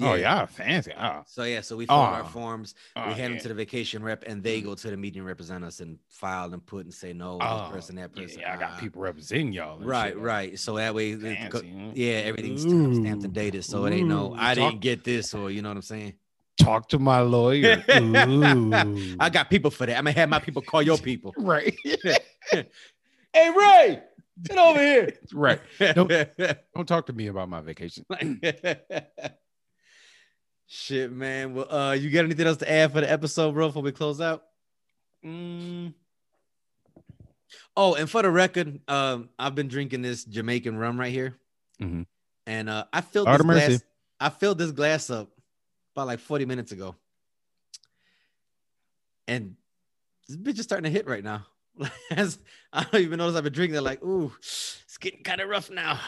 Oh 0.02 0.14
yeah, 0.14 0.44
fancy. 0.46 0.92
Oh, 0.98 1.22
So 1.26 1.44
yeah, 1.44 1.60
so 1.60 1.76
we 1.76 1.86
fill 1.86 1.94
out 1.96 2.14
our 2.14 2.22
Oh. 2.22 2.26
forms. 2.26 2.74
oh, 2.96 3.06
we 3.08 3.14
hand 3.14 3.34
them 3.34 3.40
to 3.42 3.48
the 3.48 3.54
vacation 3.54 4.02
rep, 4.02 4.24
and 4.26 4.42
they 4.42 4.60
go 4.60 4.74
to 4.74 4.90
the 4.90 4.96
meeting, 4.96 5.20
and 5.20 5.26
represent 5.26 5.62
us, 5.62 5.78
and 5.80 5.98
file 6.08 6.52
and 6.52 6.64
put 6.66 6.84
and 6.84 6.92
say 6.92 7.12
no, 7.12 7.38
Oh, 7.40 7.62
this 7.66 7.70
person, 7.76 7.96
that 7.96 8.12
person. 8.12 8.40
Yeah, 8.40 8.54
I 8.54 8.56
got 8.56 8.72
ah. 8.74 8.78
people 8.80 9.02
representing 9.02 9.52
y'all. 9.52 9.78
Right, 9.78 9.86
Right, 9.86 10.08
shit. 10.14 10.18
right. 10.18 10.58
So 10.58 10.74
that 10.76 10.94
way, 10.96 11.14
go- 11.14 11.60
yeah, 11.94 12.14
everything's 12.24 12.62
stamped 12.62 12.96
stamped 12.96 13.24
and 13.24 13.32
dated. 13.32 13.64
So 13.64 13.84
it 13.84 13.92
ain't 13.92 14.08
no, 14.08 14.34
I 14.36 14.54
talk- 14.54 14.70
didn't 14.72 14.80
get 14.82 15.04
this, 15.04 15.32
or 15.32 15.50
you 15.50 15.62
know 15.62 15.68
what 15.70 15.76
I'm 15.76 15.82
saying. 15.82 16.14
Talk 16.58 16.88
to 16.90 16.98
my 16.98 17.20
lawyer. 17.20 17.82
Ooh. 17.96 19.16
I 19.20 19.28
got 19.30 19.48
people 19.50 19.70
for 19.70 19.86
that. 19.86 19.96
I'm 19.98 20.04
gonna 20.04 20.12
have 20.12 20.28
my 20.28 20.38
people 20.40 20.62
call 20.62 20.82
your 20.82 20.98
people. 20.98 21.34
right. 21.38 21.74
hey 22.52 22.64
Ray, 23.34 24.02
get 24.42 24.58
over 24.58 24.80
here. 24.80 25.08
right. 25.32 25.60
Don't, 25.80 26.08
don't 26.74 26.86
talk 26.86 27.06
to 27.06 27.12
me 27.12 27.26
about 27.28 27.48
my 27.48 27.60
vacation. 27.60 28.04
Shit, 30.66 31.12
man. 31.12 31.54
Well, 31.54 31.72
uh, 31.72 31.92
you 31.92 32.10
got 32.10 32.24
anything 32.24 32.46
else 32.46 32.56
to 32.58 32.70
add 32.70 32.92
for 32.92 33.00
the 33.00 33.10
episode, 33.10 33.52
bro? 33.52 33.68
Before 33.68 33.82
we 33.82 33.92
close 33.92 34.20
out. 34.20 34.44
Mm, 35.24 35.94
Oh, 37.76 37.94
and 37.94 38.08
for 38.08 38.22
the 38.22 38.30
record, 38.30 38.80
um, 38.88 39.28
I've 39.38 39.54
been 39.54 39.68
drinking 39.68 40.02
this 40.02 40.24
Jamaican 40.24 40.76
rum 40.76 40.98
right 40.98 41.12
here, 41.12 41.36
Mhm. 41.80 42.06
and 42.46 42.68
uh, 42.70 42.84
I 42.92 43.00
filled 43.00 43.26
Lord 43.26 43.40
this 43.40 43.46
mercy. 43.46 43.66
glass. 43.68 43.82
I 44.20 44.28
filled 44.30 44.58
this 44.58 44.70
glass 44.70 45.10
up 45.10 45.30
about 45.94 46.06
like 46.06 46.20
40 46.20 46.46
minutes 46.46 46.72
ago, 46.72 46.94
and 49.26 49.56
this 50.28 50.36
bitch 50.36 50.58
is 50.58 50.64
starting 50.64 50.84
to 50.84 50.96
hit 50.96 51.06
right 51.06 51.24
now. 51.24 51.46
I 52.10 52.84
don't 52.84 53.00
even 53.02 53.18
notice 53.18 53.36
I've 53.36 53.44
been 53.44 53.52
drinking 53.52 53.76
it. 53.76 53.82
Like, 53.82 54.02
ooh, 54.04 54.32
it's 54.38 54.96
getting 55.00 55.22
kind 55.24 55.40
of 55.40 55.48
rough 55.48 55.70
now. 55.70 55.98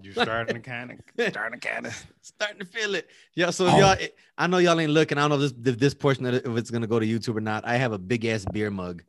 You 0.00 0.12
starting 0.12 0.54
to 0.54 0.60
kind 0.60 0.92
of 0.92 1.30
starting 1.30 1.60
to 1.60 1.68
kind 1.68 1.86
of. 1.86 2.06
starting 2.22 2.58
to 2.60 2.66
feel 2.66 2.94
it. 2.94 3.08
Yeah. 3.34 3.50
So 3.50 3.66
Oh. 3.66 3.78
y'all, 3.78 3.96
I 4.38 4.46
know 4.46 4.58
y'all 4.58 4.78
ain't 4.78 4.92
looking. 4.92 5.18
I 5.18 5.22
don't 5.26 5.30
know 5.38 5.44
if 5.44 5.52
this 5.62 5.74
if 5.74 5.78
this 5.80 5.94
portion 5.94 6.26
of 6.26 6.34
it, 6.34 6.46
if 6.46 6.56
it's 6.56 6.70
gonna 6.70 6.86
go 6.86 6.98
to 7.00 7.06
YouTube 7.06 7.36
or 7.36 7.40
not. 7.40 7.66
I 7.66 7.76
have 7.76 7.92
a 7.92 7.98
big 7.98 8.24
ass 8.24 8.44
beer 8.52 8.70
mug 8.70 9.02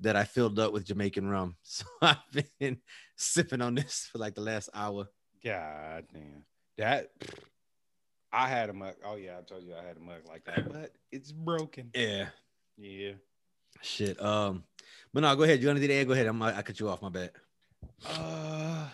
that 0.00 0.16
I 0.16 0.24
filled 0.24 0.58
up 0.58 0.72
with 0.72 0.84
Jamaican 0.84 1.28
rum. 1.28 1.56
So 1.64 1.84
I've 2.00 2.16
been 2.58 2.78
sipping 3.16 3.60
on 3.62 3.74
this 3.74 4.08
for 4.10 4.18
like 4.18 4.34
the 4.34 4.40
last 4.40 4.68
hour. 4.74 5.06
God 5.44 6.04
damn. 6.12 6.44
That 6.78 7.10
I 8.32 8.48
had 8.48 8.70
a 8.70 8.72
mug. 8.72 8.94
Oh 9.04 9.16
yeah, 9.16 9.38
I 9.38 9.42
told 9.42 9.62
you 9.64 9.74
I 9.74 9.86
had 9.86 9.96
a 9.96 10.00
mug 10.00 10.22
like 10.28 10.44
that, 10.44 10.72
but 10.72 10.92
it's 11.10 11.30
broken. 11.32 11.90
Yeah. 11.94 12.26
Yeah. 12.78 13.12
Shit. 13.82 14.20
Um. 14.22 14.64
But 15.12 15.20
no, 15.20 15.36
go 15.36 15.42
ahead. 15.42 15.60
You 15.60 15.66
want 15.68 15.78
anything 15.78 15.94
to 15.94 16.00
add? 16.00 16.06
Go 16.06 16.14
ahead. 16.14 16.26
I'm, 16.26 16.40
I 16.42 16.62
cut 16.62 16.80
you 16.80 16.88
off. 16.88 17.02
My 17.02 17.10
bad. 17.10 17.30
Uh, 18.06 18.88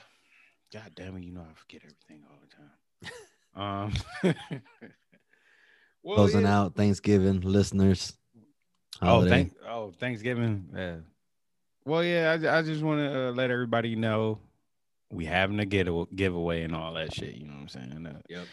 God 0.72 0.92
damn 0.94 1.16
it, 1.16 1.24
you 1.24 1.32
know 1.32 1.40
I 1.40 1.54
forget 1.54 1.82
everything 1.84 2.24
all 2.30 2.38
the 2.42 3.10
time. 3.60 3.92
um, 4.24 4.62
well, 6.02 6.16
Closing 6.16 6.42
yeah. 6.42 6.60
out 6.60 6.74
Thanksgiving 6.74 7.40
listeners. 7.40 8.16
Oh, 9.00 9.26
thank, 9.26 9.54
oh, 9.66 9.92
Thanksgiving. 9.98 10.68
Yeah. 10.74 10.96
Well, 11.84 12.04
yeah, 12.04 12.36
I, 12.38 12.58
I 12.58 12.62
just 12.62 12.82
want 12.82 13.00
to 13.00 13.28
uh, 13.28 13.32
let 13.32 13.50
everybody 13.50 13.96
know 13.96 14.40
we 15.10 15.24
having 15.24 15.58
a 15.60 15.64
get 15.64 15.88
giveaway 16.14 16.62
and 16.62 16.74
all 16.74 16.94
that 16.94 17.14
shit. 17.14 17.34
You 17.34 17.46
know 17.46 17.54
what 17.54 17.60
I'm 17.62 17.68
saying? 17.68 18.06
Uh, 18.06 18.20
Yep. 18.28 18.46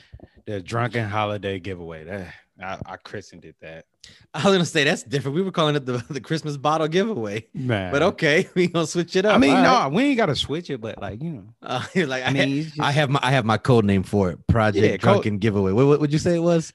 The 0.46 0.62
drunken 0.62 1.06
holiday 1.10 1.60
giveaway. 1.60 2.04
That 2.06 2.34
I, 2.64 2.78
I 2.86 2.96
christened 2.98 3.44
it 3.46 3.56
that. 3.62 3.86
I 4.34 4.44
was 4.44 4.54
gonna 4.54 4.64
say 4.66 4.84
that's 4.84 5.02
different. 5.04 5.36
We 5.36 5.42
were 5.42 5.52
calling 5.52 5.76
it 5.76 5.86
the, 5.86 5.98
the 6.10 6.22
Christmas 6.22 6.56
bottle 6.56 6.88
giveaway, 6.88 7.48
Man, 7.54 7.92
but 7.92 8.04
okay, 8.04 8.48
we 8.56 8.68
gonna 8.68 8.86
switch 8.88 9.16
it 9.16 9.26
up. 9.26 9.36
I 9.36 9.38
mean, 9.40 9.56
All 9.56 9.64
no, 9.64 9.70
right. 9.72 9.92
we 9.92 10.04
ain't 10.04 10.18
got 10.18 10.28
to 10.28 10.36
switch 10.36 10.70
it, 10.70 10.80
but 10.80 11.02
like 11.02 11.22
you 11.24 11.32
know, 11.32 11.44
Uh, 11.64 11.84
like 11.96 12.24
I, 12.24 12.28
I 12.28 12.32
mean, 12.32 12.60
I 12.80 12.92
just 12.92 12.96
have 12.98 13.10
my 13.10 13.20
I 13.24 13.32
have 13.32 13.44
my 13.46 13.58
code 13.58 13.84
name 13.86 14.04
for 14.04 14.30
it. 14.30 14.46
Project 14.48 14.84
Yeah, 14.86 14.92
code- 14.92 15.00
Drunken 15.02 15.40
Giveaway. 15.40 15.72
What, 15.74 15.88
what 15.88 16.00
would 16.00 16.14
you 16.14 16.20
say 16.20 16.36
it 16.36 16.40
was? 16.44 16.72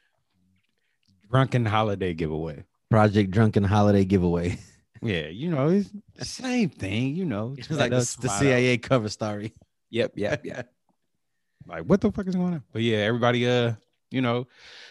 drunken 1.30 1.64
holiday 1.64 2.12
giveaway. 2.12 2.64
Project 2.90 3.30
Drunken 3.30 3.62
Holiday 3.62 4.04
Giveaway. 4.04 4.58
Yeah, 5.00 5.28
you 5.28 5.48
know, 5.50 5.68
it's 5.68 5.88
the 6.16 6.24
same 6.24 6.68
thing. 6.70 7.14
You 7.14 7.24
know, 7.24 7.54
It's 7.56 7.70
like 7.70 7.90
the, 7.90 7.98
the. 8.20 8.28
CIA 8.28 8.76
cover 8.78 9.08
story. 9.08 9.54
Yep, 9.90 10.12
yep, 10.16 10.44
yep. 10.44 10.72
like 11.66 11.84
what 11.84 12.00
the 12.00 12.10
fuck 12.10 12.26
is 12.26 12.34
going 12.34 12.54
on? 12.54 12.62
But 12.72 12.82
yeah, 12.82 12.98
everybody, 12.98 13.48
uh, 13.48 13.74
you 14.10 14.20
know, 14.20 14.46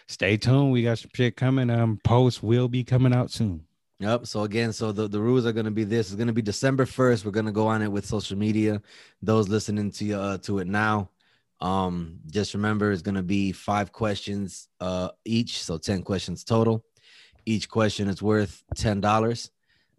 stay 0.08 0.38
tuned. 0.38 0.72
We 0.72 0.84
got 0.84 1.00
some 1.00 1.12
shit 1.14 1.36
coming. 1.36 1.70
Um, 1.70 2.00
post 2.04 2.44
will 2.44 2.68
be 2.68 2.84
coming 2.84 3.14
out 3.14 3.32
soon. 3.32 3.66
Yep. 4.00 4.28
So 4.28 4.44
again, 4.44 4.72
so 4.72 4.92
the, 4.92 5.08
the 5.08 5.20
rules 5.20 5.46
are 5.46 5.52
gonna 5.52 5.72
be 5.72 5.84
this. 5.84 6.08
It's 6.08 6.16
gonna 6.16 6.34
be 6.34 6.42
December 6.42 6.86
first. 6.86 7.26
We're 7.26 7.32
gonna 7.32 7.52
go 7.52 7.68
on 7.68 7.82
it 7.82 7.92
with 7.92 8.06
social 8.06 8.38
media. 8.38 8.82
Those 9.22 9.50
listening 9.50 9.92
to 9.92 10.14
uh, 10.14 10.38
to 10.40 10.60
it 10.60 10.68
now, 10.68 11.10
um, 11.60 12.20
just 12.30 12.54
remember 12.54 12.92
it's 12.92 13.02
gonna 13.02 13.24
be 13.24 13.52
five 13.52 13.92
questions 13.92 14.70
uh 14.80 15.10
each, 15.26 15.64
so 15.64 15.78
ten 15.78 16.02
questions 16.02 16.44
total. 16.44 16.86
Each 17.46 17.68
question 17.68 18.08
is 18.08 18.22
worth 18.22 18.64
ten 18.76 19.02
dollars. 19.02 19.52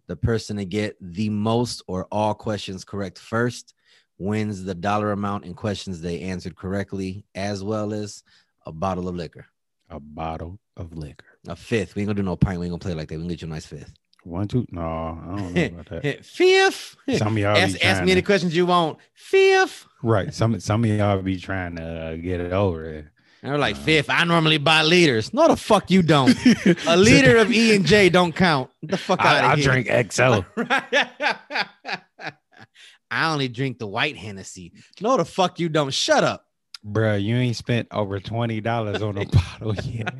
The 0.07 0.15
person 0.15 0.57
to 0.57 0.65
get 0.65 0.97
the 0.99 1.29
most 1.29 1.83
or 1.87 2.07
all 2.11 2.33
questions 2.33 2.83
correct 2.83 3.19
first 3.19 3.75
wins 4.21 4.63
the 4.63 4.75
dollar 4.75 5.11
amount 5.11 5.45
in 5.45 5.53
questions 5.53 6.01
they 6.01 6.21
answered 6.21 6.55
correctly, 6.55 7.25
as 7.35 7.63
well 7.63 7.91
as 7.93 8.23
a 8.65 8.71
bottle 8.71 9.07
of 9.07 9.15
liquor. 9.15 9.45
A 9.89 9.99
bottle 9.99 10.59
of 10.77 10.95
liquor. 10.95 11.25
A 11.47 11.55
fifth. 11.55 11.95
We 11.95 12.01
ain't 12.03 12.07
gonna 12.07 12.15
do 12.17 12.23
no 12.23 12.35
pint. 12.35 12.59
We 12.59 12.67
ain't 12.67 12.71
gonna 12.71 12.79
play 12.79 12.93
like 12.93 13.09
that. 13.09 13.15
We 13.15 13.21
can 13.21 13.27
get 13.29 13.41
you 13.41 13.47
a 13.47 13.51
nice 13.51 13.65
fifth. 13.65 13.91
One, 14.23 14.47
two. 14.47 14.65
No, 14.69 14.81
I 14.81 15.35
don't 15.35 15.53
know 15.53 15.65
about 15.79 16.03
that. 16.03 16.23
Fifth. 16.25 16.95
Some 17.17 17.33
of 17.33 17.37
y'all 17.39 17.57
ask, 17.57 17.73
be 17.73 17.81
ask 17.81 18.03
me 18.03 18.11
any 18.11 18.21
questions 18.21 18.55
you 18.55 18.67
want. 18.67 18.99
Fifth. 19.15 19.87
right. 20.03 20.31
Some 20.31 20.59
some 20.59 20.83
of 20.83 20.89
y'all 20.91 21.19
be 21.23 21.39
trying 21.39 21.75
to 21.77 21.83
uh, 21.83 22.15
get 22.17 22.39
it 22.39 22.53
over 22.53 22.85
it. 22.85 23.05
And 23.41 23.51
we're 23.51 23.57
like, 23.57 23.75
Uh. 23.77 23.79
fifth. 23.79 24.11
I 24.11 24.23
normally 24.25 24.59
buy 24.59 24.83
liters. 24.83 25.33
No, 25.33 25.47
the 25.47 25.57
fuck 25.57 25.89
you 25.89 26.03
don't. 26.03 26.37
A 26.87 26.95
liter 26.95 27.37
of 27.37 27.51
E 27.51 27.75
and 27.75 27.83
J 27.83 28.09
don't 28.09 28.35
count. 28.35 28.69
Get 28.81 28.91
the 28.91 28.97
fuck 28.97 29.21
out 29.21 29.43
I, 29.43 29.47
I 29.49 29.53
of 29.53 29.59
here. 29.59 29.81
drink 29.83 30.11
XL. 30.13 30.41
I 33.11 33.31
only 33.31 33.47
drink 33.49 33.77
the 33.77 33.87
white 33.87 34.15
Hennessy. 34.17 34.71
No, 35.01 35.17
the 35.17 35.25
fuck 35.25 35.59
you 35.59 35.69
don't. 35.69 35.93
Shut 35.93 36.23
up. 36.23 36.47
Bruh, 36.83 37.21
you 37.21 37.35
ain't 37.35 37.55
spent 37.55 37.87
over 37.91 38.19
twenty 38.19 38.59
dollars 38.61 39.03
on 39.03 39.15
a 39.17 39.25
bottle 39.59 39.75
yet. 39.75 40.11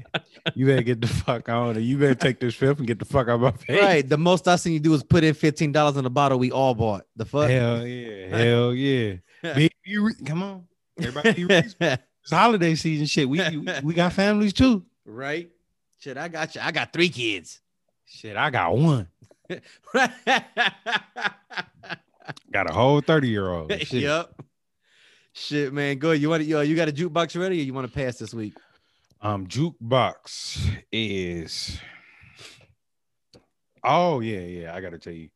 You 0.53 0.67
better 0.67 0.83
get 0.83 1.01
the 1.01 1.07
fuck 1.07 1.49
on 1.49 1.75
it. 1.77 1.81
You 1.81 1.97
better 1.97 2.13
take 2.13 2.39
this 2.39 2.53
trip 2.53 2.77
and 2.77 2.85
get 2.85 2.99
the 2.99 3.05
fuck 3.05 3.27
out 3.29 3.35
of 3.35 3.41
my 3.41 3.51
face. 3.51 3.81
Right. 3.81 4.07
The 4.07 4.17
most 4.17 4.47
I 4.47 4.57
seen 4.57 4.73
you 4.73 4.79
do 4.79 4.93
is 4.93 5.01
put 5.01 5.23
in 5.23 5.33
fifteen 5.33 5.71
dollars 5.71 5.97
on 5.97 6.03
the 6.03 6.11
bottle 6.11 6.37
we 6.37 6.51
all 6.51 6.75
bought. 6.75 7.05
The 7.15 7.25
fuck. 7.25 7.49
Hell 7.49 7.87
yeah. 7.87 8.37
Hell 8.37 8.73
yeah. 8.75 9.15
Be, 9.55 9.71
be 9.83 9.97
re- 9.97 10.13
come 10.23 10.43
on. 10.43 10.67
Everybody. 11.01 11.47
It's 12.23 12.29
holiday 12.31 12.75
season 12.75 13.07
shit. 13.07 13.27
We 13.27 13.41
we 13.81 13.95
got 13.95 14.13
families 14.13 14.53
too. 14.53 14.85
right. 15.05 15.49
Shit, 15.97 16.17
I 16.17 16.27
got 16.27 16.53
you. 16.53 16.61
I 16.61 16.71
got 16.71 16.93
three 16.93 17.09
kids. 17.09 17.59
Shit, 18.05 18.37
I 18.37 18.51
got 18.51 18.77
one. 18.77 19.07
Got 22.51 22.69
a 22.69 22.73
whole 22.73 23.01
30 23.01 23.29
year 23.29 23.49
old. 23.49 23.71
Shit. 23.81 23.93
yep. 23.93 24.33
Shit, 25.33 25.73
man. 25.73 25.97
Good. 25.97 26.21
You 26.21 26.29
want 26.29 26.43
to, 26.43 26.47
yo, 26.49 26.61
you 26.61 26.75
got 26.75 26.89
a 26.89 26.91
jukebox 26.91 27.39
ready 27.39 27.59
or 27.59 27.63
you 27.63 27.73
want 27.73 27.87
to 27.87 27.93
pass 27.93 28.17
this 28.17 28.33
week? 28.33 28.53
Um, 29.21 29.47
jukebox 29.47 30.59
is 30.91 31.79
oh 33.83 34.19
yeah, 34.19 34.39
yeah. 34.39 34.75
I 34.75 34.81
gotta 34.81 34.97
tell 34.97 35.13
you. 35.13 35.29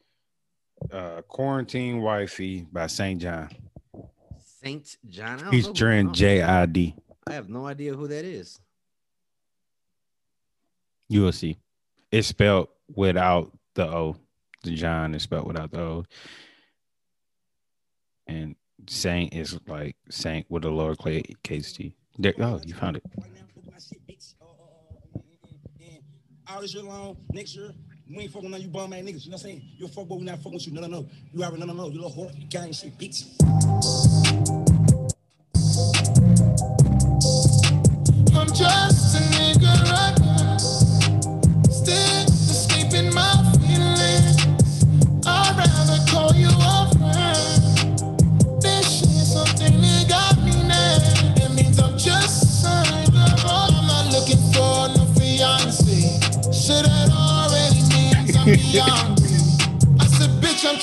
Uh 0.92 1.22
Quarantine 1.22 2.02
Wifey 2.02 2.66
by 2.72 2.88
SAINt 2.88 3.22
JHN. 3.22 3.52
Saint 4.64 4.98
John. 5.08 5.52
He's 5.52 5.68
who- 5.68 5.74
Trent 5.74 6.10
I 6.10 6.14
J-I-D. 6.14 6.96
I 7.28 7.34
have 7.34 7.50
no 7.50 7.66
idea 7.68 7.94
who 7.94 8.08
that 8.08 8.26
is. 8.26 8.60
You 11.08 11.22
will 11.22 11.32
see. 11.32 11.58
It's 12.12 12.28
spelled 12.28 12.70
without 12.96 13.52
the 13.76 13.86
O. 13.88 14.16
The 14.64 14.76
John 14.76 15.14
is 15.14 15.22
spelled 15.24 15.46
without 15.48 15.72
the 15.72 15.80
O. 15.82 16.06
And 18.28 18.56
Saint 18.88 19.34
is 19.34 19.58
like 19.68 19.96
Saint 20.10 20.46
with 20.50 20.66
a 20.66 20.70
lower 20.70 20.96
cla- 20.96 21.22
case 21.44 21.74
T. 21.74 21.96
There, 22.18 22.34
oh, 22.40 22.60
you 22.66 22.74
found 22.74 22.98
it. 22.98 23.04
All 26.48 26.62
this 26.62 26.74
year 26.76 26.84
long, 26.84 27.18
next 27.34 27.56
year, 27.56 27.72
we 28.10 28.24
ain't 28.24 28.32
fucking 28.32 28.54
on 28.54 28.62
you 28.62 28.68
bum 28.68 28.94
ass 28.94 29.00
niggas. 29.02 29.26
You 29.26 29.32
know 29.32 29.36
what 29.36 29.46
I'm 29.46 29.50
saying? 29.50 29.62
You're 29.78 29.90
fuck 29.90 30.08
boy, 30.08 30.18
we 30.18 30.24
not 30.24 30.38
fucking 30.38 30.54
with 30.54 30.68
you. 30.68 30.74
No, 30.74 30.82
no, 30.82 30.88
no. 30.88 31.10
You 31.34 31.44
already 31.44 31.60
no, 31.60 31.66
no, 31.66 31.74
no. 31.74 31.90
You 31.90 32.02
little 32.02 32.12
whore, 32.12 32.50
gang 32.50 32.72
shit, 32.72 32.98
bitch. 32.98 34.85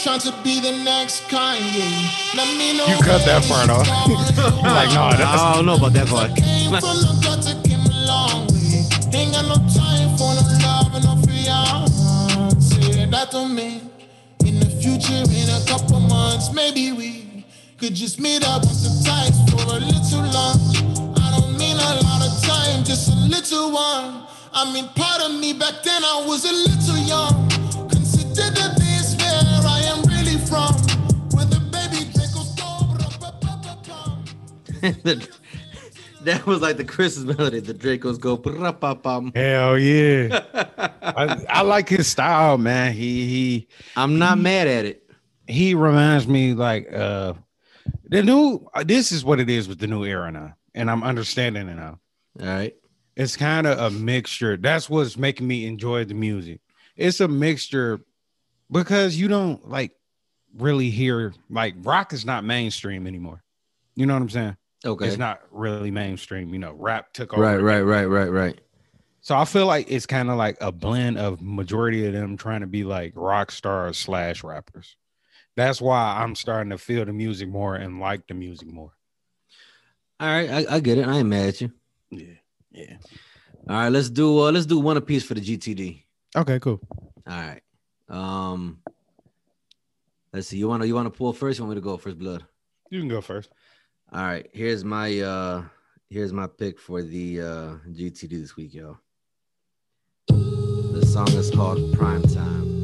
Trying 0.02 0.18
to 0.18 0.32
be 0.42 0.58
the 0.58 0.72
next 0.82 1.22
Kanye. 1.30 2.34
Let 2.34 2.50
me 2.58 2.76
know. 2.76 2.86
You 2.86 2.98
cut 3.04 3.22
that 3.24 3.46
part 3.46 3.70
off. 3.70 3.86
like, 4.66 4.90
no, 4.90 5.14
that's 5.14 5.40
I 5.40 5.54
don't 5.54 5.66
know 5.66 5.76
about 5.76 5.92
that 5.92 6.08
part. 6.08 6.34
Came 6.34 6.74
from 6.74 6.98
the 7.06 7.14
gutter, 7.22 7.54
came 7.62 7.86
a 7.86 7.94
long 8.10 8.50
way. 8.50 8.82
Ain't 9.14 9.30
got 9.30 9.46
no 9.46 9.62
time 9.70 10.10
for 10.18 10.34
no 10.34 10.42
love 10.66 10.90
and 10.90 11.06
no 11.06 11.14
fiance. 11.22 13.06
That 13.06 13.30
don't 13.30 13.54
mean 13.54 13.90
in 14.44 14.58
the 14.58 14.66
future, 14.82 15.22
in 15.22 15.48
a 15.54 15.62
couple 15.70 16.00
months, 16.00 16.52
maybe 16.52 16.90
we 16.90 17.46
could 17.78 17.94
just 17.94 18.18
meet 18.18 18.42
up 18.42 18.62
with 18.62 18.82
the 18.82 18.90
times 19.06 19.38
for 19.54 19.62
a 19.70 19.78
little 19.78 20.26
lunch. 20.34 20.82
I 21.14 21.30
don't 21.30 21.54
mean 21.56 21.78
a 21.78 21.94
lot 22.02 22.26
of 22.26 22.34
time, 22.42 22.82
just 22.82 23.06
a 23.06 23.14
little 23.30 23.70
one. 23.70 24.26
I 24.52 24.66
mean, 24.74 24.88
part 24.96 25.22
of 25.22 25.38
me 25.38 25.52
back 25.52 25.84
then 25.84 26.02
I 26.02 26.24
was 26.26 26.42
a 26.44 26.52
little 26.52 26.98
young. 27.06 27.48
Consider 27.88 28.71
from, 30.52 30.74
where 31.32 31.46
the 31.46 31.60
baby 31.72 32.04
Draco's 32.12 32.52
go. 32.56 32.72
that 36.24 36.44
was 36.46 36.60
like 36.60 36.76
the 36.76 36.84
Christmas 36.84 37.36
melody. 37.36 37.60
The 37.60 37.72
Dracos 37.72 38.20
go. 38.20 38.36
"Pra-pa-pam." 38.36 39.32
Hell 39.34 39.78
yeah. 39.78 40.44
I, 41.00 41.44
I 41.48 41.62
like 41.62 41.88
his 41.88 42.06
style, 42.06 42.58
man. 42.58 42.92
He 42.92 43.26
he 43.26 43.68
I'm 43.96 44.18
not 44.18 44.38
mad 44.38 44.68
at 44.68 44.84
it. 44.84 45.10
he 45.46 45.74
reminds 45.74 46.28
me 46.28 46.52
like 46.52 46.92
uh 46.92 47.32
the 48.08 48.22
new 48.22 48.66
this 48.84 49.10
is 49.10 49.24
what 49.24 49.40
it 49.40 49.48
is 49.48 49.68
with 49.68 49.78
the 49.78 49.86
new 49.86 50.04
era 50.04 50.30
now. 50.30 50.54
And 50.74 50.90
I'm 50.90 51.02
understanding 51.02 51.68
it 51.68 51.76
now. 51.76 51.98
All 52.40 52.46
right. 52.46 52.74
It's 53.16 53.36
kind 53.36 53.66
of 53.66 53.78
a 53.78 53.90
mixture. 53.90 54.56
That's 54.56 54.90
what's 54.90 55.16
making 55.16 55.46
me 55.46 55.66
enjoy 55.66 56.04
the 56.04 56.14
music. 56.14 56.60
It's 56.96 57.20
a 57.20 57.28
mixture 57.28 58.00
because 58.70 59.16
you 59.16 59.28
don't 59.28 59.66
like 59.68 59.92
really 60.56 60.90
hear 60.90 61.32
like 61.50 61.74
rock 61.82 62.12
is 62.12 62.24
not 62.24 62.44
mainstream 62.44 63.06
anymore. 63.06 63.42
You 63.94 64.06
know 64.06 64.14
what 64.14 64.22
I'm 64.22 64.30
saying? 64.30 64.56
Okay. 64.84 65.06
It's 65.06 65.18
not 65.18 65.40
really 65.50 65.90
mainstream. 65.90 66.52
You 66.52 66.58
know, 66.58 66.72
rap 66.72 67.12
took 67.12 67.32
over. 67.32 67.42
right, 67.42 67.56
right, 67.56 67.82
right, 67.82 68.04
right, 68.04 68.30
right. 68.30 68.60
So 69.20 69.36
I 69.36 69.44
feel 69.44 69.66
like 69.66 69.88
it's 69.88 70.06
kind 70.06 70.30
of 70.30 70.36
like 70.36 70.56
a 70.60 70.72
blend 70.72 71.16
of 71.16 71.40
majority 71.40 72.06
of 72.06 72.12
them 72.12 72.36
trying 72.36 72.62
to 72.62 72.66
be 72.66 72.82
like 72.82 73.12
rock 73.14 73.52
stars 73.52 73.96
slash 73.96 74.42
rappers. 74.42 74.96
That's 75.54 75.80
why 75.80 76.20
I'm 76.20 76.34
starting 76.34 76.70
to 76.70 76.78
feel 76.78 77.04
the 77.04 77.12
music 77.12 77.48
more 77.48 77.76
and 77.76 78.00
like 78.00 78.26
the 78.26 78.34
music 78.34 78.72
more. 78.72 78.92
All 80.18 80.28
right, 80.28 80.50
I, 80.50 80.76
I 80.76 80.80
get 80.80 80.98
it. 80.98 81.06
I 81.06 81.18
ain't 81.18 81.28
mad 81.28 81.48
at 81.48 81.60
you. 81.60 81.72
Yeah. 82.10 82.34
Yeah. 82.72 82.96
All 83.68 83.76
right, 83.76 83.88
let's 83.88 84.10
do 84.10 84.40
uh 84.40 84.50
let's 84.50 84.66
do 84.66 84.80
one 84.80 84.96
apiece 84.96 85.24
for 85.24 85.34
the 85.34 85.40
GTD. 85.40 86.02
Okay, 86.36 86.58
cool. 86.58 86.80
All 86.90 87.10
right. 87.26 87.62
Um 88.08 88.81
let's 90.32 90.48
see. 90.48 90.58
You 90.58 90.68
wanna 90.68 90.86
you 90.86 90.94
wanna 90.94 91.10
pull 91.10 91.32
first? 91.32 91.58
You 91.58 91.64
want 91.64 91.76
me 91.76 91.80
to 91.80 91.84
go 91.84 91.96
first, 91.96 92.18
blood? 92.18 92.44
You 92.90 93.00
can 93.00 93.08
go 93.08 93.20
first. 93.20 93.50
All 94.12 94.22
right. 94.22 94.48
Here's 94.52 94.84
my 94.84 95.20
uh 95.20 95.64
here's 96.10 96.32
my 96.32 96.46
pick 96.46 96.78
for 96.78 97.02
the 97.02 97.40
uh 97.40 97.74
GTD 97.90 98.30
this 98.40 98.56
week, 98.56 98.74
y'all. 98.74 98.98
The 100.28 101.06
song 101.06 101.28
is 101.28 101.50
called 101.50 101.92
Prime 101.94 102.22
Time, 102.22 102.81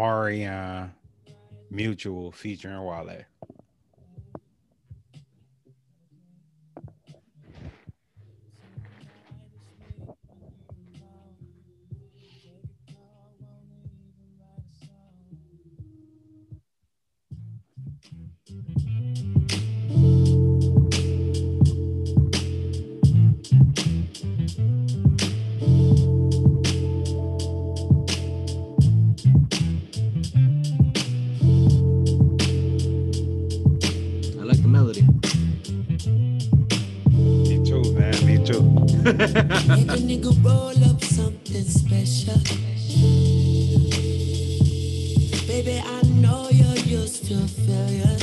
Omarion 0.00 0.50
uh, 0.50 0.88
Mutual 1.70 2.32
featuring 2.32 2.82
Wale. 2.82 3.24
A 39.10 39.96
nigga 39.96 40.32
roll 40.44 40.84
up 40.90 41.02
something 41.02 41.64
special. 41.64 42.40
Baby, 45.46 45.82
I 45.84 46.02
know 46.20 46.48
you're 46.50 47.00
used 47.00 47.26
to 47.26 47.36
failures. 47.48 48.19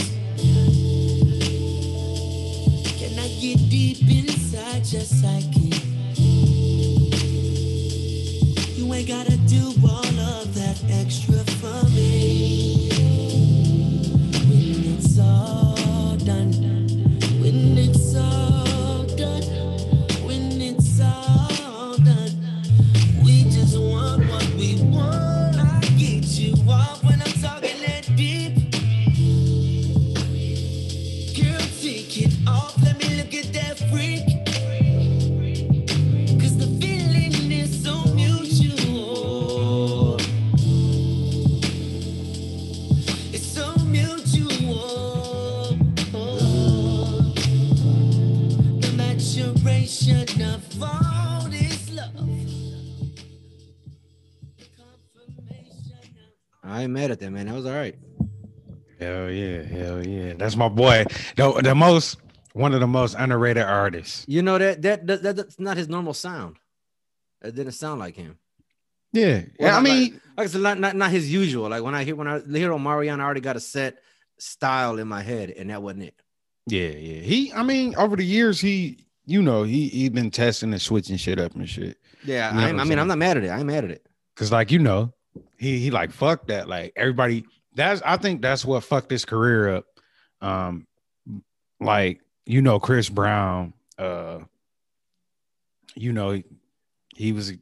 My 60.57 60.69
boy. 60.69 61.05
The, 61.35 61.51
the 61.63 61.75
most 61.75 62.17
one 62.53 62.73
of 62.73 62.79
the 62.79 62.87
most 62.87 63.15
underrated 63.17 63.63
artists. 63.63 64.25
You 64.27 64.41
know 64.41 64.57
that 64.57 64.81
that, 64.81 65.07
that, 65.07 65.23
that 65.23 65.35
that's 65.35 65.59
not 65.59 65.77
his 65.77 65.87
normal 65.87 66.13
sound. 66.13 66.57
It 67.41 67.55
didn't 67.55 67.73
sound 67.73 67.99
like 67.99 68.15
him. 68.15 68.37
Yeah. 69.13 69.41
Well, 69.59 69.69
yeah 69.71 69.77
I 69.77 69.81
mean, 69.81 70.13
like, 70.13 70.21
like 70.37 70.47
I 70.47 70.49
said, 70.49 70.61
not, 70.61 70.79
not 70.79 70.95
not 70.95 71.11
his 71.11 71.31
usual. 71.31 71.69
Like 71.69 71.83
when 71.83 71.95
I 71.95 72.03
hear 72.03 72.15
when 72.15 72.27
I 72.27 72.39
hear 72.39 72.71
Omarion, 72.71 73.19
I 73.19 73.23
already 73.23 73.41
got 73.41 73.55
a 73.55 73.59
set 73.59 73.99
style 74.39 74.99
in 74.99 75.07
my 75.07 75.21
head, 75.21 75.51
and 75.51 75.69
that 75.69 75.81
wasn't 75.81 76.03
it. 76.03 76.15
yeah, 76.67 76.89
yeah. 76.89 77.21
He 77.21 77.53
I 77.53 77.63
mean, 77.63 77.95
over 77.95 78.15
the 78.15 78.25
years, 78.25 78.59
he 78.59 79.05
you 79.25 79.41
know, 79.41 79.63
he 79.63 79.87
he 79.89 80.09
been 80.09 80.31
testing 80.31 80.71
and 80.73 80.81
switching 80.81 81.17
shit 81.17 81.39
up 81.39 81.55
and 81.55 81.69
shit. 81.69 81.97
Yeah, 82.25 82.49
You 82.49 82.55
know 82.55 82.61
I, 82.61 82.69
I 82.69 82.71
mean, 82.71 82.87
saying? 82.87 82.99
I'm 82.99 83.07
not 83.07 83.17
mad 83.17 83.37
at 83.37 83.43
it. 83.43 83.49
I'm 83.49 83.67
mad 83.67 83.83
at 83.85 83.91
it. 83.91 84.05
Cause 84.35 84.51
like 84.51 84.71
you 84.71 84.79
know, 84.79 85.13
he 85.57 85.79
he 85.79 85.91
like 85.91 86.11
fuck 86.11 86.47
that. 86.47 86.67
Like 86.67 86.93
everybody, 86.95 87.45
that's 87.75 88.01
I 88.03 88.17
think 88.17 88.41
that's 88.41 88.65
what 88.65 88.83
fucked 88.83 89.11
his 89.11 89.25
career 89.25 89.75
up. 89.75 89.85
Um, 90.41 90.85
like 91.79 92.21
you 92.45 92.61
know, 92.61 92.79
Chris 92.79 93.09
Brown. 93.09 93.73
Uh, 93.97 94.39
you 95.95 96.13
know, 96.13 96.31
he, 96.31 96.43
he 97.15 97.31
was 97.31 97.53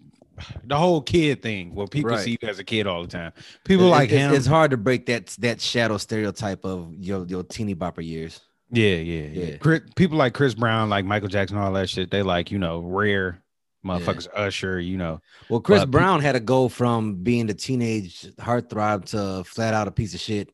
the 0.66 0.78
whole 0.78 1.02
kid 1.02 1.42
thing. 1.42 1.74
What 1.74 1.92
people 1.92 2.12
Right. 2.12 2.20
see 2.20 2.38
you 2.42 2.48
as 2.48 2.60
a 2.60 2.64
kid 2.64 2.88
all 2.88 3.02
the 3.02 3.08
time. 3.08 3.32
People 3.64 3.88
It- 3.88 3.92
like 3.92 4.10
it's, 4.10 4.18
him. 4.18 4.34
It's 4.34 4.46
hard 4.46 4.72
to 4.72 4.78
break 4.78 5.06
that 5.08 5.28
that 5.40 5.62
shadow 5.62 5.98
stereotype 5.98 6.66
of 6.66 6.94
your 7.00 7.26
your 7.26 7.44
teeny 7.44 7.76
bopper 7.76 8.06
years. 8.06 8.42
Yeah, 8.72 8.96
yeah, 8.96 9.22
yeah. 9.28 9.46
Yeah. 9.46 9.58
Chris, 9.58 9.82
people 9.96 10.18
like 10.18 10.34
Chris 10.34 10.54
Brown, 10.56 10.90
like 10.90 11.06
Michael 11.06 11.30
Jackson, 11.30 11.58
all 11.58 11.72
that 11.74 11.90
shit. 11.90 12.12
They 12.12 12.24
like 12.24 12.52
you 12.52 12.58
know 12.60 12.80
rare 12.80 13.42
motherfuckers. 13.86 14.28
Usher, 14.34 14.80
you 14.80 14.98
know. 14.98 15.22
Well, 15.50 15.62
Chris 15.62 15.82
But 15.82 15.92
Brown 15.92 16.22
had 16.22 16.34
to 16.34 16.40
go 16.40 16.68
from 16.68 17.24
being 17.24 17.46
the 17.48 17.54
teenage 17.54 18.24
heartthrob 18.38 19.06
to 19.12 19.44
flat 19.46 19.74
out 19.74 19.88
a 19.88 19.92
piece 19.92 20.14
of 20.14 20.20
shit 20.20 20.50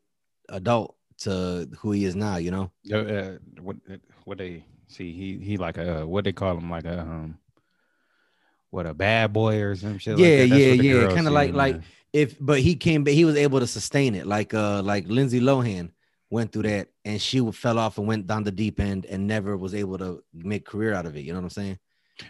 adult 0.50 0.96
to 1.24 1.68
who 1.80 1.92
he 1.92 2.06
is 2.06 2.16
now. 2.16 2.38
You 2.38 2.52
know. 2.52 2.72
Uh, 2.92 2.98
uh, 2.98 3.38
what 3.62 3.76
what 4.26 4.38
they 4.38 4.64
see? 4.88 5.12
He 5.14 5.38
he 5.44 5.58
like 5.58 5.78
a 5.78 6.06
what 6.06 6.24
they 6.24 6.32
call 6.34 6.58
him 6.58 6.70
like 6.70 6.86
a 6.86 7.02
um 7.02 7.38
what 8.70 8.86
a 8.86 8.94
bad 8.94 9.34
boy 9.34 9.62
or 9.62 9.76
some 9.76 9.98
shit. 9.98 10.18
Yeah, 10.18 10.42
like 10.42 10.50
that. 10.50 10.58
Yeah, 10.60 10.74
yeah, 10.74 11.14
kinda 11.14 11.32
like- 11.32 11.54
like- 11.54 11.76
as. 11.76 11.82
if 12.14 12.38
but 12.40 12.60
he 12.60 12.76
came 12.76 13.04
but 13.04 13.14
he 13.14 13.26
was 13.26 13.36
able 13.36 13.60
to 13.60 13.68
sustain 13.68 14.16
it 14.16 14.26
like 14.26 14.54
uh 14.54 14.82
like 14.82 15.06
lindsay 15.08 15.40
lohan 15.42 15.92
went 16.30 16.52
through 16.52 16.64
that 16.64 16.88
and 17.04 17.22
she 17.22 17.40
fell 17.52 17.78
off 17.78 17.98
and 17.98 18.08
went 18.08 18.28
down 18.28 18.44
the 18.44 18.52
deep 18.52 18.80
end 18.80 19.06
and 19.08 19.28
never 19.28 19.58
was 19.58 19.74
able 19.74 19.98
to 19.98 20.24
make 20.34 20.66
career 20.66 20.94
out 20.94 21.06
of 21.06 21.16
it 21.18 21.22
you 21.22 21.34
know 21.34 21.40
what 21.40 21.44
i'm 21.46 21.50
saying 21.50 21.78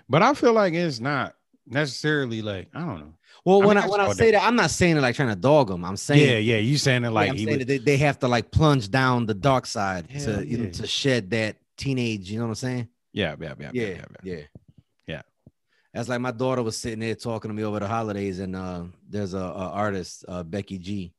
But 0.10 0.22
I 0.24 0.34
feel 0.34 0.54
like 0.54 0.74
it's 0.74 1.00
not 1.00 1.36
necessarily 1.68 2.42
like 2.42 2.70
I 2.74 2.80
don't 2.80 3.00
know. 3.00 3.14
Well 3.46 3.62
I 3.62 3.66
when 3.66 3.78
mean, 3.78 3.86
i, 3.86 3.88
when 3.88 4.02
I 4.02 4.14
say 4.14 4.32
that. 4.32 4.44
i'm 4.44 4.56
not 4.56 4.70
saying 4.72 4.98
it 4.98 5.02
like 5.02 5.16
trying 5.16 5.30
to 5.30 5.36
dog 5.36 5.70
him 5.72 5.84
i'm 5.84 5.98
saying 5.98 6.28
yeah, 6.30 6.38
yeah. 6.38 6.58
You 6.58 6.78
saying 6.78 7.04
it 7.04 7.10
like 7.10 7.30
I'm 7.30 7.36
he 7.36 7.46
saying 7.46 7.60
that 7.60 7.68
they, 7.68 7.78
they 7.78 7.98
have 7.98 8.20
to 8.20 8.28
like 8.28 8.52
plunge 8.52 8.90
down 8.90 9.26
the 9.26 9.34
dark 9.34 9.66
side 9.66 10.10
Hell 10.10 10.26
to 10.26 10.48
you 10.48 10.58
know 10.58 10.70
to 10.70 10.88
shed 10.88 11.30
that 11.32 11.58
teenage 11.78 12.30
you 12.32 12.38
know 12.38 12.46
what 12.46 12.50
i'm 12.50 12.56
saying? 12.56 12.88
Yeah, 13.14 13.36
yeah, 13.40 13.54
yeah, 13.60 13.72
yeah 13.74 13.82
yeah, 13.82 13.88
yeah, 13.88 14.06
yeah. 14.24 14.34
yeah. 14.36 14.44
Yeah. 15.08 15.22
that's 15.94 16.08
like 16.10 16.22
my 16.22 16.32
daughter 16.32 16.64
was 16.64 16.78
sitting 16.78 17.00
there 17.00 17.16
talking 17.16 17.50
to 17.50 17.56
me 17.56 17.64
over 17.64 17.80
the 17.80 17.88
holidays 17.88 18.40
and 18.40 18.56
uh 18.56 18.84
there's 19.10 19.34
a, 19.34 19.38
a 19.40 19.70
artist 19.72 20.24
uh 20.28 20.44
becky 20.44 20.78
g. 20.78 21.14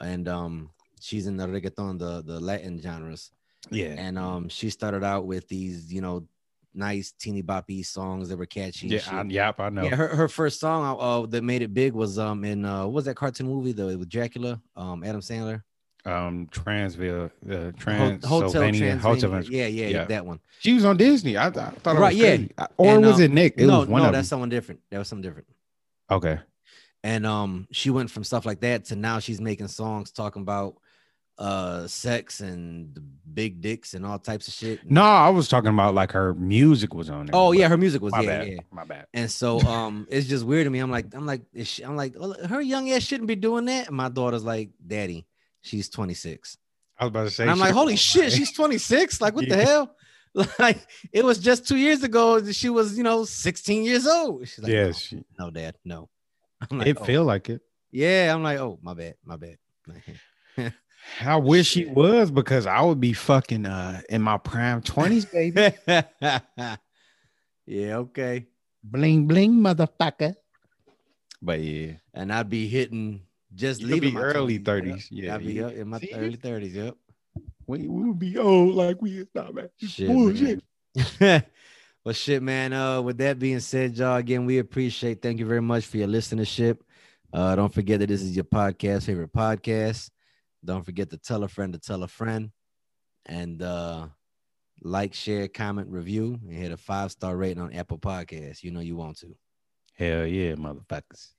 And 0.00 0.28
um 0.28 0.70
she's 1.00 1.26
in 1.26 1.36
the 1.36 1.46
reggaeton 1.46 1.98
the 1.98 2.22
the 2.22 2.40
latin 2.40 2.80
genres. 2.80 3.30
Yeah, 3.70 3.94
and 3.96 4.18
um 4.18 4.48
she 4.48 4.70
started 4.70 5.02
out 5.04 5.24
with 5.26 5.48
these 5.48 5.92
you 5.92 6.02
know 6.02 6.26
nice 6.74 7.12
teeny 7.12 7.42
boppy 7.42 7.84
songs 7.84 8.28
that 8.28 8.36
were 8.36 8.46
catchy 8.46 8.88
yeah. 8.88 9.00
I, 9.10 9.22
yep, 9.22 9.60
I 9.60 9.68
know. 9.68 9.84
yeah 9.84 9.94
her, 9.96 10.08
her 10.08 10.28
first 10.28 10.60
song 10.60 10.84
uh, 10.84 10.94
uh, 11.22 11.26
that 11.26 11.42
made 11.42 11.62
it 11.62 11.72
big 11.72 11.92
was 11.92 12.18
um 12.18 12.44
in 12.44 12.64
uh 12.64 12.84
what 12.84 12.92
was 12.94 13.04
that 13.06 13.14
cartoon 13.16 13.46
movie 13.46 13.72
the 13.72 13.96
with 13.98 14.08
dracula 14.08 14.60
um 14.76 15.04
adam 15.04 15.20
sandler 15.20 15.62
Um, 16.06 16.48
Transville, 16.50 17.30
uh, 17.48 17.54
Ho- 17.56 17.70
Transylvania, 17.78 18.96
hotel 18.96 19.14
Hotel 19.14 19.30
Transylvania. 19.30 19.48
yeah, 19.50 19.66
yeah 19.66 19.88
yeah. 19.88 20.04
that 20.06 20.26
one 20.26 20.38
She 20.60 20.74
was 20.74 20.84
on 20.84 20.96
Disney. 20.98 21.36
I, 21.38 21.46
I 21.46 21.50
thought 21.50 21.96
it 21.96 21.98
Right, 21.98 22.12
was 22.14 22.22
yeah. 22.22 22.36
crazy. 22.36 22.50
Or 22.76 22.88
And, 22.96 23.06
was 23.06 23.20
uh, 23.20 23.22
it 23.24 23.30
Nick? 23.30 23.54
It 23.56 23.66
no 23.66 23.78
was 23.80 23.88
one 23.88 24.02
no 24.02 24.08
of 24.08 24.12
that's 24.12 24.28
them. 24.28 24.34
someone 24.36 24.48
different 24.50 24.80
that 24.90 24.98
was 24.98 25.08
something 25.08 25.22
different 25.22 25.48
Okay. 26.10 26.38
and 27.02 27.24
um 27.24 27.66
she 27.72 27.88
went 27.90 28.10
from 28.10 28.22
stuff 28.24 28.44
like 28.44 28.60
that 28.60 28.84
to 28.86 28.96
now 28.96 29.18
she's 29.18 29.40
making 29.40 29.68
songs 29.68 30.10
talking 30.10 30.42
about 30.42 30.74
uh 31.38 31.86
sex 31.88 32.40
and 32.40 32.96
big 33.34 33.60
dicks 33.60 33.94
and 33.94 34.06
all 34.06 34.18
types 34.18 34.46
of 34.46 34.54
shit 34.54 34.78
No, 34.88 35.02
I 35.02 35.28
was 35.30 35.48
talking 35.48 35.70
about 35.70 35.92
like 35.94 36.12
her 36.12 36.32
music 36.34 36.94
was 36.94 37.10
on 37.10 37.26
there. 37.26 37.34
oh 37.34 37.50
yeah 37.50 37.66
her 37.68 37.76
music 37.76 38.00
was 38.02 38.12
my 38.12 38.20
yeah 38.20 38.38
bad. 38.38 38.48
yeah 38.48 38.60
My 38.70 38.84
bad. 38.84 39.06
And 39.12 39.28
so 39.30 39.58
um 39.60 40.06
it's 40.10 40.28
just 40.28 40.44
weird 40.44 40.66
to 40.66 40.70
me. 40.70 40.78
I'm 40.78 40.90
like, 40.92 41.12
I'm 41.14 41.26
like, 41.26 41.42
is 41.52 41.66
she, 41.66 41.82
I'm 41.82 41.96
like, 41.96 42.14
well, 42.16 42.36
her 42.48 42.60
young 42.60 42.90
ass 42.90 43.02
shouldn't 43.02 43.26
be 43.26 43.34
doing 43.34 43.64
that. 43.64 43.88
And 43.88 43.96
my 43.96 44.08
daughter's 44.08 44.44
like, 44.44 44.70
Daddy, 44.86 45.26
she's 45.62 45.88
26. 45.88 46.56
I 46.98 47.04
was 47.04 47.08
about 47.10 47.24
to 47.24 47.30
say. 47.30 47.42
And 47.42 47.50
I'm 47.50 47.58
like, 47.58 47.72
holy 47.74 47.96
shit, 48.10 48.32
she's 48.32 48.52
26. 48.52 49.20
Like, 49.20 49.34
what 49.34 49.48
the 49.48 49.64
hell? 49.64 49.96
Like, 50.58 50.84
it 51.12 51.24
was 51.24 51.38
just 51.38 51.68
two 51.68 51.76
years 51.76 52.02
ago 52.02 52.40
that 52.40 52.54
she 52.54 52.68
was, 52.68 52.96
you 52.98 53.04
know, 53.04 53.24
16 53.24 53.84
years 53.84 54.04
old. 54.04 54.48
She's 54.48 54.64
like, 54.64 54.72
yeah, 54.72 54.86
no, 54.86 54.92
she, 54.92 55.24
no, 55.38 55.50
dad, 55.50 55.76
no. 55.84 56.08
I'm 56.70 56.78
like, 56.78 56.88
it 56.88 56.98
oh. 57.00 57.04
feel 57.04 57.22
like 57.24 57.50
it. 57.50 57.60
yeah. 57.92 58.34
I'm 58.34 58.42
like, 58.42 58.58
oh, 58.58 58.76
my 58.82 58.94
bad, 58.94 59.14
my 59.24 59.36
bad. 59.36 59.58
I 61.22 61.36
wish 61.36 61.68
she 61.68 61.84
was 61.86 62.30
because 62.30 62.66
I 62.66 62.80
would 62.82 63.00
be 63.00 63.12
fucking 63.12 63.66
uh 63.66 64.00
in 64.08 64.22
my 64.22 64.38
prime 64.38 64.82
twenties, 64.82 65.24
baby. 65.26 65.72
yeah, 67.66 67.96
okay. 67.96 68.46
bling 68.82 69.26
bling, 69.26 69.54
motherfucker. 69.54 70.34
But 71.42 71.60
yeah, 71.60 71.92
And 72.14 72.32
I'd 72.32 72.48
be 72.48 72.66
hitting 72.68 73.20
just 73.54 73.80
You 73.80 73.88
leaving 73.88 74.16
early 74.16 74.58
30s. 74.58 75.08
Yep. 75.10 75.24
Yeah, 75.24 75.34
I'd 75.34 75.46
be 75.46 75.52
yeah. 75.54 75.66
up 75.66 75.72
in 75.74 75.88
my 75.88 75.98
See? 76.00 76.12
early 76.14 76.36
30s. 76.36 76.74
Yep. 76.74 76.96
we 77.66 77.86
we 77.86 78.04
would 78.08 78.18
be 78.18 78.38
old 78.38 78.74
like 78.74 79.00
we 79.02 79.18
is 79.18 79.28
now, 79.34 79.50
man. 79.50 79.68
Shit, 79.78 80.08
Bullshit. 80.08 80.62
well, 82.04 82.14
shit, 82.14 82.42
man. 82.42 82.72
Uh, 82.72 83.02
with 83.02 83.18
that 83.18 83.38
being 83.38 83.60
said, 83.60 83.96
y'all, 83.96 84.16
again, 84.16 84.46
we 84.46 84.58
appreciate. 84.58 85.20
Thank 85.22 85.38
you 85.38 85.46
very 85.46 85.62
much 85.62 85.86
for 85.86 85.98
your 85.98 86.08
listenership. 86.08 86.78
Uh, 87.32 87.54
don't 87.56 87.72
forget 87.72 88.00
that 88.00 88.06
this 88.06 88.22
is 88.22 88.34
your 88.34 88.44
podcast 88.44 89.04
favorite 89.04 89.32
podcast. 89.32 90.10
Don't 90.64 90.84
forget 90.84 91.10
to 91.10 91.18
tell 91.18 91.44
a 91.44 91.48
friend 91.48 91.72
to 91.72 91.78
tell 91.78 92.02
a 92.02 92.08
friend, 92.08 92.50
and 93.26 93.62
uh, 93.62 94.08
like, 94.82 95.14
share, 95.14 95.48
comment, 95.48 95.88
review, 95.88 96.38
and 96.42 96.56
hit 96.56 96.72
a 96.72 96.76
five 96.76 97.10
star 97.10 97.36
rating 97.36 97.62
on 97.62 97.74
Apple 97.74 97.98
Podcasts. 97.98 98.62
You 98.62 98.70
know 98.70 98.80
you 98.80 98.96
want 98.96 99.18
to. 99.18 99.34
Hell 99.96 100.26
yeah, 100.26 100.54
motherfuckers. 100.54 101.32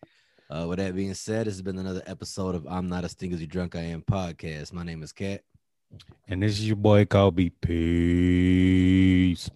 Uh, 0.50 0.66
with 0.68 0.78
that 0.78 0.96
being 0.96 1.14
said, 1.14 1.48
this 1.48 1.56
has 1.56 1.62
been 1.62 1.80
another 1.80 2.04
episode 2.06 2.54
of 2.54 2.68
I'm 2.68 2.88
Not 2.88 3.04
as 3.04 3.12
Stingy 3.12 3.48
Drunk 3.48 3.76
I 3.76 3.82
Am 3.82 4.02
podcast. 4.02 4.74
My 4.74 4.84
name 4.84 5.02
is 5.02 5.12
Kat. 5.12 5.42
And 6.28 6.44
this 6.44 6.54
is 6.54 6.68
your 6.68 6.76
boy 6.76 7.06
Kobe. 7.06 7.50
Peace. 7.50 9.50